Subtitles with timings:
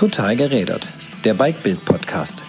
[0.00, 0.94] Total gerädert.
[1.24, 2.42] Der Bikebild Podcast.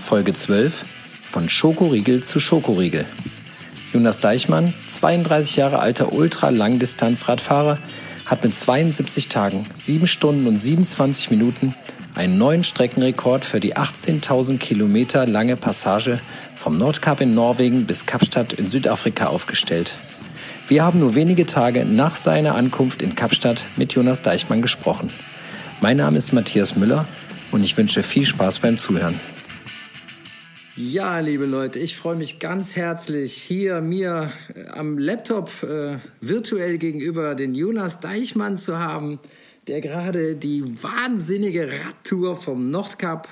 [0.00, 0.84] Folge 12
[1.22, 3.04] von Schokoriegel zu Schokoriegel.
[3.92, 7.78] Jonas Deichmann, 32 Jahre alter Ultra-Langdistanz-Radfahrer,
[8.24, 11.76] hat mit 72 Tagen, 7 Stunden und 27 Minuten
[12.16, 16.18] einen neuen Streckenrekord für die 18.000 Kilometer lange Passage
[16.56, 19.94] vom Nordkap in Norwegen bis Kapstadt in Südafrika aufgestellt.
[20.66, 25.12] Wir haben nur wenige Tage nach seiner Ankunft in Kapstadt mit Jonas Deichmann gesprochen.
[25.82, 27.06] Mein Name ist Matthias Müller
[27.52, 29.20] und ich wünsche viel Spaß beim Zuhören.
[30.74, 36.78] Ja, liebe Leute, ich freue mich ganz herzlich, hier mir äh, am Laptop äh, virtuell
[36.78, 39.18] gegenüber den Jonas Deichmann zu haben,
[39.66, 43.28] der gerade die wahnsinnige Radtour vom Nordkap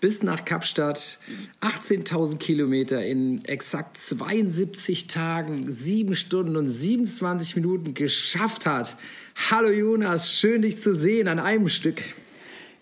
[0.00, 1.18] bis nach Kapstadt
[1.60, 8.96] 18.000 Kilometer in exakt 72 Tagen, 7 Stunden und 27 Minuten geschafft hat.
[9.48, 12.02] Hallo Jonas, schön dich zu sehen an einem Stück.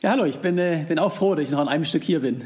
[0.03, 2.21] Ja, hallo, ich bin, äh, bin auch froh, dass ich noch an einem Stück hier
[2.21, 2.43] bin.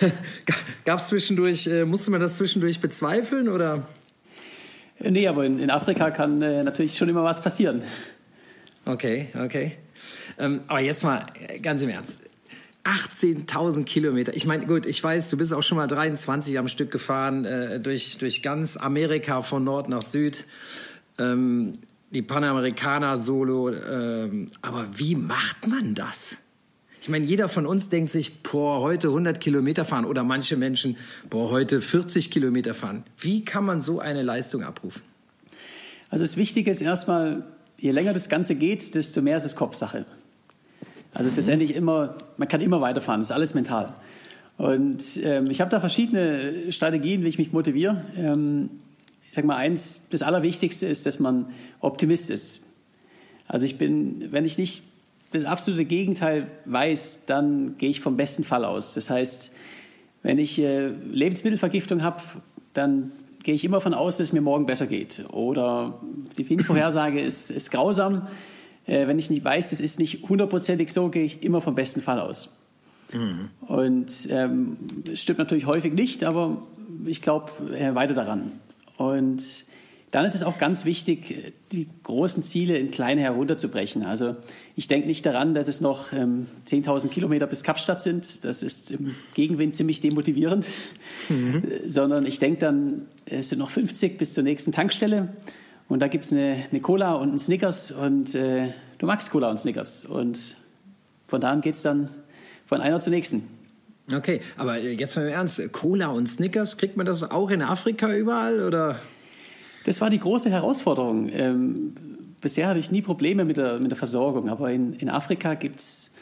[0.84, 3.86] Gab es zwischendurch, äh, musste man das zwischendurch bezweifeln oder?
[4.98, 7.82] Äh, nee, aber in, in Afrika kann äh, natürlich schon immer was passieren.
[8.86, 9.76] Okay, okay.
[10.38, 12.18] Ähm, aber jetzt mal äh, ganz im Ernst.
[12.84, 14.34] 18.000 Kilometer.
[14.34, 17.80] Ich meine, gut, ich weiß, du bist auch schon mal 23 am Stück gefahren, äh,
[17.80, 20.46] durch, durch ganz Amerika von Nord nach Süd.
[21.18, 21.74] Ähm,
[22.10, 23.70] die Panamerikaner Solo.
[23.72, 26.38] Ähm, aber wie macht man das?
[27.02, 30.98] Ich meine, jeder von uns denkt sich, boah, heute 100 Kilometer fahren oder manche Menschen,
[31.30, 33.04] boah, heute 40 Kilometer fahren.
[33.16, 35.02] Wie kann man so eine Leistung abrufen?
[36.10, 37.44] Also das Wichtige ist erstmal,
[37.78, 40.04] je länger das Ganze geht, desto mehr ist es Kopfsache.
[41.14, 43.94] Also es ist letztendlich immer, man kann immer weiterfahren, das ist alles mental.
[44.58, 48.04] Und ähm, ich habe da verschiedene Strategien, wie ich mich motiviere.
[48.14, 48.68] Ähm,
[49.30, 51.46] ich sage mal eins, das Allerwichtigste ist, dass man
[51.80, 52.60] Optimist ist.
[53.46, 54.82] Also ich bin, wenn ich nicht
[55.32, 58.94] das absolute Gegenteil weiß, dann gehe ich vom besten Fall aus.
[58.94, 59.52] Das heißt,
[60.22, 62.20] wenn ich äh, Lebensmittelvergiftung habe,
[62.74, 65.24] dann gehe ich immer davon aus, dass es mir morgen besser geht.
[65.32, 66.00] Oder
[66.36, 68.26] die Vorhersage ist, ist grausam
[68.90, 72.00] äh, wenn ich nicht weiß, es ist nicht hundertprozentig so, gehe ich immer vom besten
[72.00, 72.50] Fall aus.
[73.12, 73.48] Mhm.
[73.66, 74.76] Und ähm,
[75.14, 76.62] stimmt natürlich häufig nicht, aber
[77.06, 78.52] ich glaube äh, weiter daran.
[79.00, 79.64] Und
[80.10, 84.04] dann ist es auch ganz wichtig, die großen Ziele in kleine herunterzubrechen.
[84.04, 84.36] Also
[84.76, 88.44] ich denke nicht daran, dass es noch ähm, 10.000 Kilometer bis Kapstadt sind.
[88.44, 90.66] Das ist im Gegenwind ziemlich demotivierend.
[91.30, 91.62] Mhm.
[91.86, 95.28] Sondern ich denke dann, es sind noch 50 bis zur nächsten Tankstelle.
[95.88, 98.68] Und da gibt es eine, eine, Cola und einen Snickers und äh,
[98.98, 100.04] du magst Cola und Snickers.
[100.04, 100.56] Und
[101.26, 102.10] von da an geht es dann
[102.66, 103.59] von einer zur nächsten.
[104.12, 108.12] Okay, aber jetzt mal im Ernst, Cola und Snickers, kriegt man das auch in Afrika
[108.12, 108.98] überall oder?
[109.84, 111.30] Das war die große Herausforderung.
[111.32, 111.94] Ähm,
[112.40, 115.80] bisher hatte ich nie Probleme mit der, mit der Versorgung, aber in, in Afrika gibt
[115.80, 116.14] es,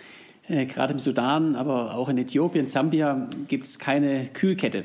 [0.48, 4.84] äh, gerade im Sudan, aber auch in Äthiopien, Sambia, gibt es keine Kühlkette.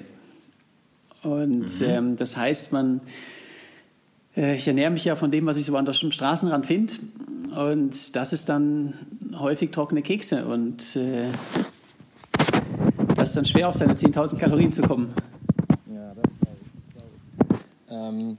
[1.21, 1.85] Und mhm.
[1.85, 3.01] ähm, das heißt, man
[4.35, 6.93] äh, ich ernähre mich ja von dem, was ich so an der Straßenrand finde.
[7.55, 8.93] Und das ist dann
[9.35, 10.45] häufig trockene Kekse.
[10.45, 11.27] Und äh,
[13.23, 15.13] das ist dann schwer, auf seine 10.000 Kalorien zu kommen.
[15.89, 17.59] Ja, das.
[17.89, 18.37] Ähm,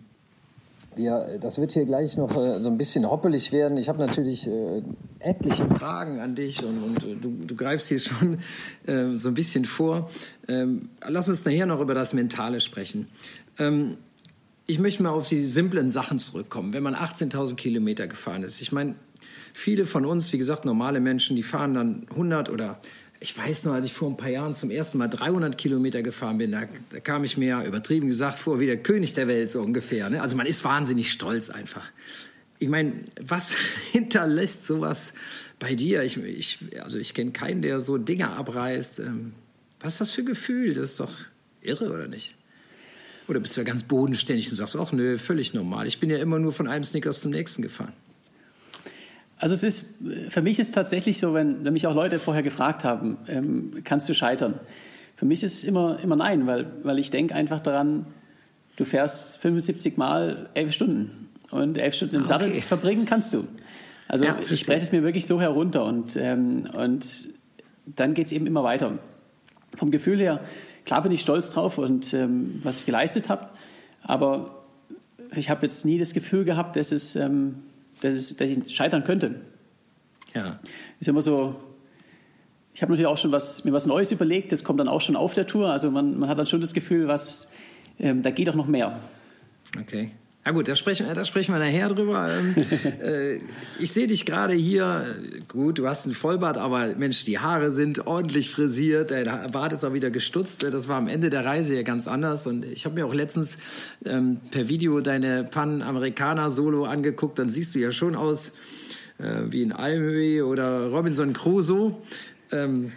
[0.97, 3.79] ja, das wird hier gleich noch äh, so ein bisschen hoppelig werden.
[3.79, 4.83] Ich habe natürlich äh,
[5.21, 8.41] etliche Fragen an dich und, und äh, du, du, greifst hier schon
[8.87, 10.11] äh, so ein bisschen vor.
[10.49, 13.09] Ähm, lass uns nachher noch über das Mentale sprechen.
[13.59, 13.97] Ähm,
[14.67, 16.75] ich möchte mal auf die simplen Sachen zurückkommen.
[16.75, 18.97] Wenn man 18.000 Kilometer gefahren ist, ich meine,
[19.55, 22.81] viele von uns, wie gesagt, normale Menschen, die fahren dann 100 oder
[23.25, 26.37] ich weiß nur, als ich vor ein paar Jahren zum ersten Mal 300 Kilometer gefahren
[26.37, 29.63] bin, da, da kam ich mir übertrieben gesagt vor wie der König der Welt so
[29.63, 30.11] ungefähr.
[30.11, 30.21] Ne?
[30.21, 31.91] Also man ist wahnsinnig stolz einfach.
[32.59, 32.93] Ich meine,
[33.27, 33.57] was
[33.93, 35.15] hinterlässt sowas
[35.59, 36.03] bei dir?
[36.03, 38.99] Ich, ich, also ich kenne keinen, der so Dinge abreißt.
[38.99, 39.33] Ähm,
[39.81, 40.75] was ist das für ein Gefühl?
[40.75, 41.17] Das ist doch
[41.63, 42.35] irre, oder nicht?
[43.27, 45.87] Oder bist du ja ganz bodenständig und sagst, ach nö, völlig normal.
[45.87, 47.95] Ich bin ja immer nur von einem Snickers zum nächsten gefahren.
[49.39, 49.95] Also es ist,
[50.29, 54.09] für mich ist tatsächlich so, wenn, wenn mich auch Leute vorher gefragt haben, ähm, kannst
[54.09, 54.61] du scheitern?
[55.17, 58.07] Für mich ist es immer, immer nein, weil, weil ich denke einfach daran,
[58.77, 62.51] du fährst 75 Mal elf Stunden und elf Stunden im ah, okay.
[62.51, 63.47] Sattel verbringen kannst du.
[64.09, 67.29] Also ja, ich presse es mir wirklich so herunter und, ähm, und
[67.87, 68.99] dann geht es eben immer weiter.
[69.77, 70.41] Vom Gefühl her
[70.85, 73.49] Klar bin ich stolz drauf und ähm, was ich geleistet habe,
[74.03, 74.65] aber
[75.35, 77.63] ich habe jetzt nie das Gefühl gehabt, dass, es, ähm,
[78.01, 79.41] dass, es, dass ich scheitern könnte.
[80.35, 80.59] Ja.
[81.01, 81.57] Ist immer so,
[82.75, 85.17] ich habe natürlich auch schon was, mir was Neues überlegt, das kommt dann auch schon
[85.17, 85.71] auf der Tour.
[85.71, 87.53] Also man, man hat dann schon das Gefühl, was,
[87.99, 88.99] ähm, da geht auch noch mehr.
[89.81, 90.11] Okay.
[90.47, 92.29] Na gut, da sprechen, da sprechen wir nachher drüber.
[92.31, 92.55] Ähm,
[93.03, 93.39] äh,
[93.79, 95.17] ich sehe dich gerade hier.
[95.49, 99.09] Gut, du hast einen Vollbart, aber Mensch, die Haare sind ordentlich frisiert.
[99.09, 100.63] Der Bart ist auch wieder gestutzt.
[100.63, 102.47] Das war am Ende der Reise ja ganz anders.
[102.47, 103.57] Und ich habe mir auch letztens
[104.05, 107.39] ähm, per Video deine Pan-Amerikaner-Solo angeguckt.
[107.39, 108.53] Dann siehst du ja schon aus
[109.17, 111.97] äh, wie ein Almöhi oder Robinson Crusoe.
[112.53, 112.93] Ähm,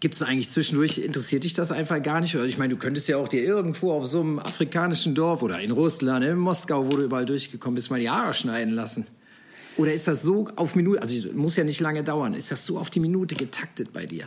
[0.00, 2.34] Gibt es eigentlich zwischendurch, interessiert dich das einfach gar nicht?
[2.34, 5.60] Oder ich meine, du könntest ja auch dir irgendwo auf so einem afrikanischen Dorf oder
[5.60, 9.06] in Russland, in Moskau, wo du überall durchgekommen bist, mal die Haare schneiden lassen.
[9.76, 12.78] Oder ist das so auf Minute, also muss ja nicht lange dauern, ist das so
[12.78, 14.24] auf die Minute getaktet bei dir?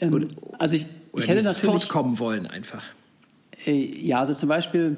[0.00, 0.28] Ähm, oder,
[0.58, 2.82] also ich, ich hätte natürlich fortkommen wollen einfach.
[3.64, 4.96] Äh, ja, also zum Beispiel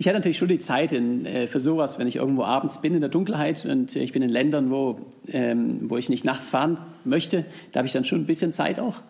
[0.00, 2.94] ich hatte natürlich schon die Zeit in, äh, für sowas, wenn ich irgendwo abends bin
[2.94, 4.98] in der Dunkelheit und ich bin in Ländern, wo,
[5.28, 8.80] ähm, wo ich nicht nachts fahren möchte, da habe ich dann schon ein bisschen Zeit
[8.80, 9.02] auch.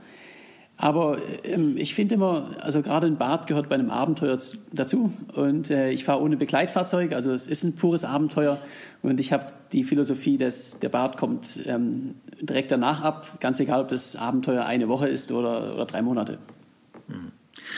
[0.77, 4.37] Aber ähm, ich finde immer, also gerade ein Bad gehört bei einem Abenteuer
[4.73, 5.13] dazu.
[5.33, 8.59] Und äh, ich fahre ohne Begleitfahrzeug, also es ist ein pures Abenteuer.
[9.01, 13.83] Und ich habe die Philosophie, dass der Bad kommt ähm, direkt danach ab, ganz egal,
[13.83, 16.39] ob das Abenteuer eine Woche ist oder, oder drei Monate.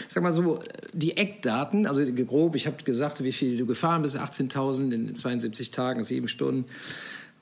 [0.08, 0.60] Sag mal so,
[0.92, 5.70] die Eckdaten, also grob, ich habe gesagt, wie viel du gefahren bist, 18.000 in 72
[5.70, 6.66] Tagen, sieben Stunden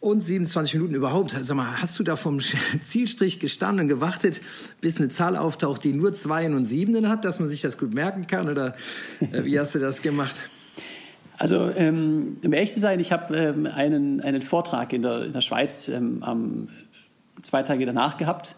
[0.01, 1.37] und 27 Minuten überhaupt.
[1.41, 2.41] Sag mal, hast du da vom
[2.83, 4.41] Zielstrich gestanden und gewartet,
[4.81, 7.95] bis eine Zahl auftaucht, die nur Zweien und Siebenen hat, dass man sich das gut
[7.95, 8.49] merken kann?
[8.49, 8.75] Oder
[9.21, 10.37] äh, wie hast du das gemacht?
[11.37, 15.33] Also, ähm, um ehrlich zu sein, ich habe ähm, einen, einen Vortrag in der, in
[15.33, 16.69] der Schweiz ähm, am
[17.43, 18.57] zwei Tage danach gehabt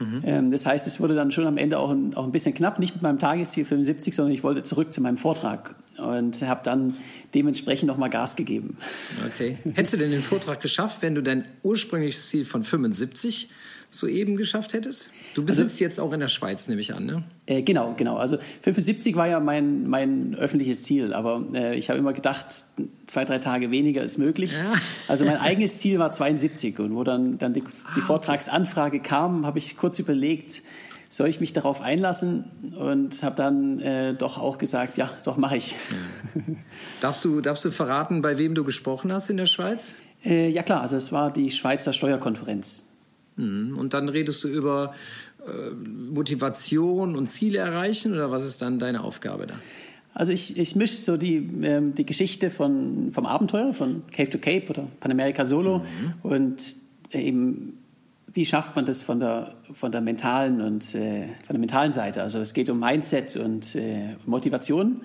[0.00, 0.22] Mhm.
[0.24, 2.78] Ähm, das heißt, es wurde dann schon am Ende auch ein, auch ein bisschen knapp,
[2.78, 5.74] nicht mit meinem Tagesziel 75, sondern ich wollte zurück zu meinem Vortrag
[6.16, 6.96] und habe dann
[7.34, 8.76] dementsprechend nochmal Gas gegeben.
[9.26, 9.58] Okay.
[9.74, 13.50] Hättest du denn den Vortrag geschafft, wenn du dein ursprüngliches Ziel von 75
[13.90, 15.10] soeben geschafft hättest?
[15.34, 17.24] Du besitzt also, jetzt auch in der Schweiz, nehme ich an, ne?
[17.46, 18.16] Äh, genau, genau.
[18.16, 22.46] Also 75 war ja mein, mein öffentliches Ziel, aber äh, ich habe immer gedacht,
[23.06, 24.56] zwei, drei Tage weniger ist möglich.
[24.56, 24.74] Ja.
[25.08, 27.62] Also mein eigenes Ziel war 72 und wo dann, dann die,
[27.96, 29.08] die ah, Vortragsanfrage okay.
[29.08, 30.62] kam, habe ich kurz überlegt,
[31.10, 32.44] soll ich mich darauf einlassen
[32.78, 35.74] und habe dann äh, doch auch gesagt, ja, doch mache ich.
[37.00, 39.96] Darfst, du, darfst du verraten, bei wem du gesprochen hast in der Schweiz?
[40.24, 42.86] Äh, ja klar, also es war die Schweizer Steuerkonferenz.
[43.36, 43.76] Mhm.
[43.76, 44.94] Und dann redest du über
[45.44, 49.54] äh, Motivation und Ziele erreichen oder was ist dann deine Aufgabe da?
[50.14, 54.38] Also ich, ich mische so die, ähm, die Geschichte von, vom Abenteuer, von Cape to
[54.38, 56.14] Cape oder Panamerika Solo mhm.
[56.22, 56.76] und
[57.10, 57.79] eben
[58.32, 62.22] wie schafft man das von der, von der mentalen und äh, von der mentalen Seite?
[62.22, 65.02] Also es geht um Mindset und äh, Motivation.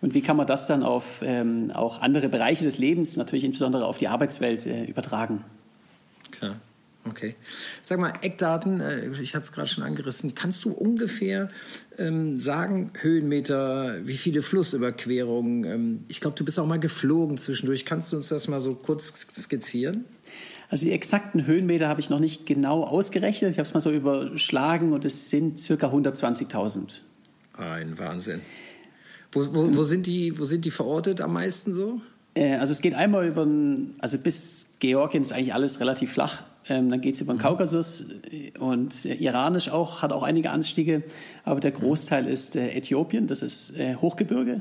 [0.00, 3.84] Und wie kann man das dann auf ähm, auch andere Bereiche des Lebens, natürlich insbesondere
[3.84, 5.44] auf die Arbeitswelt, äh, übertragen?
[6.30, 6.56] Klar.
[7.04, 7.36] Okay.
[7.82, 10.34] Sag mal, Eckdaten, äh, ich hatte es gerade schon angerissen.
[10.34, 11.48] Kannst du ungefähr
[11.96, 15.64] ähm, sagen, Höhenmeter, wie viele Flussüberquerungen?
[15.64, 17.84] Ähm, ich glaube, du bist auch mal geflogen zwischendurch.
[17.84, 20.04] Kannst du uns das mal so kurz skizzieren?
[20.70, 23.52] Also die exakten Höhenmeter habe ich noch nicht genau ausgerechnet.
[23.52, 27.00] Ich habe es mal so überschlagen und es sind circa 120.000.
[27.56, 28.40] Ein Wahnsinn.
[29.32, 32.00] Wo, wo, wo, sind die, wo sind die verortet am meisten so?
[32.34, 33.46] Äh, also es geht einmal über,
[33.98, 36.42] also bis Georgien ist eigentlich alles relativ flach.
[36.68, 37.42] Ähm, dann geht es über den mhm.
[37.42, 38.06] Kaukasus
[38.58, 41.02] und äh, iranisch auch, hat auch einige Anstiege.
[41.44, 44.60] Aber der Großteil ist äh, Äthiopien, das ist äh, Hochgebirge.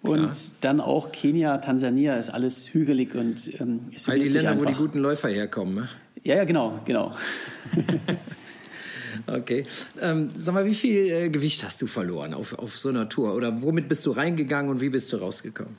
[0.00, 0.32] Und Klar.
[0.60, 5.00] dann auch Kenia, Tansania ist alles hügelig und ähm, All die Länder, wo die guten
[5.00, 5.74] Läufer herkommen.
[5.74, 5.88] Ne?
[6.22, 7.14] Ja, ja, genau, genau.
[9.26, 9.66] okay.
[10.00, 13.34] Ähm, sag mal, wie viel äh, Gewicht hast du verloren auf, auf so einer Tour?
[13.34, 15.76] Oder womit bist du reingegangen und wie bist du rausgekommen?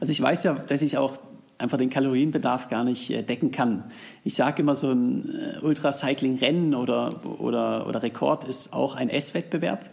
[0.00, 1.18] Also ich weiß ja, dass ich auch
[1.58, 3.84] einfach den Kalorienbedarf gar nicht äh, decken kann.
[4.24, 9.84] Ich sage immer, so ein äh, Ultracycling-Rennen oder, oder, oder Rekord ist auch ein Esswettbewerb.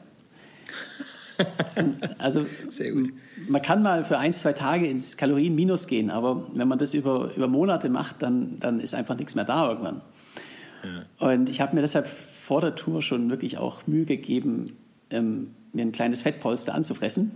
[2.20, 3.12] Also Sehr gut.
[3.48, 7.32] man kann mal für ein, zwei Tage ins Kalorienminus gehen, aber wenn man das über,
[7.36, 10.02] über Monate macht, dann, dann ist einfach nichts mehr da irgendwann.
[10.84, 11.28] Ja.
[11.28, 14.74] Und ich habe mir deshalb vor der Tour schon wirklich auch Mühe gegeben,
[15.10, 17.32] ähm, mir ein kleines Fettpolster anzufressen.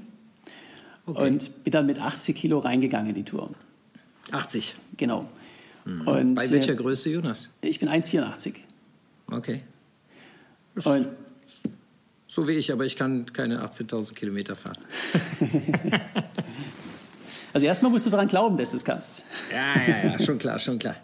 [1.05, 1.27] Okay.
[1.27, 3.51] Und bin dann mit 80 Kilo reingegangen in die Tour.
[4.31, 4.75] 80.
[4.97, 5.29] Genau.
[5.85, 6.07] Mhm.
[6.07, 7.53] Und, Bei welcher äh, Größe, Jonas?
[7.61, 8.55] Ich bin 1,84.
[9.31, 9.61] Okay.
[10.83, 11.07] Und,
[12.35, 14.77] so wie ich, aber ich kann keine 18.000 Kilometer fahren.
[17.53, 19.23] also erstmal musst du daran glauben, dass du es kannst.
[19.53, 20.97] Ja, ja, ja, schon klar, schon klar.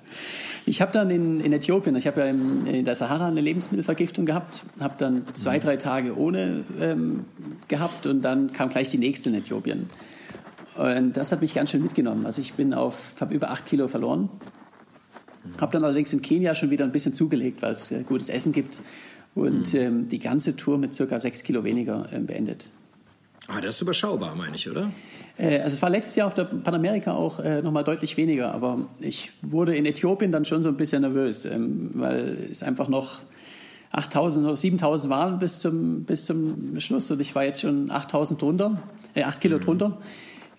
[0.66, 4.26] Ich habe dann in, in, Äthiopien, ich habe ja in, in, der Sahara eine Lebensmittelvergiftung
[4.26, 7.24] gehabt, habe dann zwei, drei Tage ohne ähm,
[7.70, 9.90] gehabt und dann kam gleich die nächste in Äthiopien.
[10.76, 12.26] Und das hat mich ganz schön mitgenommen.
[12.26, 14.28] Also ich bin auf, habe über acht Kilo verloren.
[15.62, 18.52] Habe dann allerdings in Kenia schon wieder ein bisschen zugelegt, weil es äh, gutes Essen
[18.52, 18.82] gibt.
[19.34, 19.80] Und mhm.
[19.80, 22.72] ähm, die ganze Tour mit circa sechs Kilo weniger äh, beendet.
[23.48, 24.92] Ah, das ist überschaubar, meine ich, oder?
[25.38, 28.88] Äh, also es war letztes Jahr auf der Panamerika auch äh, nochmal deutlich weniger, aber
[29.00, 33.20] ich wurde in Äthiopien dann schon so ein bisschen nervös, ähm, weil es einfach noch
[33.92, 38.42] 8000 oder 7000 waren bis zum, bis zum Schluss und ich war jetzt schon 8000
[38.42, 38.82] drunter,
[39.16, 39.62] äh, 8 Kilo mhm.
[39.62, 39.98] drunter.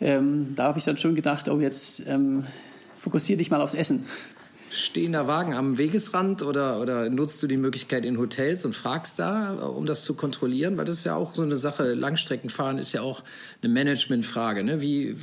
[0.00, 2.44] Ähm, da habe ich dann schon gedacht, oh jetzt ähm,
[2.98, 4.04] fokussiere dich mal aufs Essen
[4.72, 9.52] stehender Wagen am Wegesrand oder, oder nutzt du die Möglichkeit in Hotels und fragst da,
[9.54, 10.78] um das zu kontrollieren?
[10.78, 13.22] Weil das ist ja auch so eine Sache, Langstreckenfahren ist ja auch
[13.62, 14.64] eine Managementfrage.
[14.64, 14.80] Ne?
[14.80, 15.14] Wie,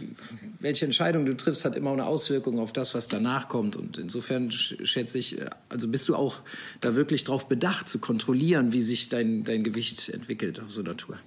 [0.59, 3.75] welche Entscheidung du triffst, hat immer eine Auswirkung auf das, was danach kommt.
[3.75, 5.37] Und insofern schätze ich,
[5.67, 6.41] also bist du auch
[6.81, 10.95] da wirklich darauf bedacht, zu kontrollieren, wie sich dein, dein Gewicht entwickelt auf so einer
[10.95, 11.17] Tour?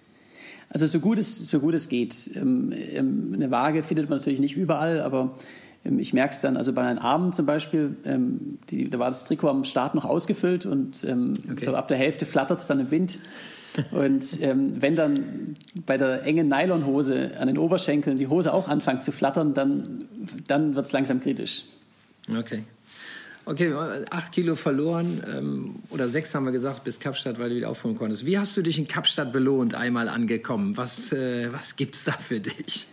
[0.69, 2.31] Also so gut es, so gut es geht.
[2.35, 5.37] Ähm, ähm, eine Waage findet man natürlich nicht überall, aber
[5.85, 9.25] ich merke es dann, also bei meinen Armen zum Beispiel, ähm, die, da war das
[9.25, 11.65] Trikot am Start noch ausgefüllt und ähm, okay.
[11.65, 13.19] so ab der Hälfte flattert es dann im Wind.
[13.91, 19.03] Und ähm, wenn dann bei der engen Nylonhose an den Oberschenkeln die Hose auch anfängt
[19.03, 19.99] zu flattern, dann,
[20.47, 21.65] dann wird es langsam kritisch.
[22.29, 22.65] Okay.
[23.45, 23.75] Okay,
[24.11, 27.99] acht Kilo verloren ähm, oder sechs haben wir gesagt bis Kapstadt, weil du wieder aufholen
[27.99, 28.25] konntest.
[28.25, 30.77] Wie hast du dich in Kapstadt belohnt, einmal angekommen?
[30.77, 32.87] Was, äh, was gibt es da für dich?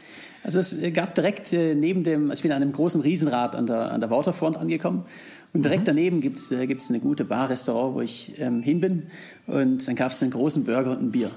[0.43, 3.91] Also es gab direkt äh, neben dem, ich bin an einem großen Riesenrad an der,
[3.91, 5.05] an der Waterfront angekommen
[5.53, 5.85] und direkt mhm.
[5.85, 9.07] daneben gibt es äh, gibt's eine gute Bar, Restaurant, wo ich ähm, hin bin
[9.47, 11.31] und dann gab es einen großen Burger und ein Bier.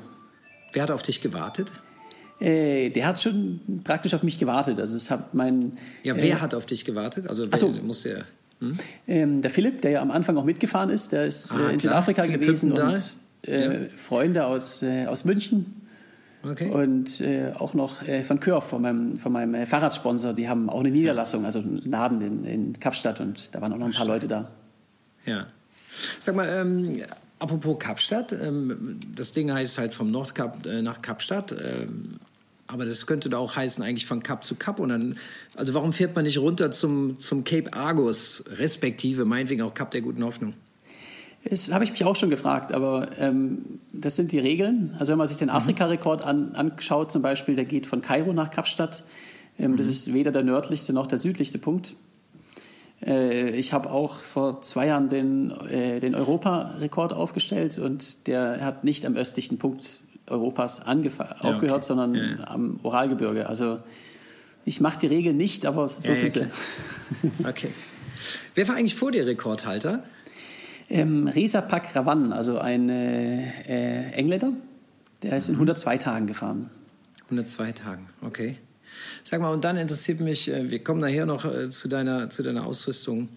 [0.73, 1.73] Wer hat auf dich gewartet?
[2.41, 4.81] Äh, der hat schon praktisch auf mich gewartet.
[4.81, 5.73] Also es hat mein.
[6.03, 7.29] Ja, wer äh, hat auf dich gewartet?
[7.29, 7.69] Also wer, so.
[7.83, 8.25] muss der.
[8.61, 8.79] Hm?
[9.07, 11.79] Ähm, der Philipp, der ja am Anfang auch mitgefahren ist, der ist ah, äh, in
[11.79, 13.17] Südafrika gewesen und
[13.47, 13.89] äh, ja.
[13.97, 15.82] Freunde aus, aus München
[16.45, 16.71] Okay.
[16.71, 20.69] Und äh, auch noch äh, von Kürf, von meinem, von meinem äh, Fahrradsponsor, die haben
[20.69, 23.93] auch eine Niederlassung, also einen Laden in, in Kapstadt und da waren auch noch ein
[23.93, 24.51] paar Leute da.
[25.25, 25.47] Ja.
[26.19, 27.03] Sag mal, ähm,
[27.39, 31.53] apropos Kapstadt, ähm, das Ding heißt halt vom Nordkap äh, nach Kapstadt.
[31.53, 32.19] Ähm,
[32.67, 34.81] aber das könnte da auch heißen, eigentlich von Kap zu Kap.
[34.81, 35.19] Und dann,
[35.57, 40.01] also warum fährt man nicht runter zum, zum Cape Argus, respektive meinetwegen auch Kap der
[40.01, 40.55] guten Hoffnung?
[41.45, 44.95] Das habe ich mich auch schon gefragt, aber ähm, das sind die Regeln.
[44.99, 45.55] Also wenn man sich den mhm.
[45.55, 49.03] Afrika-Rekord an, anschaut, zum Beispiel, der geht von Kairo nach Kapstadt.
[49.59, 49.77] Ähm, mhm.
[49.77, 51.95] Das ist weder der nördlichste noch der südlichste Punkt.
[53.05, 58.85] Äh, ich habe auch vor zwei Jahren den, äh, den Europarekord aufgestellt und der hat
[58.85, 60.83] nicht am östlichen Punkt Europas
[61.43, 61.87] ja, aufgehört, okay.
[61.87, 62.49] sondern ja, ja.
[62.49, 63.49] am Oralgebirge.
[63.49, 63.81] Also
[64.65, 66.47] ich mache die Regeln nicht, aber so sind sie.
[67.45, 67.71] Okay.
[68.55, 70.05] Wer war eigentlich vor dir Rekordhalter?
[70.91, 74.53] Ähm, Reza Pakravan, also ein äh, Engländer,
[75.23, 76.01] der ist in 102 mhm.
[76.01, 76.71] Tagen gefahren.
[77.25, 78.57] 102 Tagen, okay.
[79.25, 82.43] Sag mal, und dann interessiert mich, äh, wir kommen nachher noch äh, zu, deiner, zu
[82.43, 83.29] deiner Ausrüstung,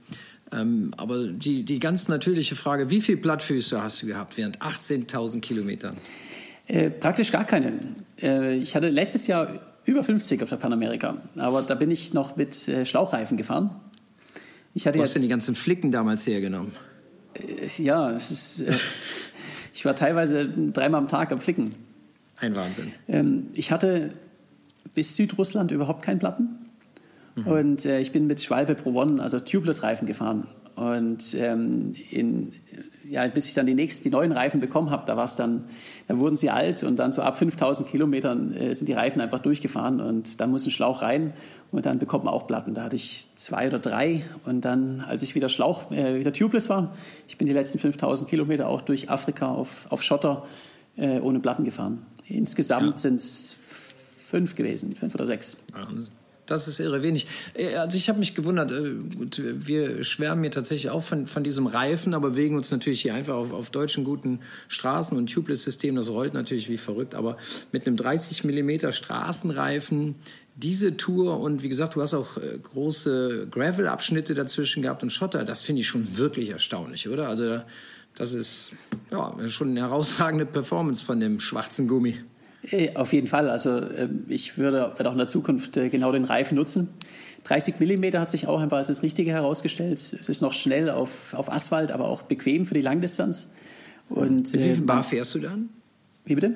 [0.52, 5.40] ähm, aber die, die ganz natürliche Frage, wie viele Blattfüße hast du gehabt während 18.000
[5.42, 5.96] Kilometern?
[6.68, 7.74] Äh, praktisch gar keine.
[8.22, 12.36] Äh, ich hatte letztes Jahr über 50 auf der Panamerika, aber da bin ich noch
[12.36, 13.76] mit äh, Schlauchreifen gefahren.
[14.74, 16.74] Ich hatte Wo hast du denn die ganzen Flicken damals hergenommen?
[17.36, 18.74] Äh, ja, es ist, äh,
[19.74, 21.72] ich war teilweise dreimal am Tag am Flicken.
[22.38, 22.92] Ein Wahnsinn.
[23.08, 24.14] Ähm, ich hatte
[24.94, 26.58] bis Südrussland überhaupt keinen Platten.
[27.36, 27.48] Mhm.
[27.48, 30.48] Und äh, ich bin mit Schwalbe Pro One, also Tubeless-Reifen gefahren.
[30.76, 32.52] Und ähm, in,
[33.10, 35.66] ja, bis ich dann die nächsten, die neuen Reifen bekommen habe, da war es dann,
[36.08, 39.40] da wurden sie alt und dann so ab 5000 Kilometern äh, sind die Reifen einfach
[39.40, 41.34] durchgefahren und dann muss ein Schlauch rein
[41.72, 42.74] und dann bekommt man auch Platten.
[42.74, 46.70] Da hatte ich zwei oder drei und dann, als ich wieder Schlauch, äh, wieder tubeless
[46.70, 46.94] war,
[47.28, 50.46] ich bin die letzten 5000 Kilometer auch durch Afrika auf, auf Schotter
[50.98, 52.06] äh, ohne Platten gefahren.
[52.28, 52.98] Insgesamt ja.
[52.98, 53.60] sind es
[54.18, 55.58] fünf gewesen, fünf oder sechs.
[55.74, 56.08] Wahnsinn.
[56.46, 57.28] Das ist irre wenig.
[57.54, 58.94] Äh, also ich habe mich gewundert, äh,
[59.38, 63.36] wir schwärmen hier tatsächlich auch von, von diesem Reifen, aber bewegen uns natürlich hier einfach
[63.36, 67.38] auf, auf deutschen guten Straßen und Tubeless-System, das rollt natürlich wie verrückt, aber
[67.72, 70.16] mit einem 30 Millimeter Straßenreifen
[70.56, 75.44] diese Tour und wie gesagt, du hast auch äh, große Gravel-Abschnitte dazwischen gehabt und Schotter,
[75.44, 77.28] das finde ich schon wirklich erstaunlich, oder?
[77.28, 77.62] Also
[78.16, 78.74] das ist
[79.12, 82.16] ja schon eine herausragende Performance von dem schwarzen Gummi.
[82.72, 83.50] Äh, auf jeden Fall.
[83.50, 86.90] Also ähm, ich würde, werde auch in der Zukunft äh, genau den Reifen nutzen.
[87.46, 90.00] 30 Millimeter hat sich auch einfach als das Richtige herausgestellt.
[90.00, 93.52] Es ist noch schnell auf, auf Asphalt, aber auch bequem für die Langdistanz.
[94.10, 95.70] Und, Mit wie viel ähm, Bar fährst du dann?
[96.26, 96.54] Wie bitte?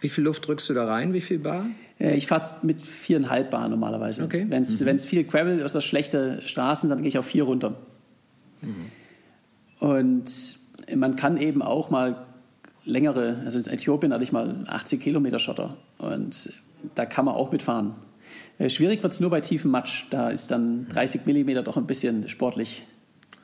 [0.00, 1.12] Wie viel Luft drückst du da rein?
[1.12, 1.66] Wie viel Bar?
[2.00, 4.24] Äh, ich fahre mit viereinhalb Bar normalerweise.
[4.24, 4.46] Okay.
[4.48, 4.98] Wenn es mhm.
[4.98, 7.76] viel Gravel ist, das schlechte Straßen, dann gehe ich auf vier runter.
[8.60, 8.74] Mhm.
[9.78, 10.58] Und
[10.94, 12.26] man kann eben auch mal
[12.84, 16.52] längere, also in Äthiopien hatte ich mal 80 Kilometer Schotter und
[16.94, 17.94] da kann man auch mitfahren.
[18.58, 21.86] Äh, schwierig wird es nur bei tiefem Matsch, da ist dann 30 Millimeter doch ein
[21.86, 22.84] bisschen sportlich.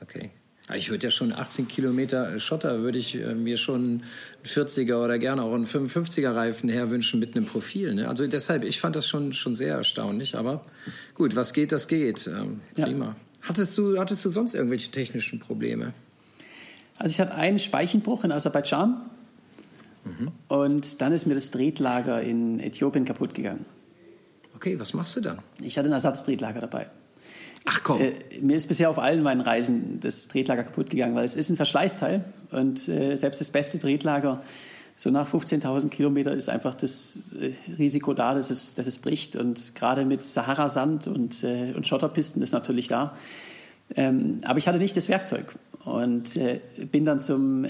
[0.01, 0.31] Okay.
[0.75, 4.03] Ich würde ja schon 18 Kilometer Schotter, würde ich äh, mir schon einen
[4.45, 7.93] 40er oder gerne auch einen 55er Reifen herwünschen mit einem Profil.
[7.93, 8.07] Ne?
[8.07, 10.37] Also deshalb, ich fand das schon, schon sehr erstaunlich.
[10.37, 10.65] Aber
[11.15, 12.27] gut, was geht, das geht.
[12.27, 13.05] Ähm, prima.
[13.05, 13.15] Ja.
[13.41, 15.93] Hattest, du, hattest du sonst irgendwelche technischen Probleme?
[16.97, 19.03] Also ich hatte einen Speichenbruch in Aserbaidschan.
[20.03, 20.31] Mhm.
[20.47, 23.65] Und dann ist mir das Tretlager in Äthiopien kaputt gegangen.
[24.55, 25.39] Okay, was machst du dann?
[25.61, 26.87] Ich hatte ein Ersatztretlager dabei.
[27.65, 28.01] Ach komm.
[28.01, 31.49] Äh, mir ist bisher auf allen meinen Reisen das Tretlager kaputt gegangen, weil es ist
[31.49, 34.41] ein Verschleißteil und äh, selbst das beste Tretlager
[34.95, 39.35] so nach 15.000 Kilometern ist einfach das äh, Risiko da, dass es, dass es bricht.
[39.35, 43.15] Und gerade mit Sahara-Sand und, äh, und Schotterpisten ist natürlich da.
[43.95, 45.55] Ähm, aber ich hatte nicht das Werkzeug
[45.85, 47.65] und äh, bin dann zum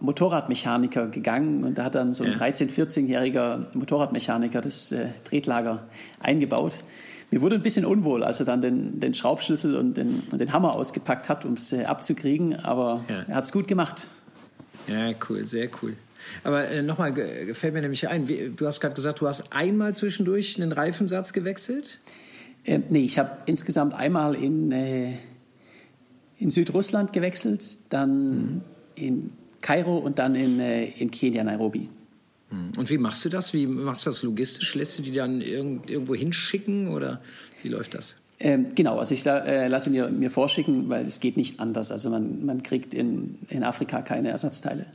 [0.00, 2.38] Motorradmechaniker gegangen und da hat dann so ein ja.
[2.38, 5.86] 13-, 14-jähriger Motorradmechaniker das äh, Tretlager
[6.20, 6.82] eingebaut.
[7.30, 10.52] Mir wurde ein bisschen unwohl, als er dann den, den Schraubschlüssel und den, und den
[10.52, 13.24] Hammer ausgepackt hat, um es äh, abzukriegen, aber ja.
[13.28, 14.08] er hat es gut gemacht.
[14.88, 15.96] Ja, cool, sehr cool.
[16.44, 19.94] Aber äh, nochmal, gefällt mir nämlich ein, wie, du hast gerade gesagt, du hast einmal
[19.94, 22.00] zwischendurch einen Reifensatz gewechselt?
[22.64, 25.14] Äh, nee, ich habe insgesamt einmal in, äh,
[26.38, 28.60] in Südrussland gewechselt, dann mhm.
[28.96, 31.88] in Kairo und dann in, äh, in Kenia, Nairobi.
[32.50, 32.72] Hm.
[32.76, 33.52] Und wie machst du das?
[33.52, 34.74] Wie machst du das logistisch?
[34.74, 37.20] Lässt du die dann irgend, irgendwo hinschicken oder
[37.62, 38.16] wie läuft das?
[38.38, 41.92] Ähm, genau, also ich äh, lasse mir, mir vorschicken, weil es geht nicht anders.
[41.92, 44.86] Also man, man kriegt in, in Afrika keine Ersatzteile.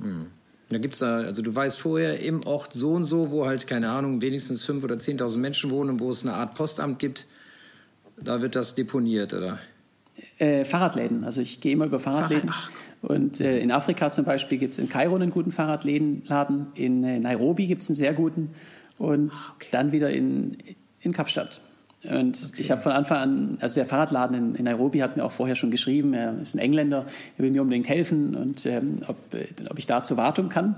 [0.00, 0.26] Hm.
[0.68, 3.90] Da gibt's da, also du weißt vorher im Ort so und so, wo halt, keine
[3.90, 7.26] Ahnung, wenigstens 5.000 oder 10.000 Menschen wohnen und wo es eine Art Postamt gibt,
[8.16, 9.58] da wird das deponiert, oder?
[10.38, 11.24] Äh, Fahrradläden.
[11.24, 12.48] Also ich gehe immer über Fahrradläden.
[12.48, 12.70] Fahrrad,
[13.02, 17.18] und äh, in Afrika zum Beispiel gibt es in Kairo einen guten Fahrradladen, in äh,
[17.18, 18.50] Nairobi gibt es einen sehr guten
[18.96, 19.68] und ah, okay.
[19.72, 20.56] dann wieder in,
[21.00, 21.60] in Kapstadt.
[22.04, 22.60] Und okay.
[22.60, 25.56] ich habe von Anfang an, also der Fahrradladen in, in, Nairobi hat mir auch vorher
[25.56, 27.06] schon geschrieben, er ist ein Engländer,
[27.36, 30.76] er will mir unbedingt helfen und ähm, ob, äh, ob ich da zur Wartung kann.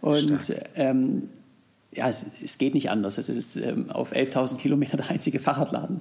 [0.00, 1.28] Und ähm,
[1.92, 3.18] ja, es, es, geht nicht anders.
[3.18, 6.00] Es ist ähm, auf 11.000 Kilometer der einzige Fahrradladen.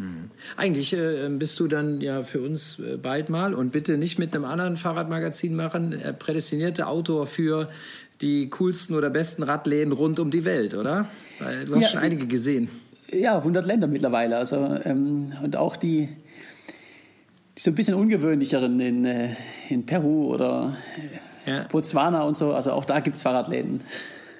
[0.00, 0.30] Hm.
[0.56, 4.34] Eigentlich äh, bist du dann ja für uns äh, bald mal und bitte nicht mit
[4.34, 7.68] einem anderen Fahrradmagazin machen, äh, prädestinierte Autor für
[8.22, 11.08] die coolsten oder besten Radläden rund um die Welt, oder?
[11.38, 12.68] Weil du hast ja, schon einige gesehen.
[13.12, 14.36] Ja, 100 Länder mittlerweile.
[14.36, 16.08] Also, ähm, und auch die,
[17.56, 19.34] die so ein bisschen ungewöhnlicheren in, äh,
[19.68, 20.76] in Peru oder
[21.46, 21.62] äh, ja.
[21.64, 22.54] Botswana und so.
[22.54, 23.82] Also auch da gibt es Fahrradläden.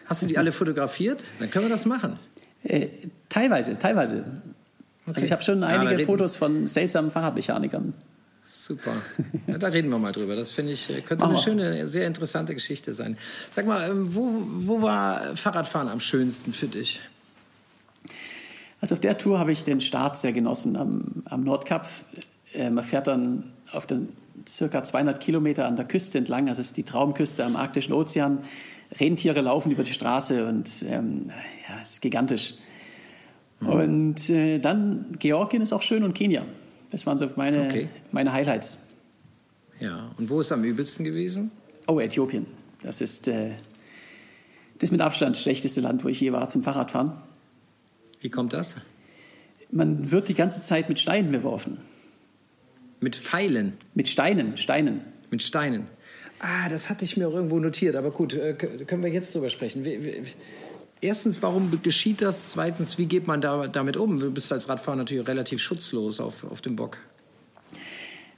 [0.07, 1.25] Hast du die alle fotografiert?
[1.39, 2.17] Dann können wir das machen.
[2.63, 2.89] Äh,
[3.29, 4.25] teilweise, teilweise.
[5.11, 5.17] Okay.
[5.17, 7.95] Also ich habe schon einige ja, Fotos von seltsamen Fahrradmechanikern.
[8.45, 8.93] Super.
[9.47, 10.35] Ja, da reden wir mal drüber.
[10.35, 13.17] Das finde ich, äh, könnte eine schöne, sehr interessante Geschichte sein.
[13.49, 17.01] Sag mal, ähm, wo, wo war Fahrradfahren am schönsten für dich?
[18.81, 21.89] Also auf der Tour habe ich den Start sehr genossen am, am Nordkap.
[22.53, 24.09] Äh, man fährt dann auf den
[24.49, 26.49] circa 200 Kilometer an der Küste entlang.
[26.49, 28.39] Also es ist die Traumküste am Arktischen Ozean.
[28.99, 31.31] Rentiere laufen über die Straße und ähm,
[31.69, 32.55] ja, es ist gigantisch.
[33.61, 33.69] Mhm.
[33.69, 36.45] Und äh, dann Georgien ist auch schön und Kenia.
[36.91, 37.89] Das waren so meine, okay.
[38.11, 38.83] meine Highlights.
[39.79, 41.51] Ja, und wo ist am übelsten gewesen?
[41.87, 42.47] Oh, Äthiopien.
[42.83, 43.53] Das ist äh,
[44.79, 47.13] das mit Abstand schlechteste Land, wo ich je war zum Fahrradfahren.
[48.21, 48.77] Wie kommt das?
[49.71, 51.79] Man wird die ganze Zeit mit Steinen beworfen.
[53.01, 53.75] Mit Pfeilen?
[53.95, 55.03] Mit Steinen, Steinen.
[55.31, 55.87] Mit Steinen.
[56.41, 57.97] Ah, das hatte ich mir auch irgendwo notiert.
[57.97, 59.85] Aber gut, äh, können wir jetzt drüber sprechen.
[59.85, 60.23] Wie, wie,
[61.01, 62.51] erstens, warum geschieht das?
[62.51, 64.19] Zweitens, wie geht man da, damit um?
[64.19, 66.99] Du bist als Radfahrer natürlich relativ schutzlos auf, auf dem Bock.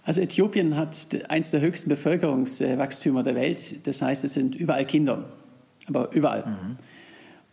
[0.05, 3.87] Also Äthiopien hat eins der höchsten Bevölkerungswachstümer der Welt.
[3.87, 5.25] Das heißt, es sind überall Kinder,
[5.87, 6.47] aber überall.
[6.47, 6.79] Mhm.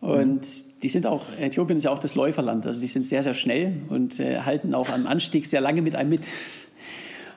[0.01, 0.47] Und
[0.81, 3.81] die sind auch, Äthiopien ist ja auch das Läuferland, also die sind sehr, sehr schnell
[3.89, 6.29] und äh, halten auch am Anstieg sehr lange mit einem mit.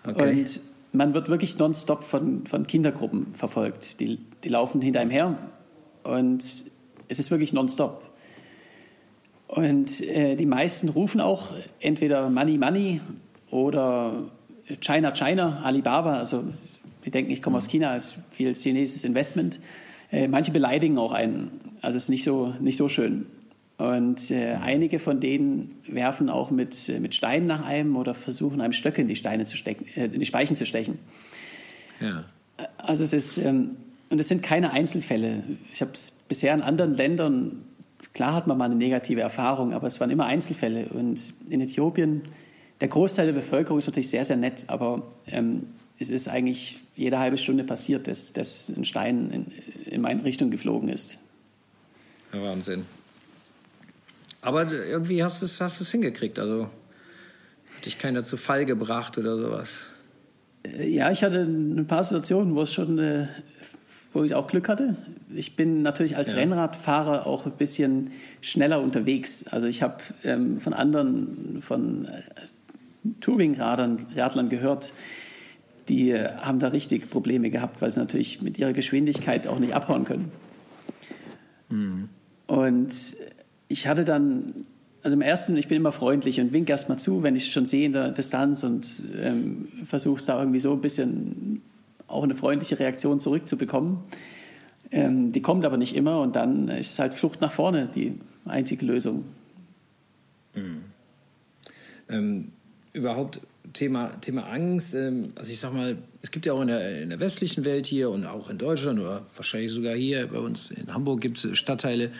[0.06, 0.40] Okay.
[0.40, 0.60] Und
[0.92, 3.98] man wird wirklich nonstop von, von Kindergruppen verfolgt.
[4.00, 5.38] Die, die laufen hinter einem her
[6.04, 6.44] und
[7.12, 8.02] es ist wirklich nonstop.
[9.46, 13.00] Und äh, die meisten rufen auch entweder Money, Money
[13.50, 14.30] oder
[14.80, 16.16] China, China, Alibaba.
[16.16, 16.44] Also
[17.02, 19.60] wir denken, ich komme aus China, ist viel chinesisches Investment.
[20.10, 21.60] Äh, manche beleidigen auch einen.
[21.82, 23.26] Also es ist nicht so, nicht so schön.
[23.76, 28.62] Und äh, einige von denen werfen auch mit, äh, mit Steinen nach einem oder versuchen
[28.62, 30.98] einem Stöcke in die Steine zu stecken, äh, in die Speichen zu stechen.
[32.00, 32.24] Ja.
[32.78, 33.76] Also es ist ähm,
[34.12, 35.42] und es sind keine Einzelfälle.
[35.72, 37.64] Ich habe es bisher in anderen Ländern,
[38.12, 40.88] klar hat man mal eine negative Erfahrung, aber es waren immer Einzelfälle.
[40.90, 42.22] Und in Äthiopien,
[42.82, 47.18] der Großteil der Bevölkerung ist natürlich sehr, sehr nett, aber ähm, es ist eigentlich jede
[47.18, 51.18] halbe Stunde passiert, dass, dass ein Stein in, in meine Richtung geflogen ist.
[52.34, 52.84] Ja, Wahnsinn.
[54.42, 56.38] Aber irgendwie hast du es hast hingekriegt.
[56.38, 56.64] Also
[57.76, 59.90] hat dich keiner zu Fall gebracht oder sowas.
[60.64, 63.28] Äh, ja, ich hatte ein paar Situationen, wo es schon, äh,
[64.12, 64.96] wo ich auch Glück hatte.
[65.34, 66.38] Ich bin natürlich als ja.
[66.38, 69.46] Rennradfahrer auch ein bisschen schneller unterwegs.
[69.46, 72.22] Also ich habe ähm, von anderen, von äh,
[73.20, 74.92] Touring-Radlern gehört,
[75.88, 80.04] die haben da richtig Probleme gehabt, weil sie natürlich mit ihrer Geschwindigkeit auch nicht abhauen
[80.04, 80.30] können.
[81.68, 82.08] Mhm.
[82.46, 83.16] Und
[83.68, 84.44] ich hatte dann,
[85.02, 87.86] also im ersten, ich bin immer freundlich und wink erstmal zu, wenn ich schon sehe
[87.86, 91.62] in der Distanz und ähm, versuche es da irgendwie so ein bisschen
[92.12, 93.98] auch eine freundliche Reaktion zurückzubekommen.
[94.90, 98.84] Ähm, die kommt aber nicht immer und dann ist halt Flucht nach vorne die einzige
[98.84, 99.24] Lösung.
[100.54, 100.82] Mhm.
[102.08, 102.52] Ähm,
[102.92, 103.40] überhaupt
[103.72, 107.08] Thema, Thema Angst, ähm, also ich sag mal, es gibt ja auch in der, in
[107.08, 110.92] der, westlichen Welt hier und auch in Deutschland oder wahrscheinlich sogar hier bei uns in
[110.92, 112.10] Hamburg gibt es Stadtteile,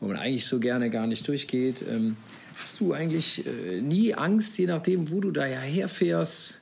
[0.00, 1.84] wo man eigentlich so gerne gar nicht durchgeht.
[1.88, 2.16] Ähm,
[2.56, 6.61] hast du eigentlich äh, nie Angst, je nachdem, wo du da ja herfährst,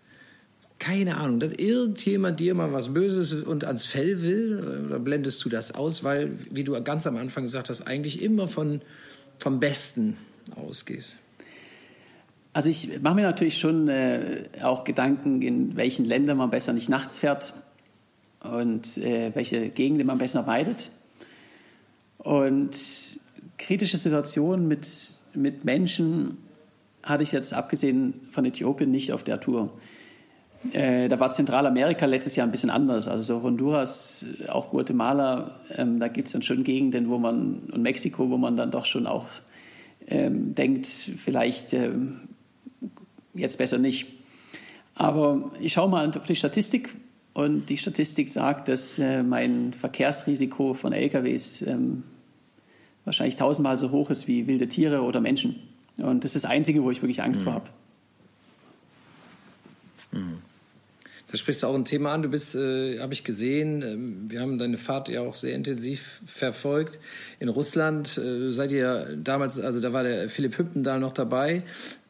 [0.80, 4.86] keine Ahnung, dass irgendjemand dir mal was Böses und ans Fell will?
[4.86, 8.48] Oder blendest du das aus, weil, wie du ganz am Anfang gesagt hast, eigentlich immer
[8.48, 8.80] von,
[9.38, 10.16] vom Besten
[10.56, 11.18] ausgehst?
[12.52, 16.88] Also ich mache mir natürlich schon äh, auch Gedanken, in welchen Ländern man besser nicht
[16.88, 17.52] nachts fährt
[18.42, 20.90] und äh, welche Gegenden man besser meidet.
[22.18, 23.20] Und
[23.58, 24.88] kritische Situationen mit,
[25.34, 26.38] mit Menschen
[27.02, 29.70] hatte ich jetzt abgesehen von Äthiopien nicht auf der Tour.
[30.72, 33.08] Äh, da war Zentralamerika letztes Jahr ein bisschen anders.
[33.08, 37.82] Also so Honduras, auch Guatemala, ähm, da gibt es dann schon Gegenden, wo man, und
[37.82, 39.26] Mexiko, wo man dann doch schon auch
[40.06, 42.20] ähm, denkt, vielleicht ähm,
[43.34, 44.06] jetzt besser nicht.
[44.94, 46.94] Aber ich schaue mal auf die Statistik
[47.32, 52.02] und die Statistik sagt, dass äh, mein Verkehrsrisiko von LKWs ähm,
[53.06, 55.56] wahrscheinlich tausendmal so hoch ist wie wilde Tiere oder Menschen.
[55.96, 57.44] Und das ist das Einzige, wo ich wirklich Angst mhm.
[57.44, 57.70] vor habe.
[61.30, 62.22] Da sprichst du auch ein Thema an.
[62.22, 66.22] Du bist, äh, habe ich gesehen, äh, wir haben deine Fahrt ja auch sehr intensiv
[66.26, 66.98] verfolgt.
[67.38, 71.62] In Russland äh, seid ihr damals, also da war der Philipp Hüppendahl noch dabei.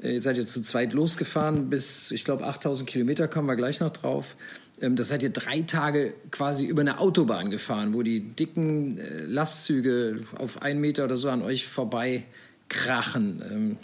[0.02, 3.80] Äh, ihr seid ihr zu zweit losgefahren bis, ich glaube, 8000 Kilometer, kommen wir gleich
[3.80, 4.36] noch drauf.
[4.80, 9.24] Ähm, das seid ihr drei Tage quasi über eine Autobahn gefahren, wo die dicken äh,
[9.24, 12.24] Lastzüge auf einen Meter oder so an euch vorbei
[12.70, 13.42] krachen.
[13.50, 13.76] Ähm,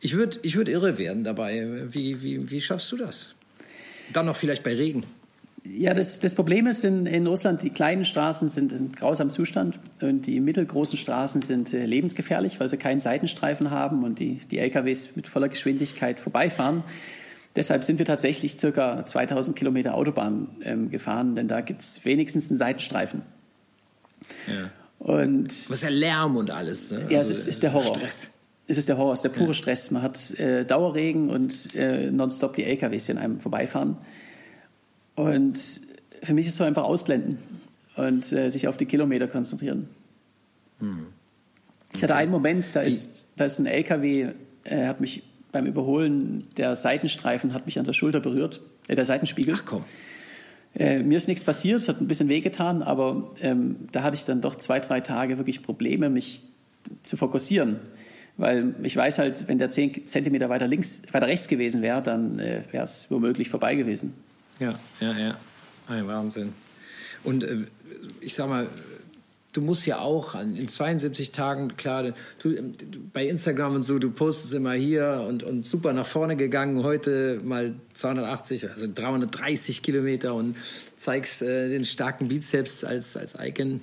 [0.00, 1.86] ich würde ich würd irre werden dabei.
[1.88, 3.34] Wie, wie, wie schaffst du das?
[4.12, 5.04] Dann noch vielleicht bei Regen.
[5.64, 9.78] Ja, das, das Problem ist in, in Russland, die kleinen Straßen sind in grausamem Zustand
[10.00, 14.58] und die mittelgroßen Straßen sind äh, lebensgefährlich, weil sie keinen Seitenstreifen haben und die, die
[14.58, 16.84] LKWs mit voller Geschwindigkeit vorbeifahren.
[17.56, 22.50] Deshalb sind wir tatsächlich circa 2000 Kilometer Autobahn ähm, gefahren, denn da gibt es wenigstens
[22.50, 23.22] einen Seitenstreifen.
[24.46, 24.70] Ja.
[25.00, 26.90] Und Was ist ja Lärm und alles.
[26.92, 27.06] Ne?
[27.08, 27.96] Ja, also, es ist, ist der Horror.
[27.96, 28.30] Stress
[28.68, 29.54] ist es der Horror, es ist der pure ja.
[29.54, 29.90] Stress.
[29.90, 33.96] Man hat äh, Dauerregen und äh, nonstop die LKWs, die an einem vorbeifahren.
[35.16, 35.58] Und
[36.22, 37.38] für mich ist es so einfach ausblenden
[37.96, 39.88] und äh, sich auf die Kilometer konzentrieren.
[40.80, 41.06] Hm.
[41.94, 44.28] Ich hatte einen Moment, da ist, da ist ein LKW,
[44.64, 49.06] äh, hat mich beim Überholen der Seitenstreifen hat mich an der Schulter berührt, äh, der
[49.06, 49.54] Seitenspiegel.
[49.56, 49.84] Ach komm.
[50.74, 54.24] Äh, mir ist nichts passiert, es hat ein bisschen wehgetan, aber ähm, da hatte ich
[54.24, 56.42] dann doch zwei, drei Tage wirklich Probleme, mich
[57.02, 57.80] zu fokussieren.
[58.38, 62.38] Weil ich weiß halt, wenn der 10 Zentimeter weiter links, weiter rechts gewesen wäre, dann
[62.38, 64.14] äh, wäre es womöglich vorbei gewesen.
[64.60, 65.36] Ja, ja, ja.
[65.88, 66.52] Ein Wahnsinn.
[67.24, 67.64] Und äh,
[68.20, 68.68] ich sag mal,
[69.52, 72.72] du musst ja auch in 72 Tagen, klar, du,
[73.12, 77.40] bei Instagram und so, du postest immer hier und, und super nach vorne gegangen, heute
[77.42, 80.56] mal 280, also 330 Kilometer und
[80.96, 83.80] zeigst äh, den starken Bizeps als, als Icon.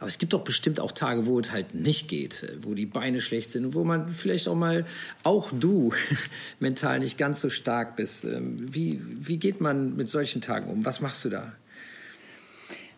[0.00, 3.20] Aber es gibt doch bestimmt auch Tage, wo es halt nicht geht, wo die Beine
[3.20, 4.86] schlecht sind und wo man vielleicht auch mal,
[5.22, 5.92] auch du,
[6.58, 8.24] mental nicht ganz so stark bist.
[8.24, 10.86] Ähm, wie, wie geht man mit solchen Tagen um?
[10.86, 11.52] Was machst du da?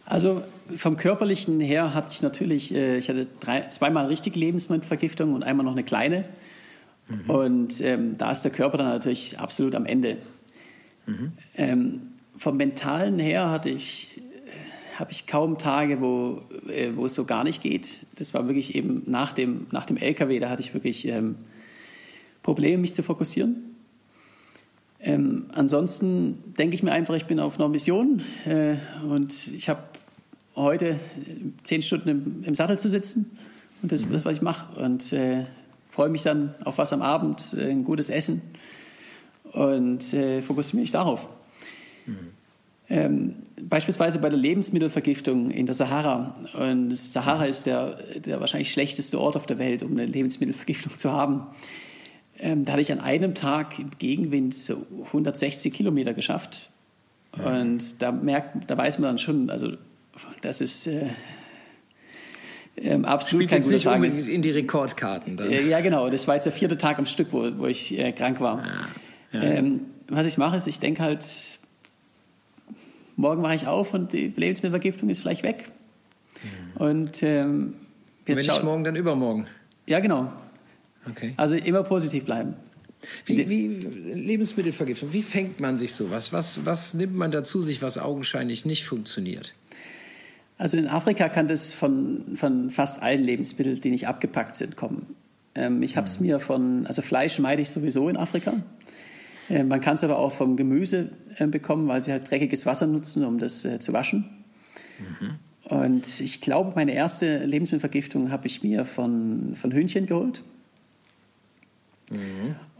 [0.06, 0.44] Also
[0.76, 5.64] vom körperlichen her hatte ich natürlich, äh, ich hatte drei, zweimal richtig Lebensmittelvergiftung und einmal
[5.64, 6.24] noch eine kleine.
[7.08, 7.30] Mhm.
[7.30, 10.18] Und ähm, da ist der Körper dann natürlich absolut am Ende.
[11.06, 11.32] Mhm.
[11.56, 12.00] Ähm,
[12.36, 14.11] vom mentalen her hatte ich
[15.02, 18.06] habe ich kaum Tage, wo, äh, wo es so gar nicht geht.
[18.14, 21.34] Das war wirklich eben nach dem, nach dem LKW, da hatte ich wirklich ähm,
[22.44, 23.74] Probleme, mich zu fokussieren.
[25.00, 29.82] Ähm, ansonsten denke ich mir einfach, ich bin auf einer Mission äh, und ich habe
[30.54, 30.98] heute äh,
[31.64, 33.36] zehn Stunden im, im, Sattel zu sitzen
[33.82, 34.80] und das ist das, was ich mache.
[34.80, 35.46] Und äh,
[35.90, 38.40] freue mich dann auf was am Abend, äh, ein gutes Essen
[39.50, 41.28] und äh, fokussiere mich darauf.
[42.06, 42.31] Mhm.
[42.92, 46.34] Ähm, beispielsweise bei der Lebensmittelvergiftung in der Sahara.
[46.52, 51.10] Und Sahara ist der, der wahrscheinlich schlechteste Ort auf der Welt, um eine Lebensmittelvergiftung zu
[51.10, 51.46] haben.
[52.38, 56.68] Ähm, da hatte ich an einem Tag im Gegenwind so 160 Kilometer geschafft.
[57.42, 59.72] Und da merkt, da weiß man dann schon, also
[60.42, 61.06] das ist äh,
[62.76, 64.28] ähm, absolut Spielt kein guter nicht Tag.
[64.28, 65.38] in die Rekordkarten.
[65.38, 65.50] Dann.
[65.50, 66.10] äh, ja, genau.
[66.10, 68.62] Das war jetzt der vierte Tag am Stück, wo, wo ich äh, krank war.
[69.32, 71.24] Ähm, was ich mache, ist, ich denke halt,
[73.16, 75.70] morgen wache ich auf und die Lebensmittelvergiftung ist vielleicht weg.
[76.76, 77.74] Und ähm,
[78.26, 79.46] Wenn jetzt nicht schau- morgen, dann übermorgen.
[79.86, 80.32] Ja, genau.
[81.08, 81.34] Okay.
[81.36, 82.54] Also immer positiv bleiben.
[83.26, 86.32] Wie, wie Lebensmittelvergiftung, wie fängt man sich sowas?
[86.32, 89.54] Was, was nimmt man da zu sich, was augenscheinlich nicht funktioniert?
[90.56, 95.16] Also in Afrika kann das von, von fast allen Lebensmitteln, die nicht abgepackt sind, kommen.
[95.56, 98.54] Ähm, ich habe es mir von, also Fleisch meide ich sowieso in Afrika.
[99.50, 102.86] Ähm, man kann es aber auch vom Gemüse äh, bekommen, weil sie halt dreckiges Wasser
[102.86, 104.24] nutzen, um das äh, zu waschen.
[105.64, 110.42] Und ich glaube, meine erste Lebensmittelvergiftung habe ich mir von, von Hühnchen geholt.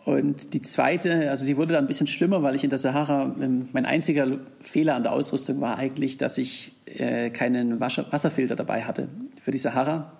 [0.04, 3.36] Und die zweite, also die wurde dann ein bisschen schlimmer, weil ich in der Sahara,
[3.40, 8.56] ähm, mein einziger Fehler an der Ausrüstung war eigentlich, dass ich äh, keinen Wasser, Wasserfilter
[8.56, 9.08] dabei hatte
[9.40, 10.12] für die Sahara.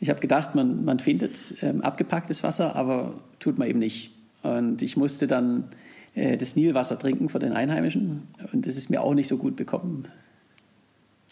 [0.00, 4.12] Ich habe gedacht, man, man findet ähm, abgepacktes Wasser, aber tut man eben nicht.
[4.42, 5.64] Und ich musste dann
[6.14, 8.22] äh, das Nilwasser trinken von den Einheimischen
[8.52, 10.08] und das ist mir auch nicht so gut bekommen.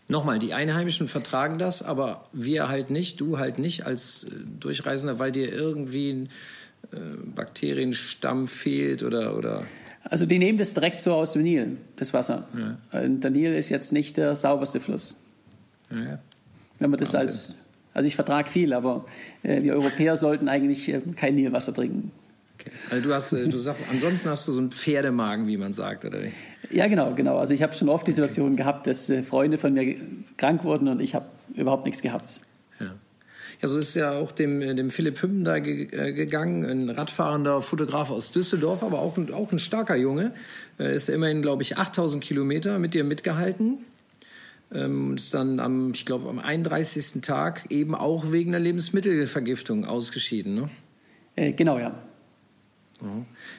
[0.09, 5.19] Nochmal, die Einheimischen vertragen das, aber wir halt nicht, du halt nicht als äh, Durchreisender,
[5.19, 6.29] weil dir irgendwie ein
[6.93, 6.99] äh,
[7.35, 9.65] Bakterienstamm fehlt oder, oder
[10.05, 12.47] Also die nehmen das direkt so aus dem Nil, das Wasser.
[12.93, 15.21] Und der Nil ist jetzt nicht der sauberste Fluss.
[15.91, 16.21] ja.
[16.79, 17.29] Wenn man das Wahnsinn.
[17.29, 17.55] als,
[17.95, 19.07] also ich vertrage viel, aber
[19.43, 22.13] äh, wir Europäer sollten eigentlich äh, kein Nilwasser trinken.
[22.67, 22.77] Okay.
[22.91, 26.05] Also du hast, äh, du sagst, ansonsten hast du so einen Pferdemagen, wie man sagt,
[26.05, 26.33] oder wie?
[26.71, 27.39] Ja, genau, genau.
[27.39, 29.97] Also ich habe schon oft die Situation gehabt, dass äh, Freunde von mir
[30.37, 32.41] krank wurden und ich habe überhaupt nichts gehabt.
[32.81, 32.95] Ja.
[33.63, 36.91] Ja, so ist ja auch dem, äh, dem Philipp Hümmen da ge äh, gegangen, ein
[36.91, 40.33] radfahrender Fotograf aus Düsseldorf, aber auch ein, auch ein starker Junge.
[40.79, 43.79] Äh, ist ja immerhin, glaube ich, 8000 Kilometer mit dir mitgehalten.
[44.75, 47.23] Ähm, und ist dann am, ich glaube, am 31.
[47.23, 50.55] Tag eben auch wegen einer Lebensmittelvergiftung ausgeschieden.
[50.55, 50.71] Ne?
[51.37, 51.95] Äh, genau, ja.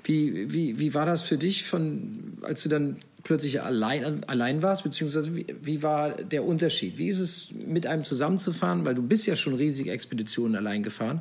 [0.03, 4.83] Wie, wie, wie war das für dich, von, als du dann plötzlich allein, allein warst?
[4.83, 6.97] Beziehungsweise wie, wie war der Unterschied?
[6.97, 8.85] Wie ist es, mit einem zusammenzufahren?
[8.85, 11.17] Weil du bist ja schon riesige Expeditionen allein gefahren.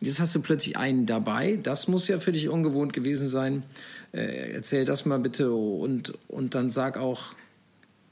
[0.00, 1.58] Und jetzt hast du plötzlich einen dabei.
[1.62, 3.64] Das muss ja für dich ungewohnt gewesen sein.
[4.12, 7.34] Äh, erzähl das mal bitte und, und dann sag auch,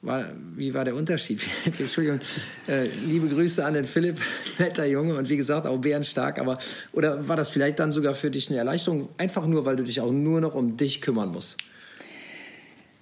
[0.06, 1.42] war, wie war der Unterschied?
[1.64, 2.20] Entschuldigung,
[2.68, 4.18] äh, liebe Grüße an den Philipp,
[4.58, 6.38] netter Junge und wie gesagt auch bärenstark.
[6.38, 6.56] Aber
[6.92, 10.00] oder war das vielleicht dann sogar für dich eine Erleichterung, einfach nur, weil du dich
[10.00, 11.58] auch nur noch um dich kümmern musst?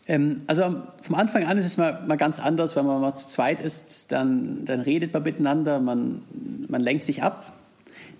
[0.06, 3.26] Ähm, also vom Anfang an ist es mal, mal ganz anders, wenn man mal zu
[3.26, 6.22] zweit ist, dann, dann redet man miteinander, man,
[6.68, 7.52] man lenkt sich ab.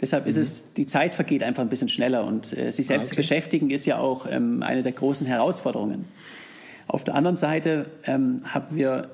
[0.01, 3.09] Deshalb ist es, die Zeit vergeht einfach ein bisschen schneller und äh, sich selbst Ah,
[3.09, 3.23] zu okay.
[3.23, 6.07] beschäftigen ist ja auch ähm, eine der großen Herausforderungen.
[6.87, 9.09] Auf der anderen Seite ähm, haben wir,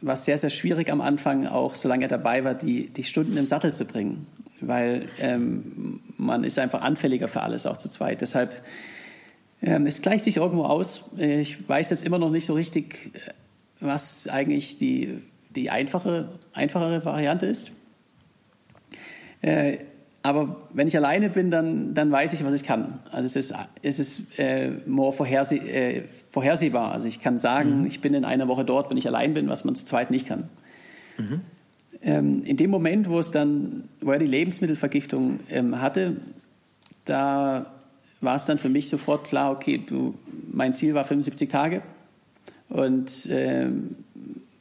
[0.00, 3.46] was sehr, sehr schwierig am Anfang auch, solange er dabei war, die, die Stunden im
[3.46, 4.26] Sattel zu bringen,
[4.60, 8.20] weil ähm, man ist einfach anfälliger für alles, auch zu zweit.
[8.20, 8.62] Deshalb
[9.62, 11.10] ähm, es gleicht sich irgendwo aus.
[11.16, 13.30] Ich weiß jetzt immer noch nicht so richtig, äh,
[13.80, 15.22] was eigentlich die,
[15.56, 17.72] die einfache, einfachere Variante ist.
[19.40, 19.78] Äh,
[20.22, 23.00] aber wenn ich alleine bin, dann, dann weiß ich, was ich kann.
[23.10, 26.02] Also es ist, es ist äh, more vorherseh äh,
[26.34, 26.90] vorhersehbar.
[26.90, 29.64] Also ich kann sagen, ich bin in einer Woche dort, wenn ich allein bin, was
[29.64, 30.48] man zu zweit nicht kann.
[32.02, 36.16] Ähm, in dem Moment, wo es dann, wo er die Lebensmittelvergiftung ähm, hatte,
[37.04, 37.66] da
[38.20, 40.14] war es dann für mich sofort klar, okay, du,
[40.50, 41.82] mein Ziel war 75 Tage
[42.68, 43.94] und ähm,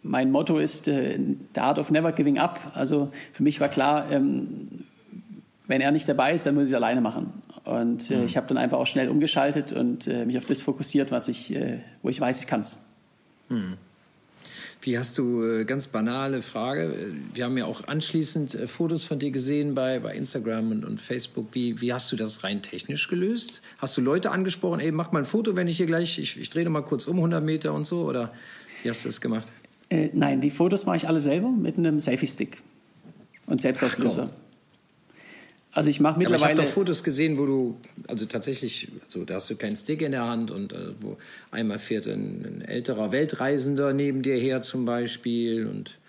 [0.03, 1.17] mein Motto ist äh,
[1.55, 2.59] the art of never giving up.
[2.75, 4.85] Also für mich war klar, ähm,
[5.65, 7.33] wenn er nicht dabei ist, dann muss ich es alleine machen.
[7.63, 11.11] Und äh, ich habe dann einfach auch schnell umgeschaltet und äh, mich auf das fokussiert,
[11.11, 12.77] was ich, äh, wo ich weiß, ich kann es.
[14.81, 19.05] Wie hast du, äh, ganz banale Frage, äh, wir haben ja auch anschließend äh, Fotos
[19.05, 21.47] von dir gesehen bei, bei Instagram und, und Facebook.
[21.53, 23.61] Wie, wie hast du das rein technisch gelöst?
[23.77, 26.49] Hast du Leute angesprochen, ey, mach mal ein Foto, wenn ich hier gleich, ich, ich
[26.49, 28.01] drehe mal kurz um 100 Meter und so?
[28.01, 28.33] Oder
[28.83, 29.47] wie hast du das gemacht?
[30.11, 32.63] Nein, die Fotos mache ich alle selber mit einem Selfie-Stick
[33.45, 34.31] und Selbstauslöser.
[34.31, 34.42] Ach,
[35.73, 36.61] also ich mache Aber ich habe mittlerweile...
[36.63, 40.25] doch Fotos gesehen, wo du, also tatsächlich, also da hast du keinen Stick in der
[40.25, 41.17] Hand und äh, wo
[41.51, 45.99] einmal fährt ein, ein älterer Weltreisender neben dir her zum Beispiel und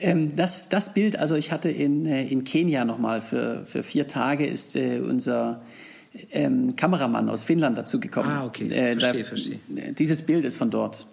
[0.00, 4.08] Ähm, das, das Bild, also ich hatte in, äh, in Kenia nochmal für, für vier
[4.08, 5.62] Tage ist äh, unser
[6.32, 8.30] ähm, Kameramann aus Finnland dazugekommen.
[8.30, 8.68] Ah, okay.
[8.68, 9.58] Äh, Verstehe, verstehe.
[9.96, 11.06] Dieses Bild ist von dort.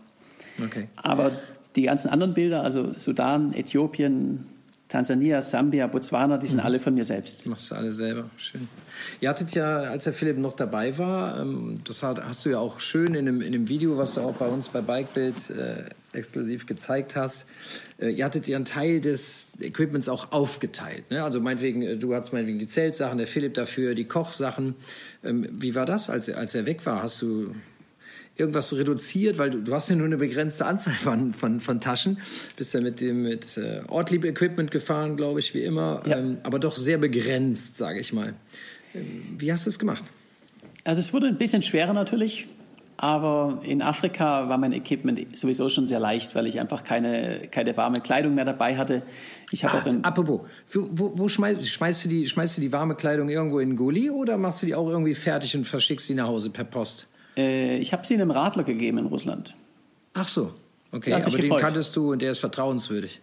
[0.64, 0.88] okay.
[0.96, 1.32] Aber
[1.76, 4.46] die ganzen anderen Bilder, also Sudan, Äthiopien,
[4.90, 6.66] Tansania, Sambia, Botswana, die sind mhm.
[6.66, 7.46] alle von mir selbst.
[7.46, 8.68] Machst du alle selber, schön.
[9.22, 12.80] Ihr hattet ja, als der Philipp noch dabei war, ähm, das hast du ja auch
[12.80, 16.66] schön in dem, in dem Video, was du auch bei uns bei Bikebild äh, exklusiv
[16.66, 17.48] gezeigt hast,
[18.00, 21.12] äh, ihr hattet ja einen Teil des Equipments auch aufgeteilt.
[21.12, 21.24] Ne?
[21.24, 24.74] Also meinetwegen, äh, du hattest meinetwegen die Zeltsachen, der Philipp dafür, die Kochsachen.
[25.24, 27.04] Ähm, wie war das, als, als er weg war?
[27.04, 27.54] Hast du
[28.40, 32.18] irgendwas reduziert, weil du, du hast ja nur eine begrenzte Anzahl von, von, von Taschen.
[32.56, 36.18] Bist ja mit dem mit äh, Ortlieb-Equipment gefahren, glaube ich, wie immer, ja.
[36.18, 38.34] ähm, aber doch sehr begrenzt, sage ich mal.
[38.96, 40.04] Ähm, wie hast du es gemacht?
[40.84, 42.48] Also es wurde ein bisschen schwerer natürlich,
[42.98, 47.76] aber in Afrika war mein Equipment sowieso schon sehr leicht, weil ich einfach keine, keine
[47.78, 49.04] warme Kleidung mehr dabei hatte.
[49.52, 50.42] Ich habe ah, auch in apropos,
[50.74, 54.10] wo, wo schmeißt, schmeißt, du die, schmeißt du die warme Kleidung irgendwo in den Gully
[54.10, 57.08] oder machst du die auch irgendwie fertig und verschickst sie nach Hause per Post?
[57.40, 59.56] Äh, ich habe sie einem Radler gegeben in Russland.
[60.14, 60.54] Ach so,
[60.92, 61.14] okay.
[61.14, 61.42] Aber gefreut.
[61.42, 63.22] den kanntest du und der ist vertrauenswürdig.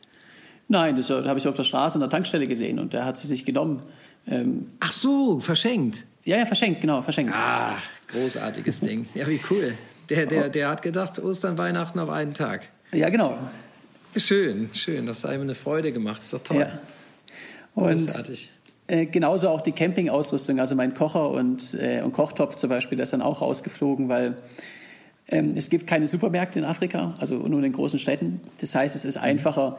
[0.69, 3.27] Nein, das habe ich auf der Straße an der Tankstelle gesehen und der hat sie
[3.27, 3.83] sich genommen.
[4.27, 6.07] Ähm, Ach so, verschenkt.
[6.25, 7.33] Ja, ja, verschenkt, genau, verschenkt.
[7.35, 7.77] Ah,
[8.09, 9.07] großartiges Ding.
[9.15, 9.75] Ja, wie cool.
[10.09, 12.69] Der, der, der hat gedacht, Ostern, Weihnachten auf einen Tag.
[12.93, 13.39] Ja, genau.
[14.17, 15.07] Schön, schön.
[15.07, 16.19] Das hat einem eine Freude gemacht.
[16.19, 16.61] Das ist doch toll.
[16.61, 16.81] Ja.
[17.75, 18.51] Und Großartig.
[18.89, 23.05] Äh, genauso auch die Campingausrüstung, also mein Kocher und, äh, und Kochtopf zum Beispiel, der
[23.05, 24.37] ist dann auch rausgeflogen, weil
[25.29, 28.41] ähm, es gibt keine Supermärkte in Afrika, also nur in den großen Städten.
[28.61, 29.79] Das heißt, es ist einfacher,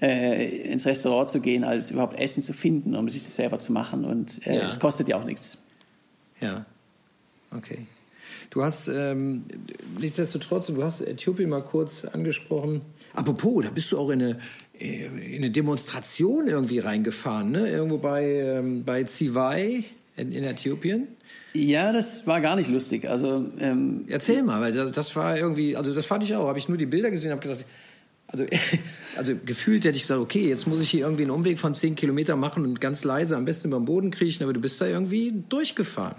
[0.00, 3.72] äh, ins Restaurant zu gehen, als überhaupt Essen zu finden, um sich das selber zu
[3.72, 4.04] machen.
[4.04, 4.66] Und äh, ja.
[4.66, 5.58] es kostet ja auch nichts.
[6.40, 6.64] Ja,
[7.54, 7.86] okay.
[8.50, 9.44] Du hast ähm,
[10.00, 12.82] nichtsdestotrotz, du hast Äthiopien mal kurz angesprochen.
[13.14, 14.38] Apropos, da bist du auch in eine,
[14.78, 17.68] in eine Demonstration irgendwie reingefahren, ne?
[17.68, 19.84] Irgendwo bei, ähm, bei Zivai
[20.16, 21.08] in, in, Äthiopien.
[21.54, 23.08] Ja, das war gar nicht lustig.
[23.08, 26.48] Also ähm, erzähl mal, weil das, das, war irgendwie, also das fand ich auch.
[26.48, 27.64] Habe ich nur die Bilder gesehen, habe gedacht,
[28.28, 28.44] also,
[29.16, 31.94] also gefühlt hätte ich gesagt, okay, jetzt muss ich hier irgendwie einen Umweg von zehn
[31.94, 34.86] Kilometern machen und ganz leise am besten über den Boden kriechen, aber du bist da
[34.86, 36.16] irgendwie durchgefahren.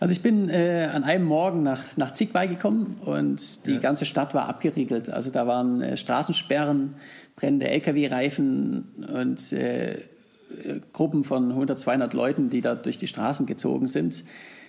[0.00, 3.78] Also ich bin äh, an einem Morgen nach, nach Zigwai gekommen und die ja.
[3.78, 5.08] ganze Stadt war abgeriegelt.
[5.08, 6.94] Also da waren äh, Straßensperren,
[7.36, 9.98] brennende Lkw-Reifen und äh,
[10.92, 14.24] Gruppen von 100, 200 Leuten, die da durch die Straßen gezogen sind,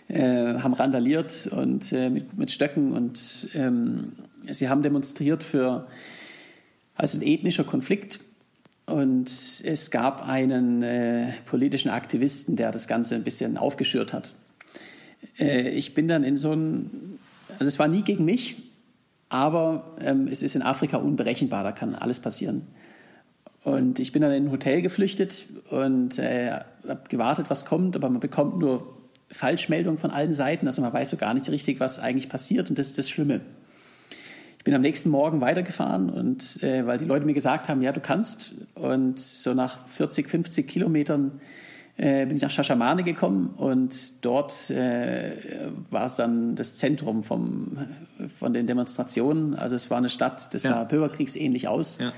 [0.07, 4.13] äh, haben randaliert und äh, mit, mit Stöcken und ähm,
[4.49, 5.87] sie haben demonstriert für
[6.95, 8.19] als ein ethnischer Konflikt.
[8.85, 9.31] Und
[9.63, 14.33] es gab einen äh, politischen Aktivisten, der das Ganze ein bisschen aufgeschürt hat.
[15.39, 17.19] Äh, ich bin dann in so ein,
[17.53, 18.71] also es war nie gegen mich,
[19.29, 22.67] aber ähm, es ist in Afrika unberechenbar, da kann alles passieren.
[23.63, 26.51] Und ich bin dann in ein Hotel geflüchtet und äh,
[26.87, 28.95] habe gewartet, was kommt, aber man bekommt nur
[29.31, 32.77] Falschmeldungen von allen Seiten, also man weiß so gar nicht richtig, was eigentlich passiert und
[32.77, 33.41] das ist das Schlimme.
[34.59, 37.91] Ich bin am nächsten Morgen weitergefahren und äh, weil die Leute mir gesagt haben, ja,
[37.91, 41.39] du kannst und so nach 40, 50 Kilometern
[41.97, 45.31] äh, bin ich nach Shashamane gekommen und dort äh,
[45.89, 47.77] war es dann das Zentrum vom,
[48.37, 49.55] von den Demonstrationen.
[49.55, 50.71] Also es war eine Stadt, das ja.
[50.71, 51.99] sah bürgerkriegsähnlich aus.
[51.99, 52.11] Ja.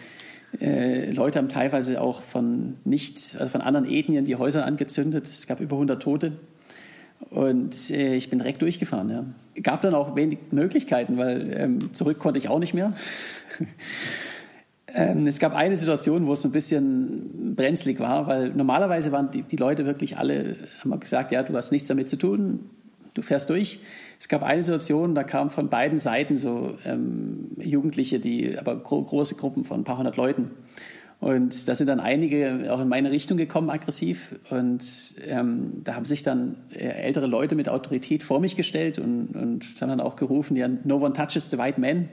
[0.60, 5.28] Äh, Leute haben teilweise auch von nicht, also von anderen Ethnien die Häuser angezündet.
[5.28, 6.34] Es gab über 100 Tote.
[7.30, 9.10] Und äh, ich bin direkt durchgefahren.
[9.10, 9.26] Ja.
[9.62, 12.94] Gab dann auch wenig Möglichkeiten, weil ähm, zurück konnte ich auch nicht mehr.
[14.93, 19.41] Ähm, es gab eine Situation, wo es ein bisschen brenzlig war, weil normalerweise waren die,
[19.43, 22.69] die Leute wirklich alle, haben gesagt, ja, du hast nichts damit zu tun,
[23.13, 23.80] du fährst durch.
[24.19, 29.04] Es gab eine Situation, da kamen von beiden Seiten so ähm, Jugendliche, die aber gro
[29.04, 30.52] große Gruppen von ein paar hundert Leuten.
[31.19, 34.36] Und da sind dann einige auch in meine Richtung gekommen, aggressiv.
[34.52, 39.36] Und ähm, da haben sich dann äh, ältere Leute mit Autorität vor mich gestellt und,
[39.36, 42.10] und haben dann auch gerufen, ja, no one touches the white man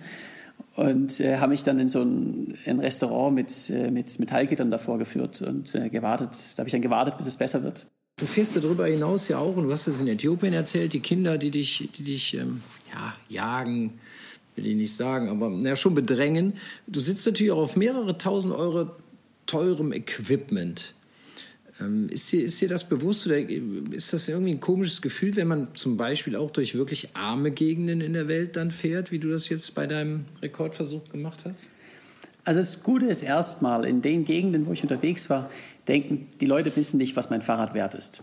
[0.76, 4.98] und äh, habe mich dann in so ein, ein Restaurant mit, äh, mit Metallgittern davor
[4.98, 6.30] geführt und äh, gewartet.
[6.54, 7.87] Da habe ich dann gewartet, bis es besser wird.
[8.16, 11.37] Du fährst darüber hinaus ja auch, und du hast es in Äthiopien erzählt, die Kinder,
[11.37, 12.60] die dich, die dich ähm,
[12.92, 13.98] ja, jagen,
[14.54, 16.54] will ich nicht sagen, aber naja, schon bedrängen.
[16.87, 18.90] Du sitzt natürlich auch auf mehrere tausend Euro
[19.46, 20.94] teurem Equipment.
[21.80, 25.48] Ähm, ist, dir, ist dir das bewusst oder ist das irgendwie ein komisches Gefühl, wenn
[25.48, 29.28] man zum Beispiel auch durch wirklich arme Gegenden in der Welt dann fährt, wie du
[29.28, 31.70] das jetzt bei deinem Rekordversuch gemacht hast?
[32.44, 35.50] Also das Gute ist erstmal, in den Gegenden, wo ich unterwegs war,
[35.88, 38.22] denken die Leute wissen nicht, was mein Fahrrad wert ist.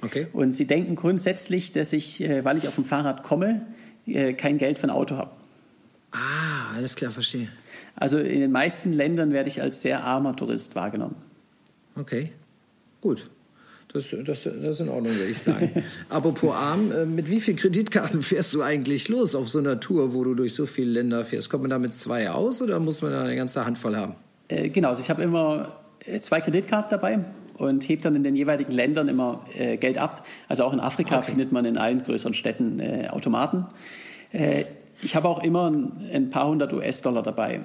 [0.00, 0.28] Okay.
[0.32, 3.66] Und sie denken grundsätzlich, dass ich, äh, weil ich auf dem Fahrrad komme,
[4.06, 5.32] äh, kein Geld für ein Auto habe.
[6.12, 7.48] Ah, alles klar, verstehe.
[7.96, 11.16] Also in den meisten Ländern werde ich als sehr armer Tourist wahrgenommen.
[11.96, 12.30] Okay.
[13.00, 13.30] Gut.
[13.92, 15.82] Das, das, das ist in Ordnung, würde ich sagen.
[16.10, 20.12] Apropos arm, äh, mit wie vielen Kreditkarten fährst du eigentlich los auf so einer Tour,
[20.12, 21.48] wo du durch so viele Länder fährst?
[21.48, 24.14] Kommt man da mit zwei aus oder muss man da eine ganze Handvoll haben?
[24.48, 27.20] Äh, genau, also ich habe immer äh, zwei Kreditkarten dabei
[27.58, 30.26] und hebt dann in den jeweiligen Ländern immer äh, Geld ab.
[30.48, 31.30] Also auch in Afrika okay.
[31.30, 33.66] findet man in allen größeren Städten äh, Automaten.
[34.32, 34.64] Äh,
[35.02, 37.60] ich habe auch immer ein, ein paar hundert US-Dollar dabei.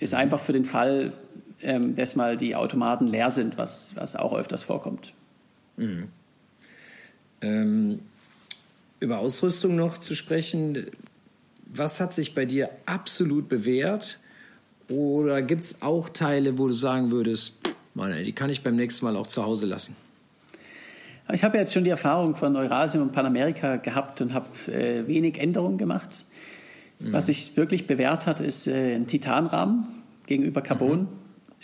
[0.00, 0.20] Ist mhm.
[0.20, 1.12] einfach für den Fall,
[1.62, 5.12] ähm, dass mal die Automaten leer sind, was, was auch öfters vorkommt.
[5.76, 6.08] Mhm.
[7.40, 8.00] Ähm,
[9.00, 10.86] über Ausrüstung noch zu sprechen.
[11.66, 14.18] Was hat sich bei dir absolut bewährt?
[14.88, 17.58] Oder gibt es auch Teile, wo du sagen würdest,
[17.94, 19.96] Mann, die kann ich beim nächsten Mal auch zu Hause lassen?
[21.32, 25.38] Ich habe jetzt schon die Erfahrung von Eurasien und Panamerika gehabt und habe äh, wenig
[25.38, 26.24] Änderungen gemacht.
[27.00, 27.12] Mhm.
[27.12, 29.86] Was sich wirklich bewährt hat, ist äh, ein Titanrahmen
[30.26, 31.00] gegenüber Carbon.
[31.00, 31.08] Mhm.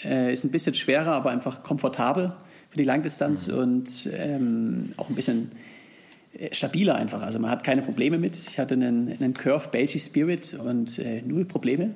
[0.05, 2.33] Äh, ist ein bisschen schwerer, aber einfach komfortabel
[2.71, 3.59] für die Langdistanz mhm.
[3.59, 5.53] und ähm, auch ein bisschen
[6.39, 7.23] äh, stabiler einfach.
[7.23, 8.37] Also man hat keine Probleme mit.
[8.37, 11.95] Ich hatte einen, einen Curve Belgian Spirit und äh, null Probleme.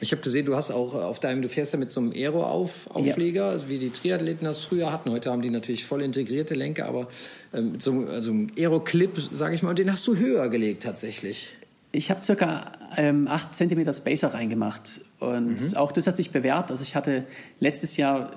[0.00, 3.44] Ich habe gesehen, du hast auch auf deinem, du fährst ja mit so einem Aero-Aufleger,
[3.44, 3.48] ja.
[3.50, 5.10] also wie die Triathleten das früher hatten.
[5.10, 7.06] Heute haben die natürlich voll integrierte Lenker, aber
[7.54, 10.48] ähm, mit so einem, also einem Aero-Clip, sage ich mal, und den hast du höher
[10.48, 11.54] gelegt tatsächlich.
[11.92, 15.76] Ich habe circa ähm, 8 cm Spacer reingemacht und mhm.
[15.76, 16.70] auch das hat sich bewährt.
[16.70, 17.24] Also ich hatte
[17.60, 18.32] letztes Jahr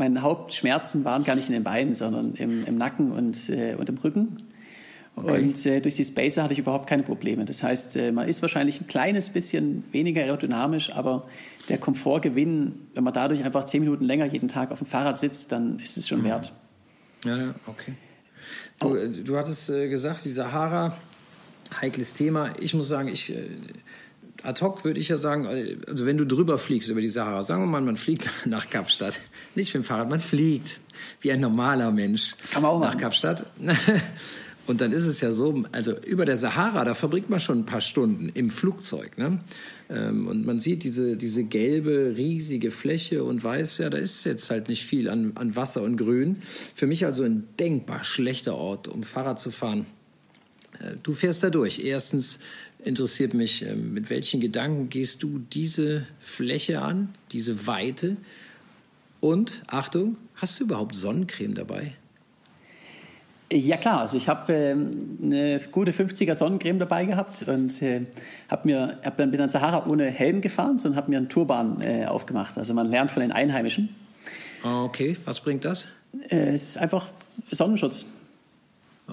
[0.00, 3.88] meine Hauptschmerzen waren gar nicht in den Beinen, sondern im, im Nacken und, äh, und
[3.88, 4.36] im Rücken.
[5.14, 5.42] Okay.
[5.42, 7.44] Und äh, durch die Spacer hatte ich überhaupt keine Probleme.
[7.44, 11.28] Das heißt, äh, man ist wahrscheinlich ein kleines bisschen weniger aerodynamisch, aber
[11.68, 15.52] der Komfortgewinn, wenn man dadurch einfach zehn Minuten länger jeden Tag auf dem Fahrrad sitzt,
[15.52, 16.24] dann ist es schon mhm.
[16.24, 16.52] wert.
[17.24, 17.92] Ja, ja, okay.
[18.78, 20.96] Du, äh, du hattest äh, gesagt, die Sahara,
[21.80, 22.52] heikles Thema.
[22.58, 23.48] Ich muss sagen, ich äh,
[24.42, 25.46] ad hoc würde ich ja sagen,
[25.86, 29.20] also wenn du drüber fliegst über die Sahara, sagen wir mal, man fliegt nach Kapstadt,
[29.54, 30.80] nicht mit dem Fahrrad, man fliegt
[31.20, 33.46] wie ein normaler Mensch Kann man auch nach Kapstadt.
[34.66, 37.66] Und dann ist es ja so, also über der Sahara, da verbringt man schon ein
[37.66, 39.18] paar Stunden im Flugzeug.
[39.18, 39.40] Ne?
[39.88, 44.48] Ähm, und man sieht diese, diese gelbe, riesige Fläche und weiß, ja, da ist jetzt
[44.48, 46.38] halt nicht viel an, an Wasser und Grün.
[46.74, 49.86] Für mich also ein denkbar schlechter Ort, um Fahrrad zu fahren.
[50.80, 51.84] Äh, du fährst da durch.
[51.84, 52.40] Erstens
[52.84, 58.16] interessiert mich, ähm, mit welchen Gedanken gehst du diese Fläche an, diese Weite?
[59.20, 61.94] Und Achtung, hast du überhaupt Sonnencreme dabei?
[63.52, 68.06] Ja klar, also ich habe äh, eine gute 50er Sonnencreme dabei gehabt und äh,
[68.48, 71.80] habe mir hab dann bin dann Sahara ohne Helm gefahren und habe mir einen Turban
[71.80, 72.56] äh, aufgemacht.
[72.58, 73.88] Also man lernt von den Einheimischen.
[74.62, 75.88] Ah, okay, was bringt das?
[76.28, 77.08] Äh, es ist einfach
[77.50, 78.06] Sonnenschutz.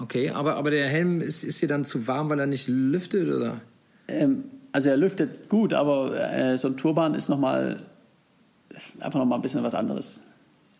[0.00, 3.28] Okay, aber, aber der Helm ist, ist dir dann zu warm, weil er nicht lüftet
[3.28, 3.60] oder?
[4.06, 7.82] Ähm, also er lüftet gut, aber äh, so ein Turban ist noch mal
[9.00, 10.22] einfach noch mal ein bisschen was anderes.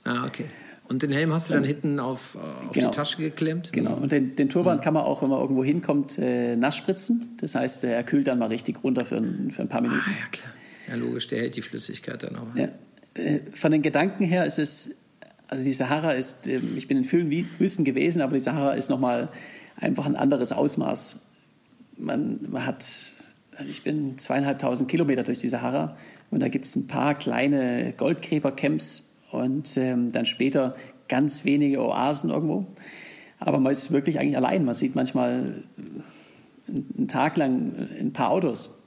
[0.04, 0.46] Ah, okay.
[0.88, 2.90] Und den Helm hast du dann hinten auf, äh, auf genau.
[2.90, 3.72] die Tasche geklemmt?
[3.72, 3.94] Genau.
[3.94, 4.80] Und den, den Turban mhm.
[4.80, 7.36] kann man auch, wenn man irgendwo hinkommt, äh, nass spritzen.
[7.40, 10.00] Das heißt, er kühlt dann mal richtig runter für ein, für ein paar Minuten.
[10.06, 10.52] Ah, ja, klar.
[10.88, 12.54] Ja, logisch, der hält die Flüssigkeit dann auch.
[12.54, 12.68] Ja.
[13.14, 14.96] Äh, von den Gedanken her ist es,
[15.48, 18.90] also die Sahara ist, äh, ich bin in vielen Wüsten gewesen, aber die Sahara ist
[18.90, 19.28] nochmal
[19.76, 21.16] einfach ein anderes Ausmaß.
[21.96, 22.84] Man, man hat,
[23.68, 25.96] ich bin zweieinhalbtausend Kilometer durch die Sahara
[26.30, 30.76] und da gibt es ein paar kleine Goldgräbercamps und ähm, dann später
[31.08, 32.66] ganz wenige Oasen irgendwo.
[33.40, 34.64] Aber man ist wirklich eigentlich allein.
[34.64, 35.64] Man sieht manchmal
[36.68, 38.78] einen Tag lang ein paar Autos.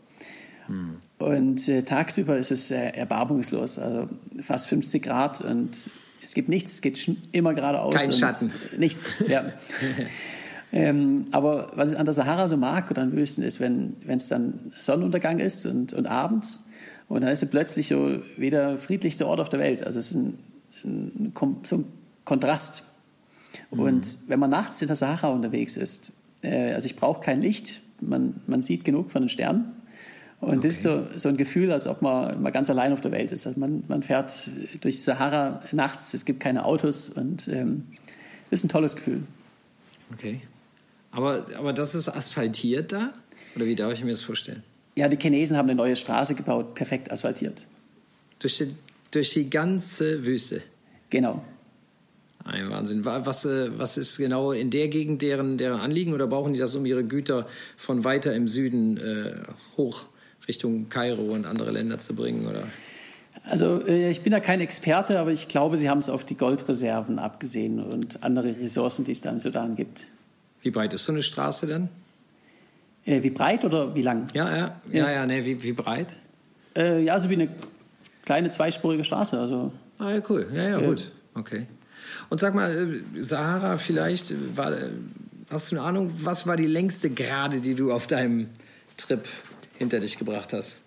[0.67, 0.97] Hm.
[1.17, 4.07] Und äh, tagsüber ist es äh, erbarmungslos, also
[4.41, 5.89] fast 50 Grad und
[6.23, 7.95] es gibt nichts, es geht immer geradeaus.
[7.95, 8.51] Kein Schatten.
[8.77, 9.51] Nichts, ja.
[10.71, 14.27] ähm, aber was ich an der Sahara so mag oder an Wüsten ist, wenn es
[14.27, 16.65] dann Sonnenuntergang ist und, und abends
[17.11, 19.83] und dann ist es plötzlich so wie der friedlichste Ort auf der Welt.
[19.85, 20.39] Also es ist ein,
[20.85, 21.85] ein, so ein
[22.23, 22.85] Kontrast.
[23.69, 23.79] Mhm.
[23.79, 27.81] Und wenn man nachts in der Sahara unterwegs ist, äh, also ich brauche kein Licht,
[27.99, 29.73] man, man sieht genug von den Sternen.
[30.41, 30.67] Und okay.
[30.67, 33.31] das ist so, so ein Gefühl, als ob man, man ganz allein auf der Welt
[33.31, 33.45] ist.
[33.45, 34.49] Also man, man fährt
[34.81, 37.83] durch die Sahara nachts, es gibt keine Autos und ähm,
[38.49, 39.21] das ist ein tolles Gefühl.
[40.11, 40.41] Okay.
[41.11, 43.13] Aber, aber das ist asphaltiert da?
[43.55, 44.63] Oder wie darf ich mir das vorstellen?
[44.95, 47.67] Ja, die Chinesen haben eine neue Straße gebaut, perfekt asphaltiert.
[48.39, 48.75] Durch die,
[49.11, 50.63] durch die ganze Wüste?
[51.11, 51.45] Genau.
[52.43, 53.05] Ein Wahnsinn.
[53.05, 56.75] Was, äh, was ist genau in der Gegend deren, deren Anliegen oder brauchen die das,
[56.75, 57.45] um ihre Güter
[57.77, 59.35] von weiter im Süden äh,
[59.77, 60.07] hoch
[60.47, 62.47] Richtung Kairo und andere Länder zu bringen?
[62.47, 62.63] Oder?
[63.43, 66.35] Also äh, ich bin da kein Experte, aber ich glaube, sie haben es auf die
[66.35, 70.07] Goldreserven abgesehen und andere Ressourcen, die es da im Sudan gibt.
[70.61, 71.89] Wie breit ist so eine Straße denn?
[73.05, 74.27] Äh, wie breit oder wie lang?
[74.33, 76.15] Ja, ja, ja, ja, ja nee, wie, wie breit?
[76.75, 77.49] Äh, ja, also wie eine
[78.25, 79.39] kleine zweispurige Straße.
[79.39, 80.47] Also, ah, ja, cool.
[80.53, 81.11] Ja, ja, äh, gut.
[81.33, 81.65] Okay.
[82.29, 84.73] Und sag mal, äh, Sahara vielleicht, war,
[85.49, 88.49] hast du eine Ahnung, was war die längste Gerade, die du auf deinem
[88.97, 89.27] Trip
[89.81, 90.79] hinter dich gebracht hast?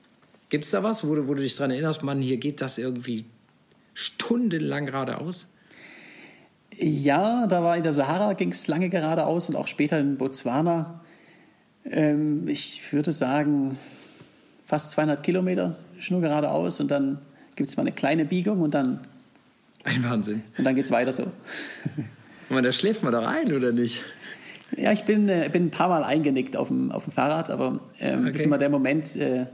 [0.50, 2.78] Gibt es da was, wo du, wo du dich daran erinnerst, Mann, hier geht das
[2.78, 3.24] irgendwie
[3.92, 5.46] stundenlang geradeaus?
[6.76, 11.00] Ja, da war in der Sahara ging es lange geradeaus und auch später in Botswana.
[11.84, 13.76] Ähm, ich würde sagen,
[14.64, 17.18] fast 200 Kilometer schnur geradeaus und dann
[17.56, 19.00] gibt es mal eine kleine Biegung und dann.
[19.82, 20.44] Ein Wahnsinn.
[20.56, 21.32] Und dann geht es weiter so.
[22.50, 24.04] Und da schläft man doch ein, oder nicht?
[24.76, 27.80] Ja, ich bin, äh, bin ein paar Mal eingenickt auf dem, auf dem Fahrrad, aber
[28.00, 28.32] ähm, okay.
[28.32, 29.46] das ist immer der Moment, äh,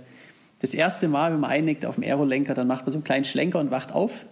[0.60, 3.24] das erste Mal, wenn man einnickt auf dem Aerolenker, dann macht man so einen kleinen
[3.24, 4.26] Schlenker und wacht auf.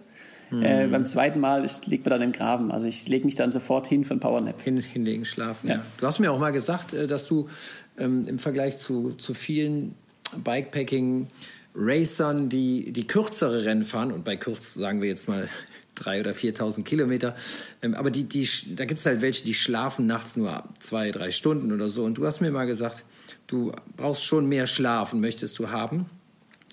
[0.51, 0.63] Mhm.
[0.63, 2.71] Äh, beim zweiten Mal ist, liegt man dann im Graben.
[2.71, 4.61] Also ich lege mich dann sofort hin für ein Powernap.
[4.61, 5.75] Hin, hinlegen, schlafen, ja.
[5.75, 5.83] ja.
[5.97, 7.49] Du hast mir auch mal gesagt, äh, dass du
[7.97, 9.95] ähm, im Vergleich zu, zu vielen
[10.43, 11.27] Bikepacking
[11.75, 15.47] Racern, die, die kürzere Rennen fahren, und bei kurz sagen wir jetzt mal
[15.95, 17.35] drei oder 4.000 Kilometer,
[17.81, 21.31] ähm, aber die, die, da gibt es halt welche, die schlafen nachts nur zwei, drei
[21.31, 22.05] Stunden oder so.
[22.05, 23.05] Und du hast mir mal gesagt,
[23.47, 26.05] du brauchst schon mehr Schlaf und möchtest du haben.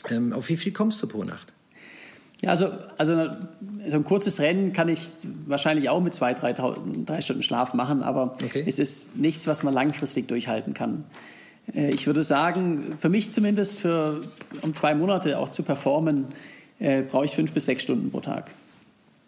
[0.08, 1.52] Ähm, auf wie viel kommst du pro Nacht?
[2.42, 3.30] Ja, also, also
[3.88, 5.00] so ein kurzes Rennen kann ich
[5.46, 8.62] wahrscheinlich auch mit zwei, drei, drei Stunden Schlaf machen, aber okay.
[8.66, 11.04] es ist nichts, was man langfristig durchhalten kann.
[11.74, 14.22] Äh, ich würde sagen, für mich zumindest, für,
[14.62, 16.26] um zwei Monate auch zu performen,
[16.78, 18.50] äh, brauche ich fünf bis sechs Stunden pro Tag.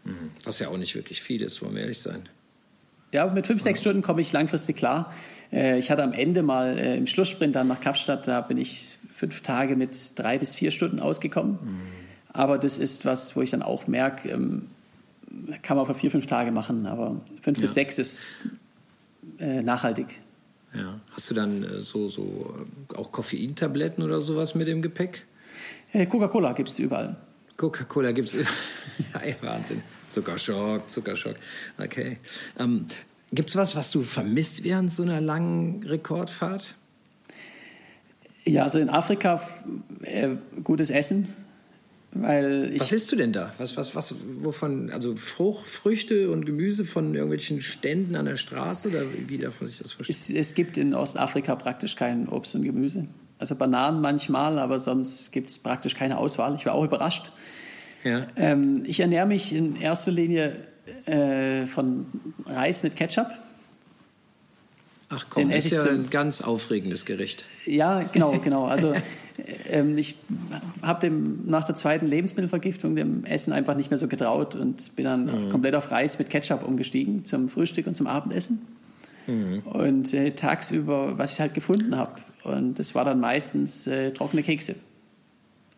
[0.05, 0.31] Mhm.
[0.45, 2.29] Was ja auch nicht wirklich viel ist, wollen wir ehrlich sein.
[3.13, 5.13] Ja, mit fünf, sechs Stunden komme ich langfristig klar.
[5.53, 9.41] Äh, ich hatte am Ende mal im Schlusssprint dann nach Kapstadt, da bin ich fünf
[9.41, 11.53] Tage mit drei bis vier Stunden ausgekommen.
[11.53, 11.81] Mhm.
[12.33, 14.69] Aber das ist was, wo ich dann auch merke, ähm,
[15.63, 17.63] kann man für vier, fünf Tage machen, aber fünf ja.
[17.63, 18.27] bis sechs ist
[19.39, 20.07] nachhaltig.
[20.75, 21.01] Ja.
[21.13, 25.25] Hast du dann äh, so, so äh, auch Koffeintabletten oder sowas mit im Gepäck?
[25.93, 27.17] Äh, Coca-Cola gibt es überall.
[27.57, 29.37] Coca-Cola gibt es überall.
[29.41, 29.83] Wahnsinn.
[30.09, 31.37] Zuckerschock, Zuckerschock.
[31.79, 32.19] Okay.
[32.59, 32.87] Ähm,
[33.33, 36.77] gibt es was, was du vermisst während so einer langen Rekordfahrt?
[38.45, 39.43] Ja, also in Afrika
[40.03, 40.31] äh,
[40.65, 41.35] gutes Essen
[42.13, 43.53] weil was isst du denn da?
[43.59, 48.89] Was, was, was, wovon, also Frucht, Früchte und Gemüse von irgendwelchen Ständen an der Straße
[48.89, 50.39] oder wie darf man sich das vorstellen?
[50.41, 53.07] Es, es gibt in Ostafrika praktisch kein Obst und Gemüse.
[53.39, 56.55] Also Bananen manchmal, aber sonst gibt es praktisch keine Auswahl.
[56.57, 57.31] Ich war auch überrascht.
[58.05, 58.27] Ja.
[58.37, 60.57] Ähm, ich ernähre mich in erster Linie
[61.05, 62.07] äh, von
[62.47, 63.29] Reis mit Ketchup.
[65.11, 67.47] Ach komm, das ist ja ein ganz aufregendes Gericht.
[67.65, 68.67] Ja, genau, genau.
[68.67, 68.95] Also
[69.97, 70.17] ich
[70.83, 75.47] habe nach der zweiten Lebensmittelvergiftung dem Essen einfach nicht mehr so getraut und bin dann
[75.47, 75.51] mhm.
[75.51, 78.67] komplett auf Reis mit Ketchup umgestiegen zum Frühstück und zum Abendessen.
[79.27, 79.61] Mhm.
[79.61, 82.13] Und äh, tagsüber, was ich halt gefunden habe.
[82.45, 84.75] Und das war dann meistens äh, trockene Kekse.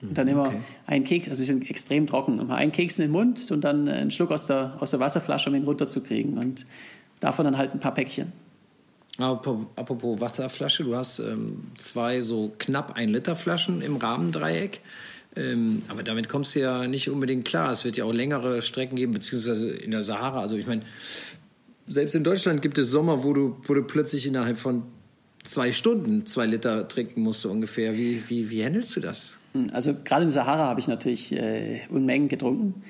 [0.03, 0.61] Und dann immer okay.
[0.87, 3.87] ein Keks, also sie sind extrem trocken, immer ein Keks in den Mund und dann
[3.87, 6.39] einen Schluck aus der, aus der Wasserflasche, um ihn runterzukriegen.
[6.39, 6.65] Und
[7.21, 8.33] davon dann halt ein paar Päckchen.
[9.23, 14.81] Apropos Wasserflasche, du hast ähm, zwei so knapp ein Liter Flaschen im Rahmendreieck.
[15.37, 17.71] Ähm, aber damit kommst du ja nicht unbedingt klar.
[17.71, 20.41] Es wird ja auch längere Strecken geben, beziehungsweise in der Sahara.
[20.41, 20.83] Also ich meine,
[21.87, 24.83] selbst in Deutschland gibt es Sommer, wo du, wo du plötzlich innerhalb von
[25.43, 27.97] zwei Stunden zwei Liter trinken musst, so ungefähr.
[27.97, 29.37] Wie, wie, wie handelst du das?
[29.55, 32.83] Hm, also gerade in der Sahara habe ich natürlich äh, Unmengen getrunken.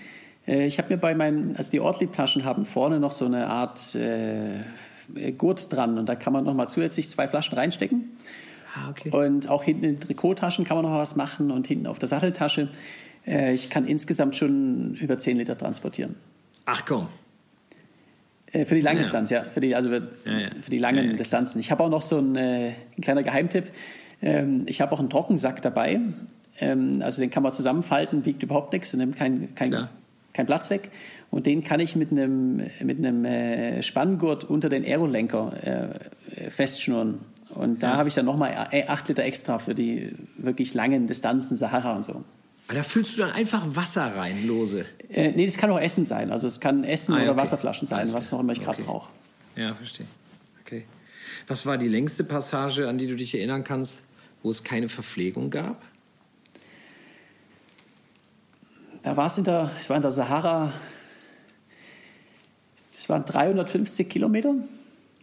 [0.46, 3.94] Äh, ich habe mir bei meinen, also die Ortlieb-Taschen haben vorne noch so eine Art
[3.94, 4.60] äh,
[5.36, 8.10] Gurt dran und da kann man nochmal zusätzlich zwei Flaschen reinstecken.
[8.74, 9.10] Ah, okay.
[9.10, 12.08] Und auch hinten in den Trikottaschen kann man noch was machen und hinten auf der
[12.08, 12.68] Satteltasche.
[13.26, 16.14] Äh, ich kann insgesamt schon über 10 Liter transportieren.
[16.66, 17.08] Ach komm.
[18.52, 19.44] Äh, für die Langdistanz, ja.
[19.44, 19.50] ja.
[19.50, 20.48] Für die, also für, ja, ja.
[20.60, 21.60] für die langen Distanzen.
[21.60, 23.64] Ich habe auch noch so einen, ein kleiner Geheimtipp.
[24.22, 26.00] Ähm, ich habe auch einen Trockensack dabei.
[26.60, 29.88] Ähm, also den kann man zusammenfalten, wiegt überhaupt nichts und nimmt kein, kein,
[30.32, 30.90] kein Platz weg.
[31.30, 35.98] Und den kann ich mit einem, mit einem äh, Spanngurt unter den Aerolenker
[36.36, 37.20] äh, festschnurren.
[37.50, 37.96] Und da ja.
[37.96, 42.04] habe ich dann nochmal 8 äh, Liter extra für die wirklich langen Distanzen, Sahara und
[42.04, 42.24] so.
[42.68, 44.84] Da füllst du dann einfach Wasser rein, lose?
[45.08, 46.30] Äh, nee, das kann auch Essen sein.
[46.30, 47.40] Also es kann Essen ah, oder okay.
[47.40, 48.86] Wasserflaschen sein, Alles was noch immer ich gerade okay.
[48.86, 49.10] brauche.
[49.56, 50.06] Ja, verstehe.
[50.64, 50.84] Okay.
[51.48, 53.98] Was war die längste Passage, an die du dich erinnern kannst,
[54.42, 55.82] wo es keine Verpflegung gab?
[59.02, 60.72] Da war es in der, es war in der Sahara,
[62.92, 64.54] das waren 350 Kilometer.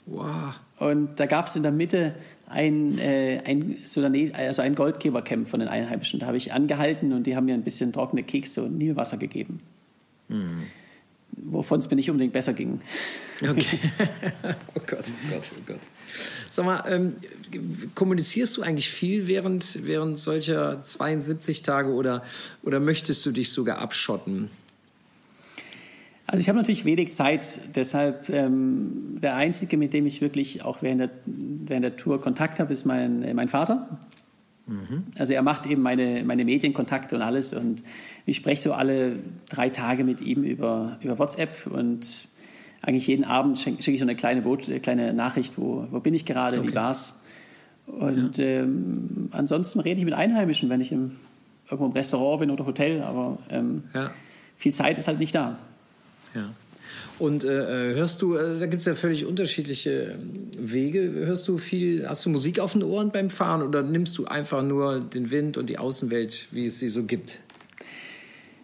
[0.06, 0.56] Wow.
[0.80, 2.16] Und da gab es in der Mitte
[2.48, 3.78] ein, äh, ein,
[4.34, 6.20] also ein Goldgebercamp von den Einheimischen.
[6.20, 9.60] Da habe ich angehalten und die haben mir ein bisschen trockene Kekse und Nilwasser gegeben.
[10.30, 10.64] Mhm.
[11.38, 12.82] Wovon es mir nicht unbedingt besser ging.
[13.42, 13.80] Okay.
[14.76, 15.80] oh Gott, oh Gott, oh Gott.
[16.50, 17.16] Sag mal, ähm,
[17.94, 22.24] kommunizierst du eigentlich viel während, während solcher 72 Tage oder,
[22.64, 24.50] oder möchtest du dich sogar abschotten?
[26.26, 30.82] Also ich habe natürlich wenig Zeit, deshalb ähm, der Einzige, mit dem ich wirklich auch
[30.82, 34.00] während der, während der Tour Kontakt habe, ist mein, äh, mein Vater.
[35.18, 37.84] Also er macht eben meine, meine Medienkontakte und alles und
[38.26, 39.18] ich spreche so alle
[39.50, 42.28] drei Tage mit ihm über, über WhatsApp und
[42.82, 46.00] eigentlich jeden Abend schicke schick ich so eine kleine, Boot, eine kleine Nachricht, wo, wo
[46.00, 46.70] bin ich gerade, okay.
[46.70, 47.20] wie war's.
[47.86, 48.46] Und ja.
[48.46, 51.12] ähm, ansonsten rede ich mit Einheimischen, wenn ich im,
[51.66, 54.12] irgendwo im Restaurant bin oder Hotel, aber ähm, ja.
[54.58, 55.58] viel Zeit ist halt nicht da.
[56.36, 56.50] Ja.
[57.20, 61.12] Und äh, hörst du, äh, da gibt es ja völlig unterschiedliche ähm, Wege.
[61.26, 64.62] Hörst du viel, hast du Musik auf den Ohren beim Fahren oder nimmst du einfach
[64.62, 67.40] nur den Wind und die Außenwelt, wie es sie so gibt?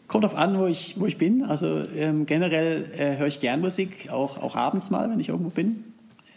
[0.08, 1.43] Kommt auf an, wo ich, wo ich bin.
[1.43, 5.49] Also ähm, generell äh, höre ich gern Musik, auch, auch abends mal, wenn ich irgendwo
[5.49, 5.86] bin.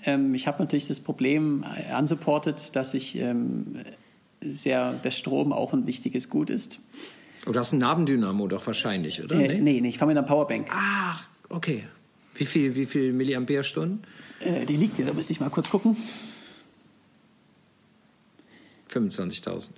[0.07, 3.81] Ähm, ich habe natürlich das Problem äh, unsupported, dass ich ähm,
[4.41, 6.79] sehr, der Strom auch ein wichtiges Gut ist.
[7.47, 9.37] Oh, du hast einen Nabendynamo doch wahrscheinlich, oder?
[9.37, 10.69] Äh, nee, nee, ich fahre mit einer Powerbank.
[10.71, 11.85] Ach, okay.
[12.39, 14.03] Wie viel, wie viel Milliampere-Stunden?
[14.41, 15.97] Äh, die liegt hier, da müsste ich mal kurz gucken.
[18.93, 19.71] 25.000.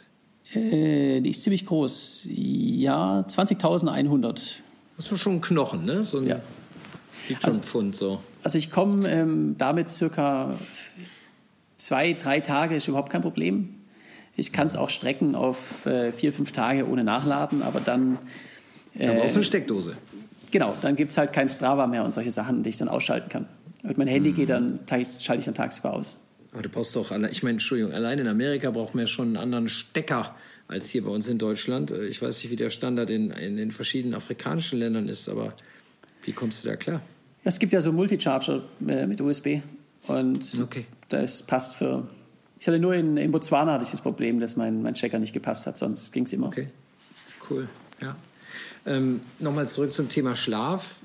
[0.54, 2.26] Äh, die ist ziemlich groß.
[2.30, 4.60] Ja, 20.100.
[4.96, 6.04] Das ist schon ein Knochen, ne?
[6.04, 6.40] So ein ja.
[7.28, 8.22] Liegt schon also, Pfund so.
[8.42, 10.58] Also ich komme ähm, damit circa
[11.76, 13.74] zwei, drei Tage, ist überhaupt kein Problem.
[14.36, 18.18] Ich kann es auch strecken auf äh, vier, fünf Tage ohne Nachladen, aber dann.
[18.94, 19.96] Äh, dann brauchst du eine Steckdose.
[20.50, 23.28] Genau, dann gibt es halt kein Strava mehr und solche Sachen, die ich dann ausschalten
[23.28, 23.46] kann.
[23.82, 24.34] Und mein Handy mhm.
[24.34, 26.18] geht dann, schalte ich dann tagsüber aus.
[26.52, 29.36] Aber du brauchst doch, ich meine, Entschuldigung, allein in Amerika braucht man ja schon einen
[29.36, 30.34] anderen Stecker
[30.66, 31.90] als hier bei uns in Deutschland.
[31.90, 35.54] Äh, ich weiß nicht, wie der Standard in, in den verschiedenen afrikanischen Ländern ist, aber
[36.22, 37.00] wie kommst du da klar?
[37.44, 39.60] Es gibt ja so Multicharger äh, mit USB
[40.06, 40.86] und okay.
[41.08, 42.06] das passt für.
[42.60, 45.32] Ich hatte nur in, in Botswana hatte ich das Problem, dass mein, mein Checker nicht
[45.32, 46.48] gepasst hat, sonst ging es immer.
[46.48, 46.68] Okay,
[47.48, 47.68] cool,
[48.00, 48.16] ja.
[48.88, 50.96] Ähm, Nochmal zurück zum Thema Schlaf.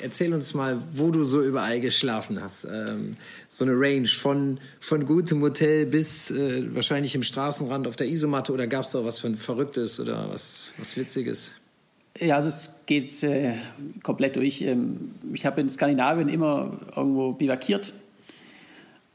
[0.00, 2.66] Erzähl uns mal, wo du so überall geschlafen hast.
[2.70, 3.16] Ähm,
[3.48, 8.52] so eine Range von, von gutem Hotel bis äh, wahrscheinlich im Straßenrand auf der Isomatte
[8.52, 11.54] oder gab es da was ein Verrücktes oder was, was Witziges?
[12.20, 13.54] Ja, also es geht äh,
[14.02, 14.62] komplett durch.
[14.62, 17.94] Ähm, ich habe in Skandinavien immer irgendwo bivakiert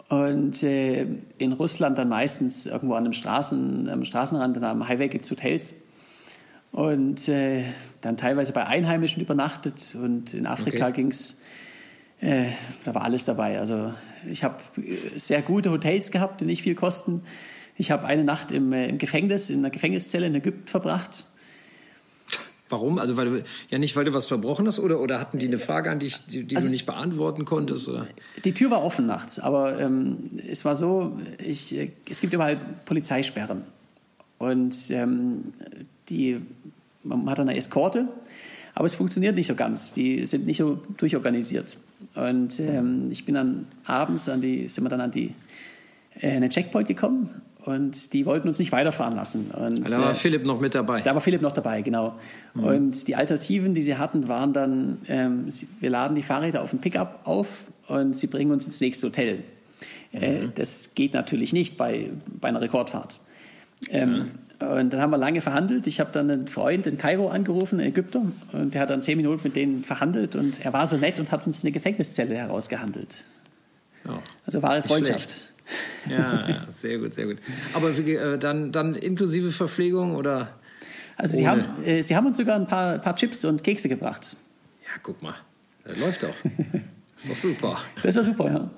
[0.10, 1.06] und äh,
[1.38, 5.32] in Russland dann meistens irgendwo an einem Straßen, am Straßenrand, an einem Highway gibt es
[5.32, 5.76] Hotels
[6.72, 7.66] und äh,
[8.02, 10.94] dann teilweise bei Einheimischen übernachtet und in Afrika okay.
[10.94, 11.40] ging es,
[12.20, 12.48] äh,
[12.84, 13.60] da war alles dabei.
[13.60, 13.94] Also
[14.30, 17.24] ich habe äh, sehr gute Hotels gehabt, die nicht viel kosten.
[17.78, 21.26] Ich habe eine Nacht im, äh, im, Gefängnis, in einer Gefängniszelle in Ägypten verbracht.
[22.70, 23.00] Warum?
[23.00, 25.60] Also weil du, ja nicht, weil du was verbrochen hast oder, oder hatten die eine
[25.60, 27.90] Frage an dich, die, die also, du nicht beantworten konntest?
[27.90, 28.08] Oder?
[28.44, 32.58] Die Tür war offen nachts, aber ähm, es war so, ich, äh, es gibt überall
[32.86, 33.64] Polizeisperren.
[34.38, 35.54] Und ähm,
[36.10, 36.42] die,
[37.04, 38.08] man hat eine Eskorte,
[38.74, 39.94] aber es funktioniert nicht so ganz.
[39.94, 41.78] Die sind nicht so durchorganisiert.
[42.16, 45.34] Und ähm, ich bin dann abends an die, sind wir dann an die,
[46.20, 47.30] äh, einen Checkpoint gekommen
[47.66, 49.52] und die wollten uns nicht weiterfahren lassen.
[49.52, 51.02] Und, da war äh, Philipp noch mit dabei.
[51.02, 52.16] Da war Philipp noch dabei, genau.
[52.54, 52.64] Mhm.
[52.64, 56.74] Und die Alternativen, die sie hatten, waren dann, ähm, sie, wir laden die Fahrräder auf
[56.74, 59.44] ein Pickup auf und sie bringen uns ins nächste Hotel.
[60.14, 60.52] Äh, mhm.
[60.56, 63.20] das geht natürlich nicht bei, bei einer Rekordfahrt.
[63.90, 64.32] Ähm,
[64.62, 65.88] und dann haben wir lange verhandelt.
[65.88, 69.18] Ich habe dann einen Freund in Kairo angerufen, einen Ägypter, und der hat dann zehn
[69.18, 73.26] Minuten mit denen verhandelt und er war so nett und hat uns eine Gefängniszelle herausgehandelt.
[74.08, 75.54] Oh, also wahre Freundschaft.
[76.10, 77.38] Ja, ja, sehr gut, sehr gut.
[77.74, 80.50] Aber äh, dann, dann inklusive Verpflegung oder?
[81.18, 84.36] Also sie haben, äh, sie haben uns sogar ein paar, paar Chips und Kekse gebracht.
[84.84, 85.36] Ja, guck mal,
[85.84, 86.34] das läuft doch.
[87.16, 87.82] Das ist doch super.
[88.02, 88.70] Das war super, ja.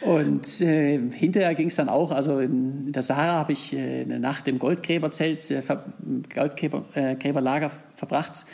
[0.00, 4.02] Und äh, hinterher ging es dann auch, also in, in der Sahara habe ich äh,
[4.02, 5.62] eine Nacht im Goldgräberzelt, äh,
[6.34, 8.46] Goldgräberlager äh, verbracht.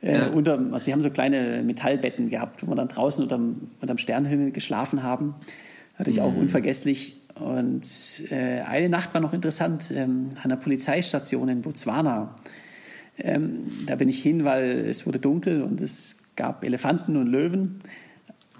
[0.00, 0.26] Äh, ja.
[0.28, 4.52] unter, also die haben so kleine Metallbetten gehabt, wo wir dann draußen unterm, unterm Sternenhimmel
[4.52, 5.34] geschlafen haben.
[5.98, 6.24] Natürlich mhm.
[6.24, 7.16] auch unvergesslich.
[7.34, 12.34] Und äh, eine Nacht war noch interessant, ähm, an der Polizeistation in Botswana.
[13.18, 17.80] Ähm, da bin ich hin, weil es wurde dunkel und es gab Elefanten und Löwen.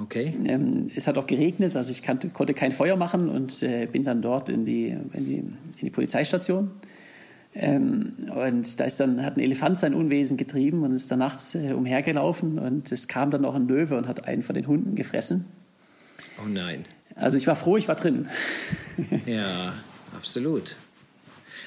[0.00, 0.32] Okay.
[0.46, 4.04] Ähm, es hat auch geregnet, also ich kannte, konnte kein Feuer machen und äh, bin
[4.04, 6.70] dann dort in die, in die, in die Polizeistation.
[7.54, 11.54] Ähm, und da ist dann, hat ein Elefant sein Unwesen getrieben und ist dann nachts
[11.54, 14.94] äh, umhergelaufen und es kam dann noch ein Löwe und hat einen von den Hunden
[14.94, 15.46] gefressen.
[16.40, 16.84] Oh nein.
[17.16, 18.28] Also ich war froh, ich war drin.
[19.26, 19.72] ja,
[20.14, 20.76] absolut.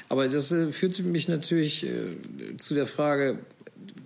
[0.08, 2.16] Aber das äh, führt mich natürlich äh,
[2.58, 3.40] zu der Frage,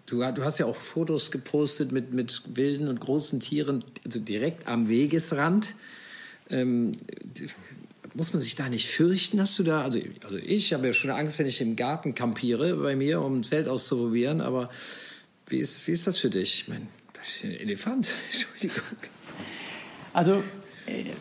[0.05, 4.67] Du, du, hast ja auch Fotos gepostet mit, mit wilden und großen Tieren, also direkt
[4.67, 5.75] am Wegesrand.
[6.49, 6.91] Ähm,
[8.13, 9.41] muss man sich da nicht fürchten?
[9.41, 12.75] Hast du da, also, also ich habe ja schon Angst, wenn ich im Garten kampiere
[12.75, 14.69] bei mir, um ein Zelt auszuprobieren, aber
[15.47, 16.61] wie ist, wie ist das für dich?
[16.61, 18.83] Ich meine, das ist ein Elefant, Entschuldigung.
[20.13, 20.43] Also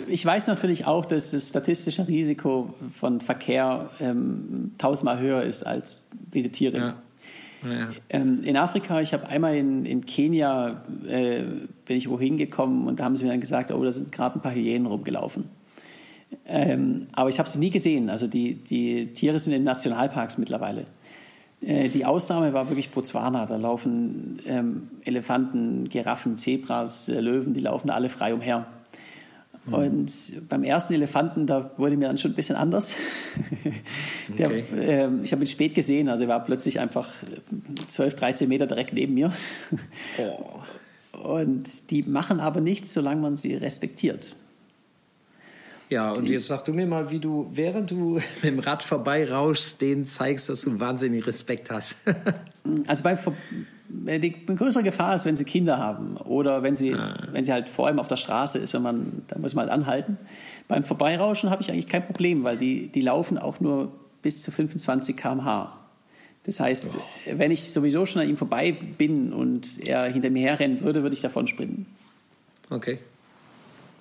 [0.09, 6.01] Ich weiß natürlich auch, dass das statistische Risiko von Verkehr ähm, tausendmal höher ist als
[6.31, 6.77] wilde Tiere.
[6.77, 7.03] Ja.
[8.11, 11.43] Ähm, in Afrika, ich habe einmal in, in Kenia, äh,
[11.85, 14.39] bin ich wohin gekommen und da haben sie mir dann gesagt, oh, da sind gerade
[14.39, 15.49] ein paar Hyänen rumgelaufen.
[16.47, 18.11] Ähm, aber ich habe sie nie gesehen.
[18.11, 20.85] Also die, die Tiere sind in Nationalparks mittlerweile.
[21.61, 23.47] Äh, die Ausnahme war wirklich Botswana.
[23.47, 28.67] Da laufen ähm, Elefanten, Giraffen, Zebras, äh, Löwen, die laufen alle frei umher.
[29.67, 29.75] Mhm.
[29.75, 32.95] Und beim ersten Elefanten, da wurde mir dann schon ein bisschen anders.
[34.39, 34.65] Der, okay.
[34.77, 37.09] äh, ich habe ihn spät gesehen, also er war plötzlich einfach
[37.87, 39.33] 12, 13 Meter direkt neben mir.
[40.19, 41.19] Oh.
[41.19, 44.37] Und die machen aber nichts, solange man sie respektiert.
[45.91, 49.81] Ja, und jetzt sag du mir mal, wie du, während du mit dem Rad vorbeirauschst,
[49.81, 51.97] denen zeigst, dass du wahnsinnig Respekt hast.
[52.87, 53.19] also beim
[53.89, 57.17] die größere Gefahr ist, wenn sie Kinder haben oder wenn sie, ah.
[57.33, 59.73] wenn sie halt vor allem auf der Straße ist und man, da muss man halt
[59.73, 60.19] anhalten.
[60.69, 64.51] Beim Vorbeirauschen habe ich eigentlich kein Problem, weil die, die laufen auch nur bis zu
[64.51, 65.79] 25 km/h.
[66.45, 67.31] Das heißt, oh.
[67.37, 71.15] wenn ich sowieso schon an ihm vorbei bin und er hinter mir herrennen würde, würde
[71.15, 71.87] ich davon sprinten.
[72.71, 72.99] Okay.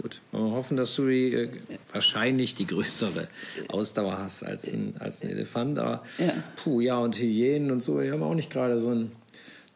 [0.02, 1.50] Gut, wir hoffen, dass du die, äh,
[1.92, 3.28] wahrscheinlich die größere
[3.70, 5.80] Ausdauer hast als ein, als ein Elefant.
[5.80, 6.34] Aber ja.
[6.58, 9.12] puh, ja, und Hyänen und so, die haben auch nicht gerade so ein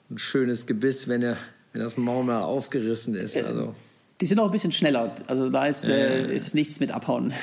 [0.09, 1.37] ein schönes Gebiss, wenn, er,
[1.73, 3.37] wenn das Maul mal aufgerissen ist.
[3.37, 3.75] Äh, also.
[4.21, 5.13] Die sind auch ein bisschen schneller.
[5.27, 7.33] Also da ist, äh, äh, ist nichts mit abhauen.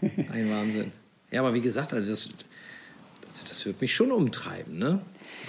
[0.00, 0.92] Ein Wahnsinn.
[1.30, 2.28] Ja, aber wie gesagt, also das,
[3.28, 5.00] also das wird mich schon umtreiben, ne?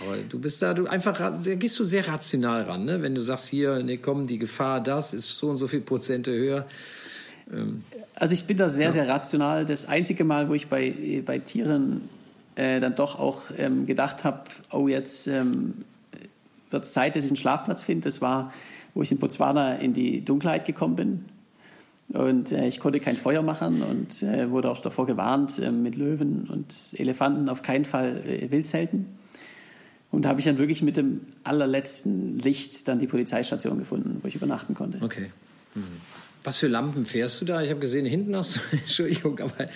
[0.01, 3.01] Aber du bist da, du einfach, da gehst du sehr rational ran, ne?
[3.01, 6.31] Wenn du sagst, hier, nee, komm, die Gefahr, das ist so und so viel Prozente
[6.31, 6.65] höher.
[7.51, 7.83] Ähm,
[8.15, 8.91] also ich bin da sehr, ja.
[8.91, 9.65] sehr rational.
[9.65, 12.09] Das einzige Mal, wo ich bei, bei Tieren
[12.55, 15.75] äh, dann doch auch ähm, gedacht habe, oh, jetzt ähm,
[16.73, 18.05] wird es Zeit, dass ich einen Schlafplatz finde.
[18.05, 18.51] Das war,
[18.93, 21.25] wo ich in Botswana in die Dunkelheit gekommen bin.
[22.09, 25.95] Und äh, ich konnte kein Feuer machen und äh, wurde auch davor gewarnt, äh, mit
[25.95, 29.05] Löwen und Elefanten auf keinen Fall äh, Wildzelten.
[30.11, 34.27] Und da habe ich dann wirklich mit dem allerletzten Licht dann die Polizeistation gefunden, wo
[34.27, 34.99] ich übernachten konnte.
[35.01, 35.31] Okay.
[35.73, 35.83] Mhm.
[36.45, 37.61] Was für Lampen fährst du da?
[37.61, 39.69] Ich habe gesehen, hinten hast du, Entschuldigung, aber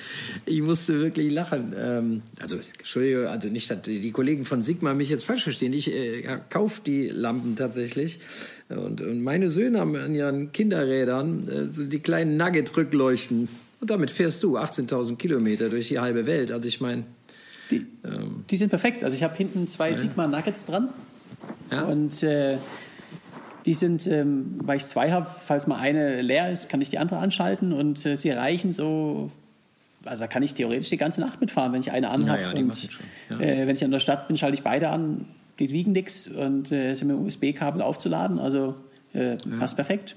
[0.45, 1.73] ich musste wirklich lachen.
[1.77, 5.71] Ähm, also, Entschuldigung, also nicht, dass die Kollegen von Sigma mich jetzt falsch verstehen.
[5.71, 8.19] Ich äh, kaufe die Lampen tatsächlich.
[8.67, 13.47] Und, und, meine Söhne haben an ihren Kinderrädern äh, so die kleinen Nugget-Rückleuchten.
[13.79, 16.51] Und damit fährst du 18.000 Kilometer durch die halbe Welt.
[16.51, 17.03] Also, ich meine.
[17.71, 19.05] Die, ähm, die, sind perfekt.
[19.05, 20.89] Also, ich habe hinten zwei Sigma Nuggets dran.
[21.71, 21.83] Ja.
[21.83, 22.23] Und.
[22.23, 22.57] Äh,
[23.67, 26.97] die sind, ähm, weil ich zwei habe, falls mal eine leer ist, kann ich die
[26.97, 29.29] andere anschalten und äh, sie reichen so.
[30.05, 32.41] Also da kann ich theoretisch die ganze Nacht mitfahren, wenn ich eine anhabe.
[32.41, 32.89] Ja, ja, und
[33.29, 33.39] ja.
[33.41, 35.25] äh, wenn ich in der Stadt bin, schalte ich beide an.
[35.59, 38.39] Die wiegen nichts und äh, sind mit USB-Kabel aufzuladen.
[38.39, 38.75] Also
[39.13, 40.15] äh, passt perfekt.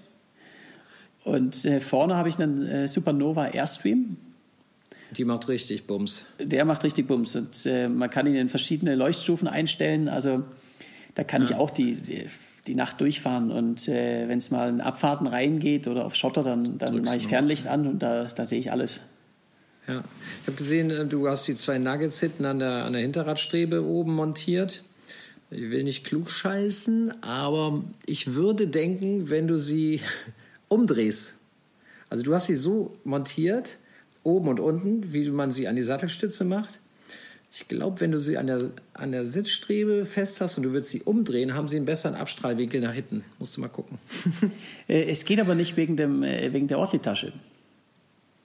[1.25, 4.17] Und äh, vorne habe ich einen äh, Supernova Airstream.
[5.17, 6.25] Die macht richtig Bums.
[6.39, 7.35] Der macht richtig Bums.
[7.35, 10.09] Und äh, man kann ihn in verschiedene Leuchtstufen einstellen.
[10.09, 10.45] Also
[11.17, 12.27] da kann ich auch die, die
[12.67, 13.51] die Nacht durchfahren.
[13.51, 17.27] Und äh, wenn es mal in Abfahrten reingeht oder auf Schotter, dann, dann mache ich
[17.27, 19.01] Fernlicht an und da, da sehe ich alles.
[19.87, 20.05] Ja,
[20.43, 23.85] ich habe gesehen, äh, du hast die zwei Nuggets hinten an der, an der Hinterradstrebe
[23.85, 24.85] oben montiert.
[25.51, 30.01] Ich will nicht klug scheißen, aber ich würde denken, wenn du sie
[30.69, 31.37] umdrehst,
[32.09, 33.79] also du hast sie so montiert,
[34.23, 36.79] oben und unten, wie man sie an die Sattelstütze macht,
[37.53, 40.91] ich glaube, wenn du sie an der, an der Sitzstrebe fest hast und du würdest
[40.91, 43.25] sie umdrehen, haben sie einen besseren Abstrahlwinkel nach hinten.
[43.39, 43.99] Musst du mal gucken.
[44.89, 47.33] Äh, es geht aber nicht wegen, dem, äh, wegen der Ortliebtasche.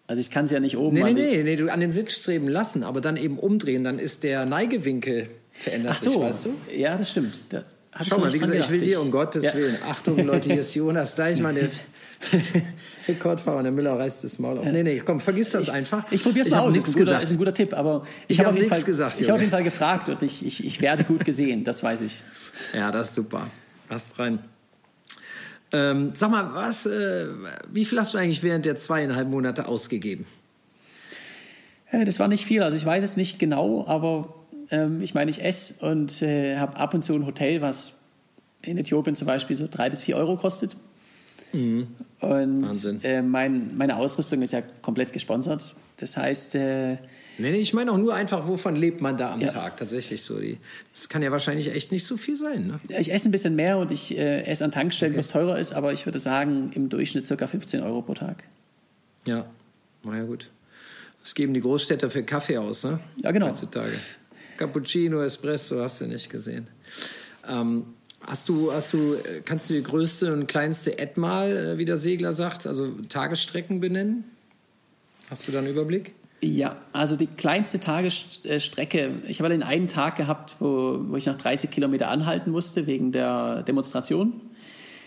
[0.06, 0.95] Also ich kann sie ja nicht oben...
[0.95, 4.24] Nee, nee, nee, nee, du an den Sitzstreben lassen, aber dann eben umdrehen, dann ist
[4.24, 6.49] der Neigewinkel verändert Ach so, sich, weißt du?
[6.76, 7.34] Ja, das stimmt.
[7.49, 7.64] Da
[8.03, 9.53] Schau mal, wie gesagt, ich will dir um Gottes ja.
[9.56, 9.78] Willen.
[9.88, 11.70] Achtung, Leute, hier ist Jonas Deichmann, der
[13.08, 14.66] Rekordfahrer der Müller reißt das Maul auf.
[14.66, 16.06] Nee, nee, komm, vergiss das einfach.
[16.08, 16.76] Ich, ich probiere es mal aus.
[16.76, 19.20] Ist ein, guter, ist ein guter Tipp, aber ich, ich habe nichts gesagt.
[19.20, 22.01] Ich habe auf jeden Fall gefragt und ich, ich, ich werde gut gesehen, das weiß
[22.01, 22.24] ich.
[22.74, 23.47] Ja, das ist super.
[23.89, 24.39] Hast rein.
[25.72, 27.28] Ähm, sag mal, was, äh,
[27.72, 30.26] wie viel hast du eigentlich während der zweieinhalb Monate ausgegeben?
[31.91, 32.64] Äh, das war nicht viel.
[32.64, 34.34] Also ich weiß es nicht genau, aber
[34.72, 37.93] ähm, ich meine, ich esse und äh, habe ab und zu ein Hotel, was
[38.62, 40.76] in Äthiopien zum Beispiel so drei bis vier Euro kostet.
[41.53, 41.87] Mhm.
[42.19, 45.73] Und äh, mein, meine Ausrüstung ist ja komplett gesponsert.
[45.97, 46.55] Das heißt.
[46.55, 46.93] Äh,
[47.37, 49.47] nee, nee, ich meine auch nur einfach, wovon lebt man da am ja.
[49.47, 50.39] Tag tatsächlich so.
[50.39, 50.57] Die,
[50.91, 52.67] das kann ja wahrscheinlich echt nicht so viel sein.
[52.67, 52.79] Ne?
[52.99, 55.19] Ich esse ein bisschen mehr und ich äh, esse an Tankstellen, okay.
[55.19, 57.47] was teurer ist, aber ich würde sagen, im Durchschnitt ca.
[57.47, 58.43] 15 Euro pro Tag.
[59.25, 59.45] Ja,
[60.03, 60.49] na ja gut.
[61.21, 62.99] Das geben die Großstädter für Kaffee aus, ne?
[63.23, 63.49] Ja, genau.
[63.49, 63.93] Heutzutage.
[64.57, 66.67] Cappuccino, Espresso hast du nicht gesehen.
[67.47, 67.85] Ähm,
[68.28, 72.34] Hast du, hast du, kannst du die größte und kleinste Etmal, äh, wie der Segler
[72.34, 74.23] sagt, also Tagesstrecken benennen?
[75.30, 76.13] Hast du da einen Überblick?
[76.41, 81.38] Ja, also die kleinste Tagesstrecke, ich habe den einen Tag gehabt, wo, wo ich nach
[81.38, 84.41] 30 Kilometer anhalten musste wegen der Demonstration.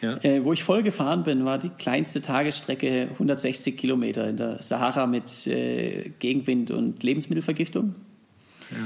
[0.01, 0.17] Ja.
[0.23, 5.07] Äh, wo ich voll gefahren bin, war die kleinste Tagesstrecke 160 Kilometer in der Sahara
[5.07, 7.97] mit äh, Gegenwind und Lebensmittelvergiftung.
[8.71, 8.77] Ja.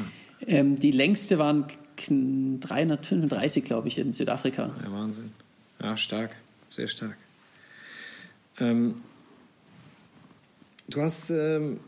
[0.47, 1.67] Ähm, die längste waren
[2.09, 4.75] 335, glaube ich, in Südafrika.
[4.83, 5.33] Ja, Wahnsinn.
[5.83, 6.31] Ja, stark,
[6.69, 7.17] sehr stark.
[8.59, 9.03] Ähm,
[10.89, 11.81] du hast, ähm,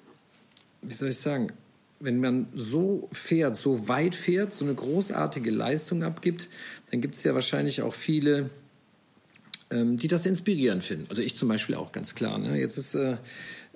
[0.83, 1.53] wie soll ich sagen,
[2.01, 6.49] wenn man so fährt, so weit fährt, so eine großartige Leistung abgibt,
[6.91, 8.51] dann gibt es ja wahrscheinlich auch viele
[9.71, 11.07] ähm, die das inspirierend finden.
[11.09, 12.39] Also ich zum Beispiel auch ganz klar.
[12.39, 12.59] Ne?
[12.59, 13.17] Jetzt ist äh,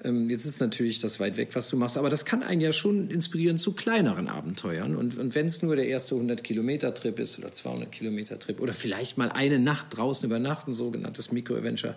[0.05, 2.73] ähm, jetzt ist natürlich das weit weg, was du machst, aber das kann einen ja
[2.73, 4.97] schon inspirieren zu kleineren Abenteuern.
[4.97, 8.61] Und, und wenn es nur der erste 100 Kilometer Trip ist oder 200 Kilometer Trip
[8.61, 11.97] oder vielleicht mal eine Nacht draußen übernachten, sogenanntes Micro-Adventure.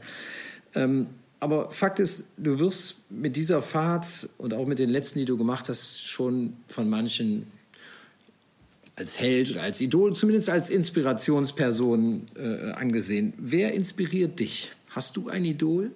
[0.74, 1.08] Ähm,
[1.39, 5.38] aber Fakt ist, du wirst mit dieser Fahrt und auch mit den letzten, die du
[5.38, 7.47] gemacht hast, schon von manchen
[8.95, 13.34] als Held oder als Idol, zumindest als Inspirationsperson äh, angesehen.
[13.38, 14.72] Wer inspiriert dich?
[14.89, 15.91] Hast du ein Idol?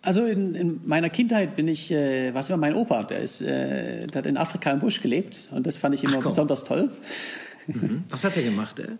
[0.00, 4.06] Also in, in meiner Kindheit bin ich, äh, was war mein Opa, der, ist, äh,
[4.06, 6.90] der hat in Afrika im Busch gelebt und das fand ich immer besonders toll.
[7.66, 8.04] Mhm.
[8.08, 8.78] Was hat er gemacht?
[8.80, 8.96] Äh?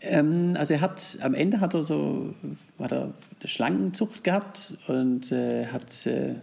[0.00, 2.34] Ähm, also er hat am Ende hat er so
[2.78, 6.36] hat er eine Schlangenzucht gehabt und äh, hat äh,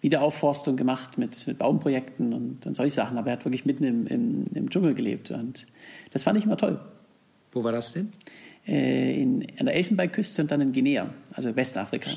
[0.00, 3.18] Wiederaufforstung gemacht mit, mit Baumprojekten und, und solche Sachen.
[3.18, 5.30] Aber er hat wirklich mitten im, im, im, Dschungel gelebt.
[5.30, 5.66] Und
[6.12, 6.80] das fand ich immer toll.
[7.52, 8.10] Wo war das denn?
[8.66, 12.10] Äh, in, an der Elfenbeinküste und dann in Guinea, also Westafrika.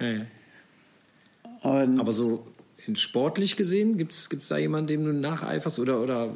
[0.00, 0.26] Ja, ja.
[1.62, 2.46] Aber so
[2.86, 6.34] in sportlich gesehen, gibt es da jemanden, dem du nacheiferst oder, oder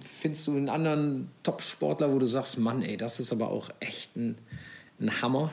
[0.00, 4.16] findest du einen anderen Top-Sportler, wo du sagst, Mann, ey, das ist aber auch echt
[4.16, 4.36] ein,
[5.00, 5.52] ein Hammer?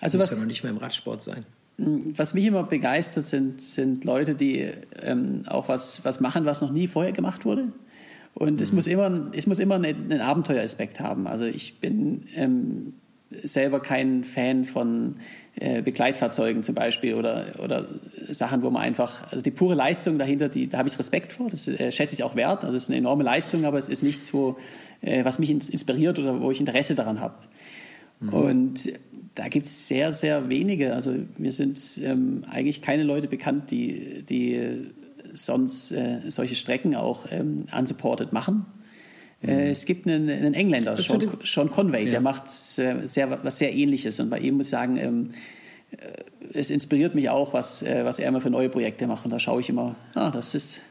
[0.00, 1.46] Also Muss ja noch nicht mehr im Radsport sein.
[1.78, 6.72] Was mich immer begeistert, sind, sind Leute, die ähm, auch was, was machen, was noch
[6.72, 7.72] nie vorher gemacht wurde.
[8.34, 8.62] Und mhm.
[8.62, 11.26] es muss immer, es muss immer einen, einen Abenteueraspekt haben.
[11.26, 12.94] Also ich bin ähm,
[13.42, 15.16] selber kein Fan von
[15.56, 17.86] äh, Begleitfahrzeugen zum Beispiel oder, oder
[18.30, 21.50] Sachen, wo man einfach, also die pure Leistung dahinter, die, da habe ich Respekt vor,
[21.50, 22.64] das äh, schätze ich auch wert.
[22.64, 24.56] Also es ist eine enorme Leistung, aber es ist nichts, wo,
[25.02, 27.34] äh, was mich inspiriert oder wo ich Interesse daran habe.
[28.20, 28.28] Mhm.
[28.30, 28.92] Und
[29.34, 30.94] da gibt es sehr, sehr wenige.
[30.94, 34.90] Also mir sind ähm, eigentlich keine Leute bekannt, die, die
[35.34, 38.66] sonst äh, solche Strecken auch ähm, unsupported machen.
[39.46, 42.10] Äh, es gibt einen, einen Engländer, Sean, Sean, Conway, ja.
[42.10, 44.20] der macht sehr, was sehr Ähnliches.
[44.20, 45.30] Und bei ihm muss ich sagen, ähm,
[45.90, 45.96] äh,
[46.54, 49.24] es inspiriert mich auch, was, äh, was er immer für neue Projekte macht.
[49.24, 50.82] Und da schaue ich immer, ah, das ist,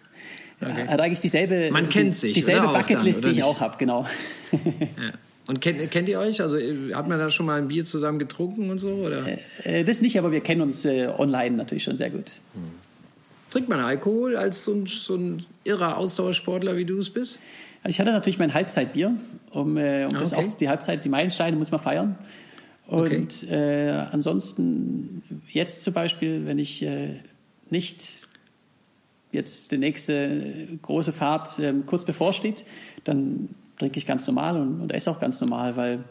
[0.61, 0.87] okay.
[0.87, 4.05] hat eigentlich dieselbe, Man kennt die, sich, dieselbe Bucketlist, die ich auch habe, genau.
[4.51, 5.13] Ja.
[5.47, 6.41] Und kennt, kennt ihr euch?
[6.41, 8.91] Also hat man da schon mal ein Bier zusammen getrunken und so?
[8.91, 9.25] Oder?
[9.85, 12.31] Das nicht, aber wir kennen uns online natürlich schon sehr gut.
[12.53, 12.71] Hm.
[13.49, 17.39] Trinkt man Alkohol als so ein, so ein irrer Ausdauersportler, wie du es bist?
[17.83, 19.15] Also ich hatte natürlich mein Halbzeitbier,
[19.51, 20.19] um, äh, um okay.
[20.19, 22.17] das auch die Halbzeit, die Meilensteine muss man feiern.
[22.87, 23.87] Und okay.
[23.87, 27.19] äh, ansonsten jetzt zum Beispiel, wenn ich äh,
[27.69, 28.27] nicht
[29.31, 32.65] jetzt die nächste große Fahrt ähm, kurz bevorsteht,
[33.05, 36.03] dann trinke ich ganz normal und, und esse auch ganz normal, weil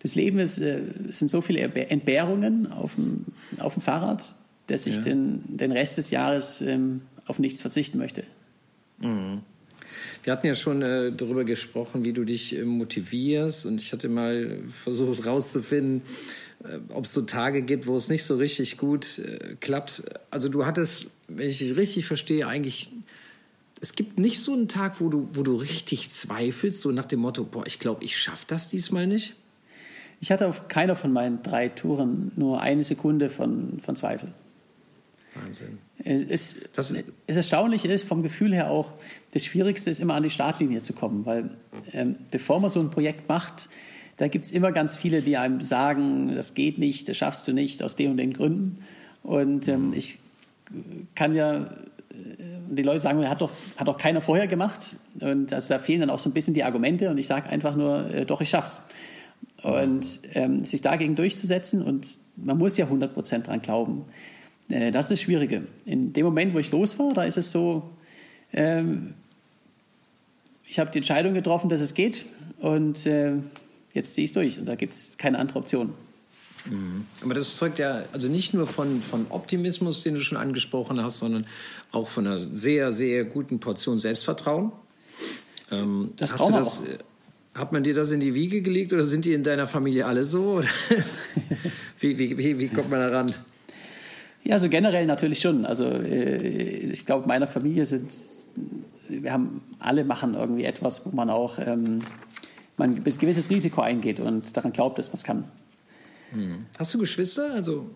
[0.00, 3.24] das Leben ist, äh, sind so viele Entbehrungen auf dem,
[3.58, 4.34] auf dem Fahrrad,
[4.66, 5.02] dass ich ja.
[5.02, 8.24] den, den Rest des Jahres ähm, auf nichts verzichten möchte.
[8.98, 9.42] Mhm.
[10.22, 14.08] Wir hatten ja schon äh, darüber gesprochen, wie du dich äh, motivierst und ich hatte
[14.08, 16.02] mal versucht herauszufinden,
[16.64, 20.02] äh, ob es so Tage gibt, wo es nicht so richtig gut äh, klappt.
[20.30, 22.90] Also du hattest, wenn ich dich richtig verstehe, eigentlich
[23.80, 27.20] es gibt nicht so einen Tag, wo du, wo du richtig zweifelst, so nach dem
[27.20, 29.34] Motto, boah, ich glaube, ich schaffe das diesmal nicht?
[30.20, 34.32] Ich hatte auf keiner von meinen drei Touren nur eine Sekunde von, von Zweifel.
[35.42, 35.78] Wahnsinn.
[36.04, 36.94] Es, das
[37.26, 38.92] es erstaunlich ist vom Gefühl her auch,
[39.32, 41.50] das Schwierigste ist immer an die Startlinie zu kommen, weil
[41.92, 43.68] ähm, bevor man so ein Projekt macht,
[44.16, 47.52] da gibt es immer ganz viele, die einem sagen, das geht nicht, das schaffst du
[47.52, 48.78] nicht, aus den und den Gründen.
[49.22, 50.18] Und ähm, ich
[51.14, 51.70] kann ja
[52.68, 54.96] die Leute sagen mir, hat doch, hat doch keiner vorher gemacht.
[55.20, 57.76] Und also da fehlen dann auch so ein bisschen die Argumente und ich sage einfach
[57.76, 58.82] nur, äh, doch, ich schaff's.
[59.62, 64.04] Und ähm, sich dagegen durchzusetzen und man muss ja 100 Prozent dran glauben,
[64.68, 65.62] äh, das ist das Schwierige.
[65.84, 67.88] In dem Moment, wo ich los war, da ist es so,
[68.52, 69.14] ähm,
[70.68, 72.24] ich habe die Entscheidung getroffen, dass es geht
[72.58, 73.34] und äh,
[73.94, 75.94] jetzt ziehe ich es durch und da gibt es keine andere Option.
[76.68, 77.06] Mhm.
[77.22, 81.18] Aber das zeugt ja also nicht nur von, von Optimismus, den du schon angesprochen hast,
[81.18, 81.46] sondern
[81.92, 84.72] auch von einer sehr, sehr guten Portion Selbstvertrauen.
[85.70, 86.98] Ähm, das hast, du das, äh,
[87.54, 90.24] Hat man dir das in die Wiege gelegt oder sind die in deiner Familie alle
[90.24, 90.62] so?
[92.00, 93.32] wie, wie, wie, wie kommt man da ran?
[94.46, 95.66] Ja, also generell natürlich schon.
[95.66, 98.14] Also äh, ich glaube, meiner Familie sind,
[99.08, 102.02] wir haben alle machen irgendwie etwas, wo man auch ähm,
[102.76, 105.44] man ein gewisses Risiko eingeht und daran glaubt, dass man es kann.
[106.30, 106.66] Hm.
[106.78, 107.50] Hast du Geschwister?
[107.54, 107.90] Also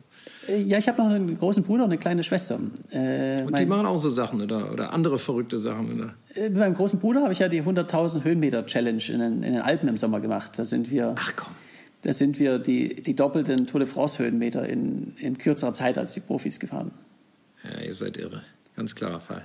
[0.48, 2.58] äh, ja, ich habe noch einen großen Bruder und eine kleine Schwester.
[2.90, 5.94] Äh, und die machen auch so Sachen oder, oder andere verrückte Sachen?
[5.94, 6.14] Oder?
[6.34, 9.52] Äh, mit meinem großen Bruder habe ich ja die 100.000 Höhenmeter Challenge in den, in
[9.52, 10.58] den, Alpen im Sommer gemacht.
[10.58, 11.14] Da sind wir.
[11.16, 11.52] Ach komm.
[12.02, 16.12] Da sind wir die, die doppelten Tour de France Höhenmeter in, in kürzerer Zeit als
[16.12, 16.92] die Profis gefahren.
[17.62, 18.42] Ja, ihr seid irre.
[18.76, 19.44] Ganz klarer Fall.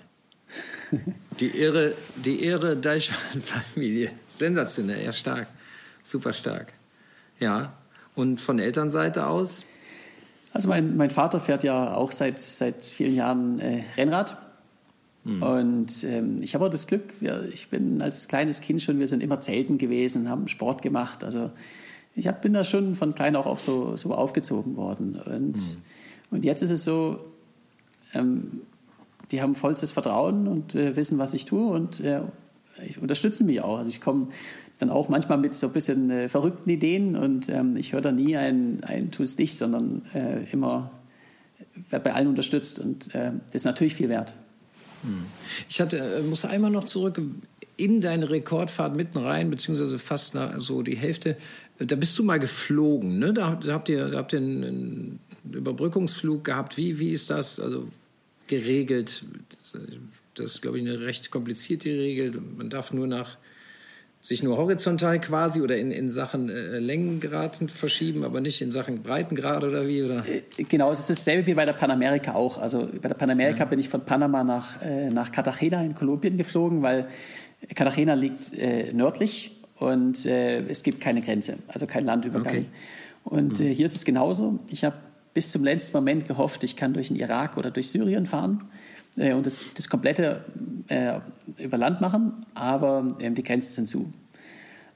[1.39, 4.11] die irre, die irre Deichmann-Familie.
[4.27, 5.47] Sensationell, ja stark.
[6.03, 6.71] Super stark.
[7.39, 7.73] Ja.
[8.15, 9.65] Und von Elternseite aus?
[10.53, 14.37] Also mein, mein Vater fährt ja auch seit, seit vielen Jahren äh, Rennrad.
[15.25, 15.43] Mhm.
[15.43, 19.07] Und ähm, ich habe auch das Glück, wir, ich bin als kleines Kind schon, wir
[19.07, 21.25] sind immer Zelten gewesen, haben Sport gemacht.
[21.25, 21.51] Also
[22.15, 25.19] ich hab, bin da schon von klein auch, auch so, so aufgezogen worden.
[25.25, 25.77] Und, mhm.
[26.31, 27.19] und jetzt ist es so,
[28.13, 28.61] ähm,
[29.31, 32.21] die haben vollstes Vertrauen und äh, wissen, was ich tue und äh,
[32.87, 33.77] ich unterstützen mich auch.
[33.77, 34.29] Also ich komme
[34.79, 38.11] dann auch manchmal mit so ein bisschen äh, verrückten Ideen und ähm, ich höre da
[38.11, 40.91] nie ein, ein tu es nicht, sondern äh, immer
[41.89, 44.35] werde bei allen unterstützt und äh, das ist natürlich viel wert.
[45.03, 45.25] Hm.
[45.69, 47.21] Ich hatte, äh, muss einmal noch zurück
[47.77, 51.37] in deine Rekordfahrt mitten rein, beziehungsweise fast nach, so die Hälfte.
[51.77, 53.33] Da bist du mal geflogen, ne?
[53.33, 55.19] Da, da habt ihr, da habt ihr einen, einen
[55.51, 56.77] Überbrückungsflug gehabt.
[56.77, 57.87] Wie, wie ist das also
[58.47, 59.23] geregelt?
[60.35, 62.41] Das ist, glaube ich, eine recht komplizierte Regel.
[62.57, 63.37] Man darf nur nach
[64.25, 69.03] sich nur horizontal quasi oder in, in Sachen äh, Längengrad verschieben, aber nicht in Sachen
[69.03, 70.01] Breitengrad oder wie?
[70.01, 70.25] Oder?
[70.27, 72.57] Äh, genau, es ist dasselbe wie bei der Panamerika auch.
[72.57, 73.65] Also bei der Panamerika ja.
[73.65, 77.07] bin ich von Panama nach, äh, nach Cartagena in Kolumbien geflogen, weil
[77.73, 82.53] Cartagena liegt äh, nördlich und äh, es gibt keine Grenze, also kein Landübergang.
[82.53, 82.65] Okay.
[83.23, 83.65] Und mhm.
[83.65, 84.59] hier ist es genauso.
[84.67, 84.95] Ich habe
[85.33, 88.63] bis zum letzten Moment gehofft, ich kann durch den Irak oder durch Syrien fahren
[89.17, 90.45] äh, und das, das komplette
[90.87, 91.19] äh,
[91.57, 94.13] über Land machen, aber ähm, die Grenzen sind zu.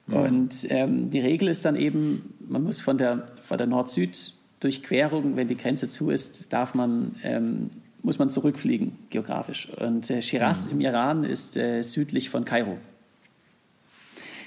[0.06, 0.14] Mhm.
[0.14, 5.48] Und ähm, die Regel ist dann eben, man muss von der, von der Nord-Süd-Durchquerung, wenn
[5.48, 7.70] die Grenze zu ist, darf man, ähm,
[8.02, 9.68] muss man zurückfliegen geografisch.
[9.76, 10.72] Und äh, Shiraz mhm.
[10.72, 12.78] im Iran ist äh, südlich von Kairo.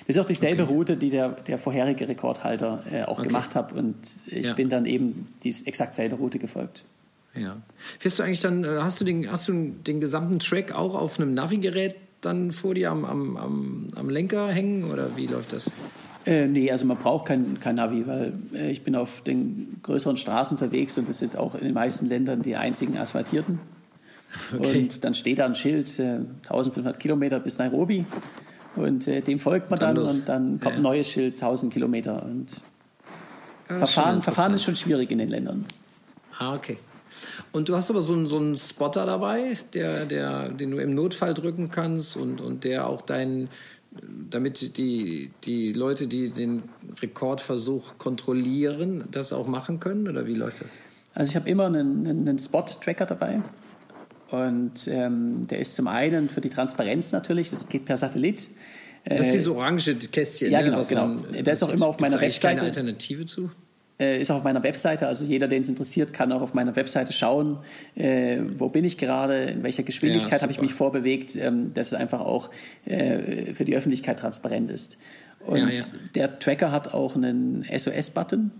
[0.05, 0.73] Das ist auch dieselbe okay.
[0.73, 3.27] Route, die der, der vorherige Rekordhalter äh, auch okay.
[3.27, 3.71] gemacht hat.
[3.71, 3.95] Und
[4.25, 4.53] ich ja.
[4.53, 6.83] bin dann eben die exakt selbe Route gefolgt.
[7.35, 7.57] Ja.
[7.99, 11.19] Fährst du eigentlich dann, äh, hast du den, hast du den gesamten Track auch auf
[11.19, 15.71] einem Navigerät dann vor dir am, am, am, am Lenker hängen oder wie läuft das?
[16.25, 20.15] Äh, nee, also man braucht kein, kein Navi, weil äh, ich bin auf den größeren
[20.15, 23.59] Straßen unterwegs und das sind auch in den meisten Ländern die einzigen asphaltierten.
[24.51, 24.89] Okay.
[24.91, 28.03] Und dann steht da ein Schild, äh, 1500 Kilometer bis Nairobi
[28.75, 30.77] und äh, dem folgt man dann, dann und dann kommt ja.
[30.77, 32.59] ein neues Schild, 1000 Kilometer und
[33.67, 35.65] ah, Verfahren, Verfahren ist schon schwierig in den Ländern.
[36.39, 36.79] Ah, okay.
[37.51, 40.95] Und du hast aber so einen, so einen Spotter dabei, der, der, den du im
[40.95, 43.49] Notfall drücken kannst und, und der auch deinen,
[44.29, 46.63] damit die, die Leute, die den
[47.01, 50.07] Rekordversuch kontrollieren, das auch machen können?
[50.07, 50.77] Oder wie läuft das?
[51.13, 53.41] Also ich habe immer einen, einen Spot-Tracker dabei.
[54.31, 58.49] Und ähm, der ist zum einen für die Transparenz natürlich, das geht per Satellit.
[59.05, 60.49] Das ist dieses orange Kästchen.
[60.49, 61.07] Ja, ne, genau, genau.
[61.07, 62.55] Man, der ist auch immer auf meiner Webseite.
[62.55, 63.51] keine Alternative zu?
[63.99, 65.07] Äh, ist auch auf meiner Webseite.
[65.07, 67.59] Also jeder, den es interessiert, kann auch auf meiner Webseite schauen,
[67.95, 71.87] äh, wo bin ich gerade, in welcher Geschwindigkeit ja, habe ich mich vorbewegt, ähm, dass
[71.87, 72.49] es einfach auch
[72.85, 74.97] äh, für die Öffentlichkeit transparent ist.
[75.45, 75.83] Und ja, ja.
[76.15, 78.51] der Tracker hat auch einen SOS-Button.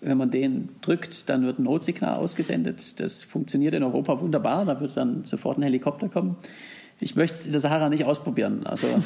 [0.00, 3.00] Wenn man den drückt, dann wird ein Notsignal ausgesendet.
[3.00, 4.64] Das funktioniert in Europa wunderbar.
[4.64, 6.36] Da wird dann sofort ein Helikopter kommen.
[7.00, 8.66] Ich möchte es in der Sahara nicht ausprobieren.
[8.66, 8.86] Also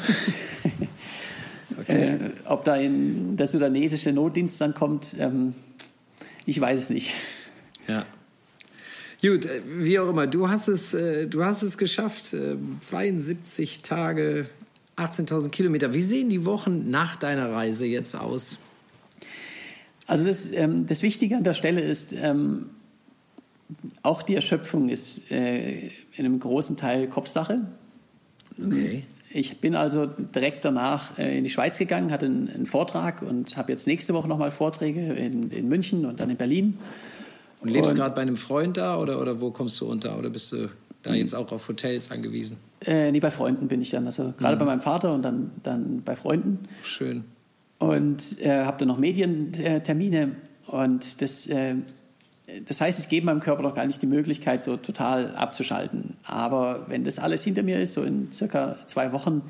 [1.79, 2.13] Okay.
[2.13, 5.53] Äh, ob da in der sudanesische Notdienst dann kommt, ähm,
[6.45, 7.13] ich weiß es nicht.
[7.87, 8.05] Ja.
[9.21, 12.35] Gut, äh, wie auch immer, du hast es, äh, du hast es geschafft.
[12.81, 14.49] 72 Tage,
[14.95, 15.93] 18.000 Kilometer.
[15.93, 18.59] Wie sehen die Wochen nach deiner Reise jetzt aus?
[20.07, 22.69] Also das, ähm, das Wichtige an der Stelle ist, ähm,
[24.01, 27.67] auch die Erschöpfung ist äh, in einem großen Teil Kopfsache.
[28.57, 29.03] Okay.
[29.29, 33.57] Ich bin also direkt danach äh, in die Schweiz gegangen, hatte einen, einen Vortrag und
[33.57, 36.77] habe jetzt nächste Woche nochmal Vorträge in, in, München und dann in Berlin.
[37.59, 40.17] Und lebst gerade bei einem Freund da oder, oder wo kommst du unter?
[40.17, 40.69] Oder bist du
[41.03, 42.57] da jetzt auch auf Hotels angewiesen?
[42.85, 44.05] Äh, nee, bei Freunden bin ich dann.
[44.05, 44.59] Also gerade mhm.
[44.59, 46.59] bei meinem Vater und dann, dann bei Freunden.
[46.83, 47.25] Schön.
[47.79, 50.35] Und äh, habe dann noch Medientermine
[50.67, 51.75] und das äh,
[52.65, 56.15] das heißt, ich gebe meinem Körper noch gar nicht die Möglichkeit, so total abzuschalten.
[56.23, 59.41] Aber wenn das alles hinter mir ist, so in circa zwei Wochen,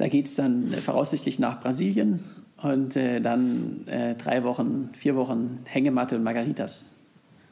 [0.00, 2.24] Da geht es dann voraussichtlich nach Brasilien
[2.56, 6.88] und äh, dann äh, drei Wochen, vier Wochen Hängematte und Margaritas.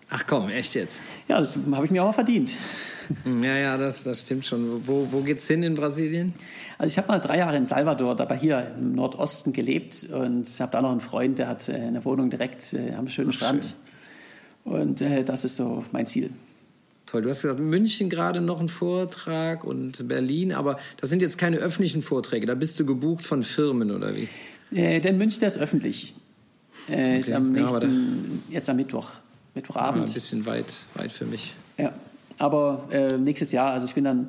[0.08, 1.02] Ach komm, echt jetzt?
[1.28, 2.52] Ja, das habe ich mir auch verdient.
[3.24, 4.86] Hm, ja, ja, das, das stimmt schon.
[4.86, 6.32] Wo, wo geht's hin in Brasilien?
[6.78, 10.72] Also ich habe mal drei Jahre in Salvador, dabei hier im Nordosten gelebt und habe
[10.72, 13.64] da noch einen Freund, der hat äh, eine Wohnung direkt äh, am schönen Ach, Strand.
[13.66, 13.74] Schön.
[14.68, 16.30] Und äh, das ist so mein Ziel.
[17.06, 21.38] Toll, du hast gesagt, München gerade noch einen Vortrag und Berlin, aber das sind jetzt
[21.38, 24.28] keine öffentlichen Vorträge, da bist du gebucht von Firmen oder wie?
[24.76, 26.14] Äh, denn München, ist öffentlich.
[26.88, 27.20] Äh, okay.
[27.20, 29.08] Ist am nächsten, ja, jetzt am Mittwoch,
[29.54, 30.04] Mittwochabend.
[30.04, 31.54] Ja, ein bisschen weit, weit für mich.
[31.78, 31.94] Ja,
[32.36, 34.28] aber äh, nächstes Jahr, also ich bin dann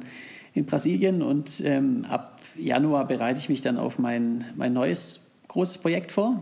[0.53, 5.19] in Brasilien und ähm, ab Januar bereite ich mich dann auf mein, mein neues
[5.49, 6.41] großes Projekt vor.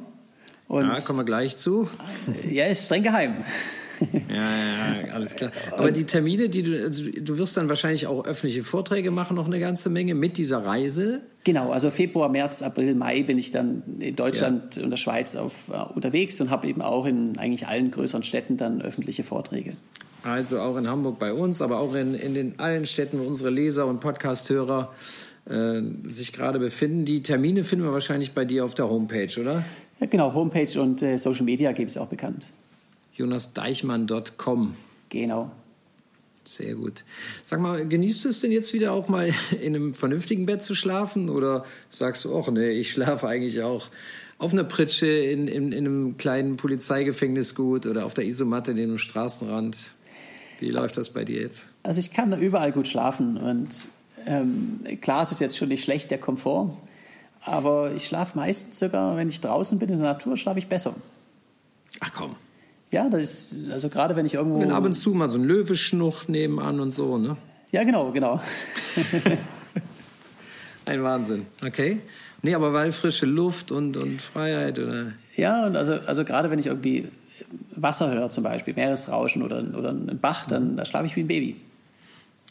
[0.67, 1.89] Und, ja, kommen wir gleich zu.
[2.47, 3.37] Ja, ist streng geheim.
[4.29, 5.51] Ja, ja, alles klar.
[5.71, 9.47] Aber die Termine, die du, also du wirst dann wahrscheinlich auch öffentliche Vorträge machen, noch
[9.47, 11.21] eine ganze Menge mit dieser Reise.
[11.43, 14.83] Genau, also Februar, März, April, Mai bin ich dann in Deutschland ja.
[14.83, 18.57] und der Schweiz auf, uh, unterwegs und habe eben auch in eigentlich allen größeren Städten
[18.57, 19.71] dann öffentliche Vorträge.
[20.23, 23.49] Also auch in Hamburg bei uns, aber auch in, in den allen Städten, wo unsere
[23.49, 24.93] Leser und Podcasthörer
[25.45, 27.05] äh, sich gerade befinden.
[27.05, 29.63] Die Termine finden wir wahrscheinlich bei dir auf der Homepage, oder?
[29.99, 32.51] Ja, genau, Homepage und äh, Social Media gibt es auch bekannt
[33.18, 34.76] jonasdeichmann.com.
[35.09, 35.51] Genau.
[36.43, 37.03] Sehr gut.
[37.43, 40.76] Sag mal, genießt du es denn jetzt wieder auch mal in einem vernünftigen Bett zu
[40.76, 41.30] schlafen?
[41.30, 43.89] Oder sagst du, ach nee, ich schlafe eigentlich auch
[44.38, 48.93] auf einer Pritsche in, in, in einem kleinen Polizeigefängnis gut oder auf der Isomatte neben
[48.93, 49.91] dem Straßenrand?
[50.59, 51.68] Wie läuft das bei dir jetzt?
[51.84, 53.89] Also ich kann überall gut schlafen und
[54.26, 56.76] ähm, klar, es ist jetzt schon nicht schlecht, der Komfort,
[57.41, 60.95] aber ich schlafe meistens sogar, wenn ich draußen bin in der Natur, schlafe ich besser.
[61.99, 62.36] Ach komm.
[62.91, 64.59] Ja, das ist, also gerade wenn ich irgendwo.
[64.59, 67.38] Wenn ab und zu mal so ein Löweschnucht nebenan und so, ne?
[67.71, 68.41] Ja, genau, genau.
[70.85, 71.99] ein Wahnsinn, okay.
[72.41, 75.11] Nee, aber weil frische Luft und, und Freiheit, oder?
[75.35, 77.09] Ja, und also, also gerade wenn ich irgendwie
[77.75, 80.77] Wasser höre, zum Beispiel, Meeresrauschen oder, oder einen Bach, dann mhm.
[80.77, 81.55] da schlafe ich wie ein Baby.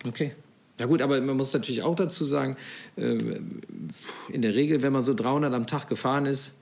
[0.06, 0.32] Okay.
[0.78, 2.56] Ja gut, aber man muss natürlich auch dazu sagen,
[2.96, 3.40] äh,
[4.28, 6.54] in der Regel, wenn man so 300 am Tag gefahren ist,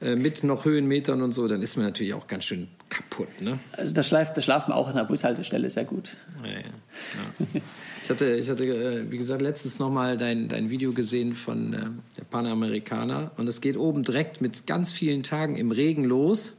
[0.00, 3.40] äh, mit noch Höhenmetern und so, dann ist man natürlich auch ganz schön kaputt.
[3.40, 3.58] Ne?
[3.72, 6.16] Also das, schläft, das Schlafen auch an der Bushaltestelle sehr gut.
[6.42, 6.58] Ja, ja.
[6.58, 7.60] Ja.
[8.02, 11.86] Ich hatte, ich hatte, äh, wie gesagt, letztens nochmal dein, dein Video gesehen von äh,
[12.16, 16.54] der Panamerikaner und es geht oben direkt mit ganz vielen Tagen im Regen los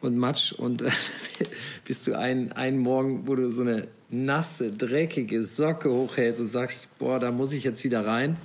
[0.00, 0.90] und Matsch und äh,
[1.86, 6.98] bist du einen, einen Morgen, wo du so eine nasse, dreckige Socke hochhältst und sagst,
[6.98, 8.36] boah, da muss ich jetzt wieder rein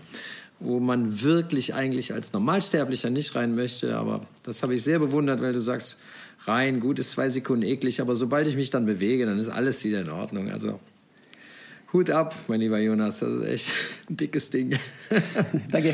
[0.59, 3.95] wo man wirklich eigentlich als Normalsterblicher nicht rein möchte.
[3.95, 5.97] Aber das habe ich sehr bewundert, weil du sagst,
[6.45, 9.83] rein, gut ist zwei Sekunden eklig, aber sobald ich mich dann bewege, dann ist alles
[9.83, 10.49] wieder in Ordnung.
[10.49, 10.79] Also
[11.93, 13.73] Hut ab, mein lieber Jonas, das ist echt
[14.09, 14.77] ein dickes Ding.
[15.71, 15.93] Danke.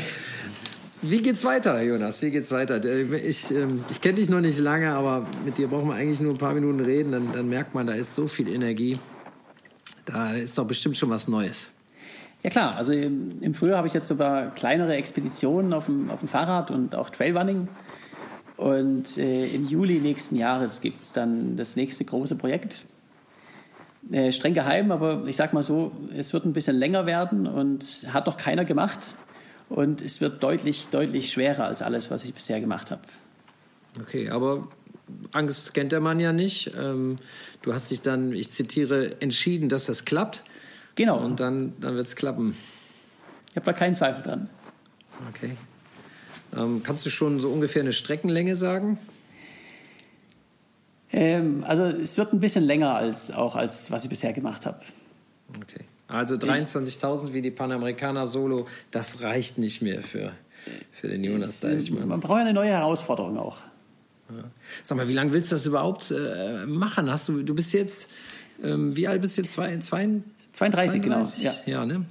[1.02, 2.22] Wie geht's weiter, Jonas?
[2.22, 2.82] Wie geht's weiter?
[2.82, 6.32] Ich, ähm, ich kenne dich noch nicht lange, aber mit dir brauchen wir eigentlich nur
[6.32, 7.12] ein paar Minuten reden.
[7.12, 8.98] Dann, dann merkt man, da ist so viel Energie.
[10.06, 11.70] Da ist doch bestimmt schon was Neues.
[12.44, 16.20] Ja klar, also im, im Frühjahr habe ich jetzt sogar kleinere Expeditionen auf dem, auf
[16.20, 17.68] dem Fahrrad und auch Trailrunning.
[18.58, 22.84] Und äh, im Juli nächsten Jahres gibt es dann das nächste große Projekt.
[24.12, 28.06] Äh, streng geheim, aber ich sage mal so, es wird ein bisschen länger werden und
[28.12, 29.16] hat doch keiner gemacht.
[29.70, 33.00] Und es wird deutlich, deutlich schwerer als alles, was ich bisher gemacht habe.
[33.98, 34.68] Okay, aber
[35.32, 36.72] Angst kennt der Mann ja nicht.
[36.78, 37.16] Ähm,
[37.62, 40.42] du hast dich dann, ich zitiere, entschieden, dass das klappt.
[40.94, 41.18] Genau.
[41.18, 42.56] Und dann, dann wird es klappen.
[43.50, 44.48] Ich habe da keinen Zweifel dran.
[45.30, 45.56] Okay.
[46.56, 48.98] Ähm, kannst du schon so ungefähr eine Streckenlänge sagen?
[51.12, 54.80] Ähm, also es wird ein bisschen länger als auch als was ich bisher gemacht habe.
[55.60, 55.84] Okay.
[56.08, 60.32] Also 23.000 wie die Panamerikaner Solo, das reicht nicht mehr für,
[60.92, 62.08] für den Jonas Deichmann.
[62.08, 63.58] Man braucht eine neue Herausforderung auch.
[64.30, 64.44] Ja.
[64.82, 67.10] Sag mal, wie lange willst du das überhaupt äh, machen?
[67.10, 68.10] Hast du, du bist jetzt,
[68.62, 69.52] ähm, wie alt bist du jetzt?
[69.52, 70.20] Zwei, zwei,
[70.54, 71.42] 32, 32?
[71.42, 71.54] genau.
[71.66, 72.06] Ja, ja ne?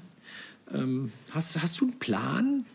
[0.74, 2.66] Ähm, hast, hast du einen Plan?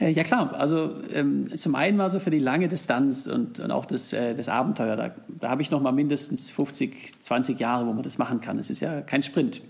[0.00, 3.70] Äh, ja klar, also ähm, zum einen mal so für die lange Distanz und, und
[3.70, 7.86] auch das, äh, das Abenteuer, da, da habe ich noch mal mindestens 50, 20 Jahre,
[7.86, 8.58] wo man das machen kann.
[8.58, 9.62] Es ist ja kein Sprint.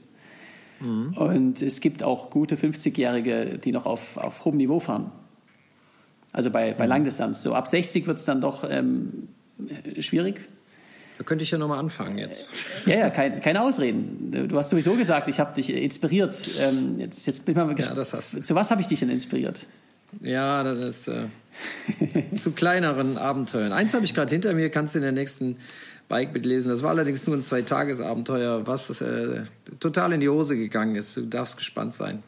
[0.80, 1.14] Mhm.
[1.14, 5.12] Und es gibt auch gute 50-Jährige, die noch auf, auf hohem Niveau fahren.
[6.32, 6.90] Also bei, bei mhm.
[6.90, 7.42] Langdistanz.
[7.42, 9.28] So ab 60 wird es dann doch ähm,
[9.98, 10.40] schwierig.
[11.18, 12.48] Da könnte ich ja nochmal anfangen jetzt.
[12.86, 14.48] Ja, ja, kein, keine Ausreden.
[14.48, 16.36] Du hast sowieso gesagt, ich habe dich inspiriert.
[16.36, 18.40] Ähm, jetzt, jetzt bin ich mal ja, das hast du.
[18.40, 19.66] Zu was habe ich dich denn inspiriert?
[20.20, 21.26] Ja, das ist äh,
[22.36, 23.72] zu kleineren Abenteuern.
[23.72, 25.56] Eins habe ich gerade hinter mir, kannst du in der nächsten
[26.08, 26.70] Bike mitlesen.
[26.70, 29.42] Das war allerdings nur ein Zwei-Tages-Abenteuer, was äh,
[29.80, 31.16] total in die Hose gegangen ist.
[31.16, 32.22] Du darfst gespannt sein.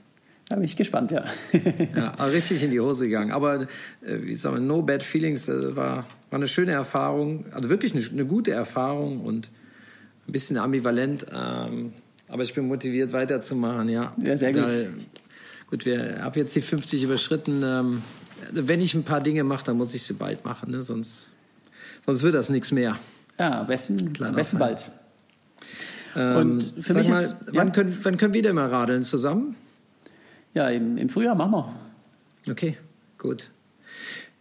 [0.50, 1.24] Da bin ich gespannt, ja.
[1.96, 3.30] ja, richtig in die Hose gegangen.
[3.30, 3.66] Aber äh,
[4.02, 8.26] wie sagen no bad feelings, äh, war, war eine schöne Erfahrung, also wirklich eine, eine
[8.26, 9.48] gute Erfahrung und
[10.26, 11.24] ein bisschen ambivalent.
[11.32, 11.92] Ähm,
[12.26, 14.12] aber ich bin motiviert weiterzumachen, ja.
[14.20, 14.68] Ja, sehr gut.
[14.68, 14.84] Da,
[15.70, 17.62] gut, wir haben jetzt die 50 überschritten.
[17.64, 18.02] Ähm,
[18.50, 20.82] wenn ich ein paar Dinge mache, dann muss ich sie bald machen, ne?
[20.82, 21.30] sonst,
[22.04, 22.98] sonst wird das nichts mehr.
[23.38, 24.90] Ja, am besten, am besten bald.
[26.16, 27.72] Ähm, und für mich mal, ist, wann, ja.
[27.72, 29.54] können, wann können wir denn mal radeln zusammen?
[30.54, 32.50] Ja, im, im Frühjahr machen wir.
[32.50, 32.76] Okay,
[33.18, 33.50] gut.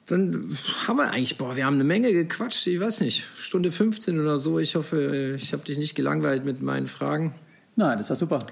[0.07, 0.49] Dann
[0.87, 4.39] haben wir eigentlich, boah, wir haben eine Menge gequatscht, ich weiß nicht, Stunde 15 oder
[4.39, 4.57] so.
[4.57, 7.35] Ich hoffe, ich habe dich nicht gelangweilt mit meinen Fragen.
[7.75, 8.47] Nein, das war super.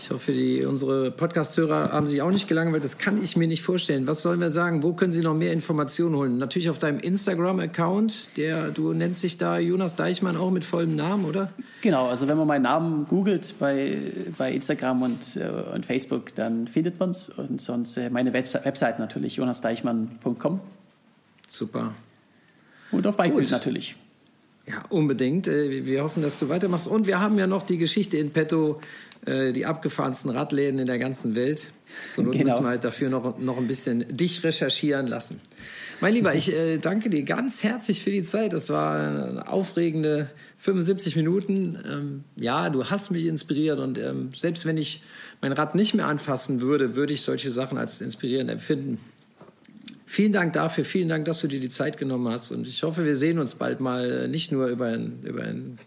[0.00, 2.84] Ich hoffe, die, unsere Podcast-Hörer haben sich auch nicht gelangweilt.
[2.84, 4.06] Das kann ich mir nicht vorstellen.
[4.06, 4.84] Was sollen wir sagen?
[4.84, 6.38] Wo können Sie noch mehr Informationen holen?
[6.38, 8.36] Natürlich auf deinem Instagram-Account.
[8.36, 11.52] Der, du nennst dich da Jonas Deichmann auch mit vollem Namen, oder?
[11.82, 12.06] Genau.
[12.06, 13.98] Also wenn man meinen Namen googelt bei,
[14.38, 17.28] bei Instagram und, äh, und Facebook, dann findet man es.
[17.30, 20.60] Und sonst äh, meine Webse Website natürlich, jonasdeichmann.com.
[21.48, 21.92] Super.
[22.92, 23.96] Und auf Bikebild natürlich.
[24.68, 25.48] Ja, unbedingt.
[25.48, 26.88] Äh, wir hoffen, dass du weitermachst.
[26.88, 28.80] Und wir haben ja noch die Geschichte in petto
[29.26, 31.72] äh, die abgefahrensten Radläden in der ganzen Welt.
[32.10, 32.44] So genau.
[32.44, 35.40] müssen wir halt dafür noch, noch ein bisschen dich recherchieren lassen.
[36.00, 38.52] Mein Lieber, ich äh, danke dir ganz herzlich für die Zeit.
[38.52, 41.76] Das war aufregende 75 Minuten.
[41.90, 45.02] Ähm, ja, du hast mich inspiriert und ähm, selbst wenn ich
[45.40, 48.98] mein Rad nicht mehr anfassen würde, würde ich solche Sachen als inspirierend empfinden.
[50.06, 53.04] Vielen Dank dafür, vielen Dank, dass du dir die Zeit genommen hast und ich hoffe,
[53.04, 55.78] wir sehen uns bald mal äh, nicht nur über ein, über ein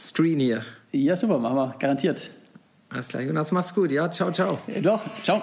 [0.00, 0.64] Screen hier.
[0.92, 2.30] Ja, super, machen wir, garantiert.
[2.90, 3.92] Alles klar, Jonas, mach's gut.
[3.92, 4.58] Ja, ciao, ciao.
[4.66, 5.42] Ja, doch, ciao.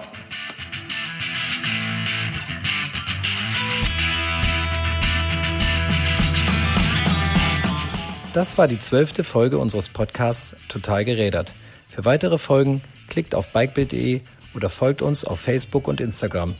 [8.33, 11.53] Das war die zwölfte Folge unseres Podcasts Total gerädert.
[11.87, 14.21] Für weitere Folgen klickt auf bikebild.de
[14.55, 16.55] oder folgt uns auf Facebook und Instagram.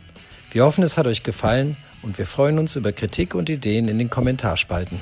[0.52, 3.98] Wir hoffen, es hat euch gefallen und wir freuen uns über Kritik und Ideen in
[3.98, 5.02] den Kommentarspalten.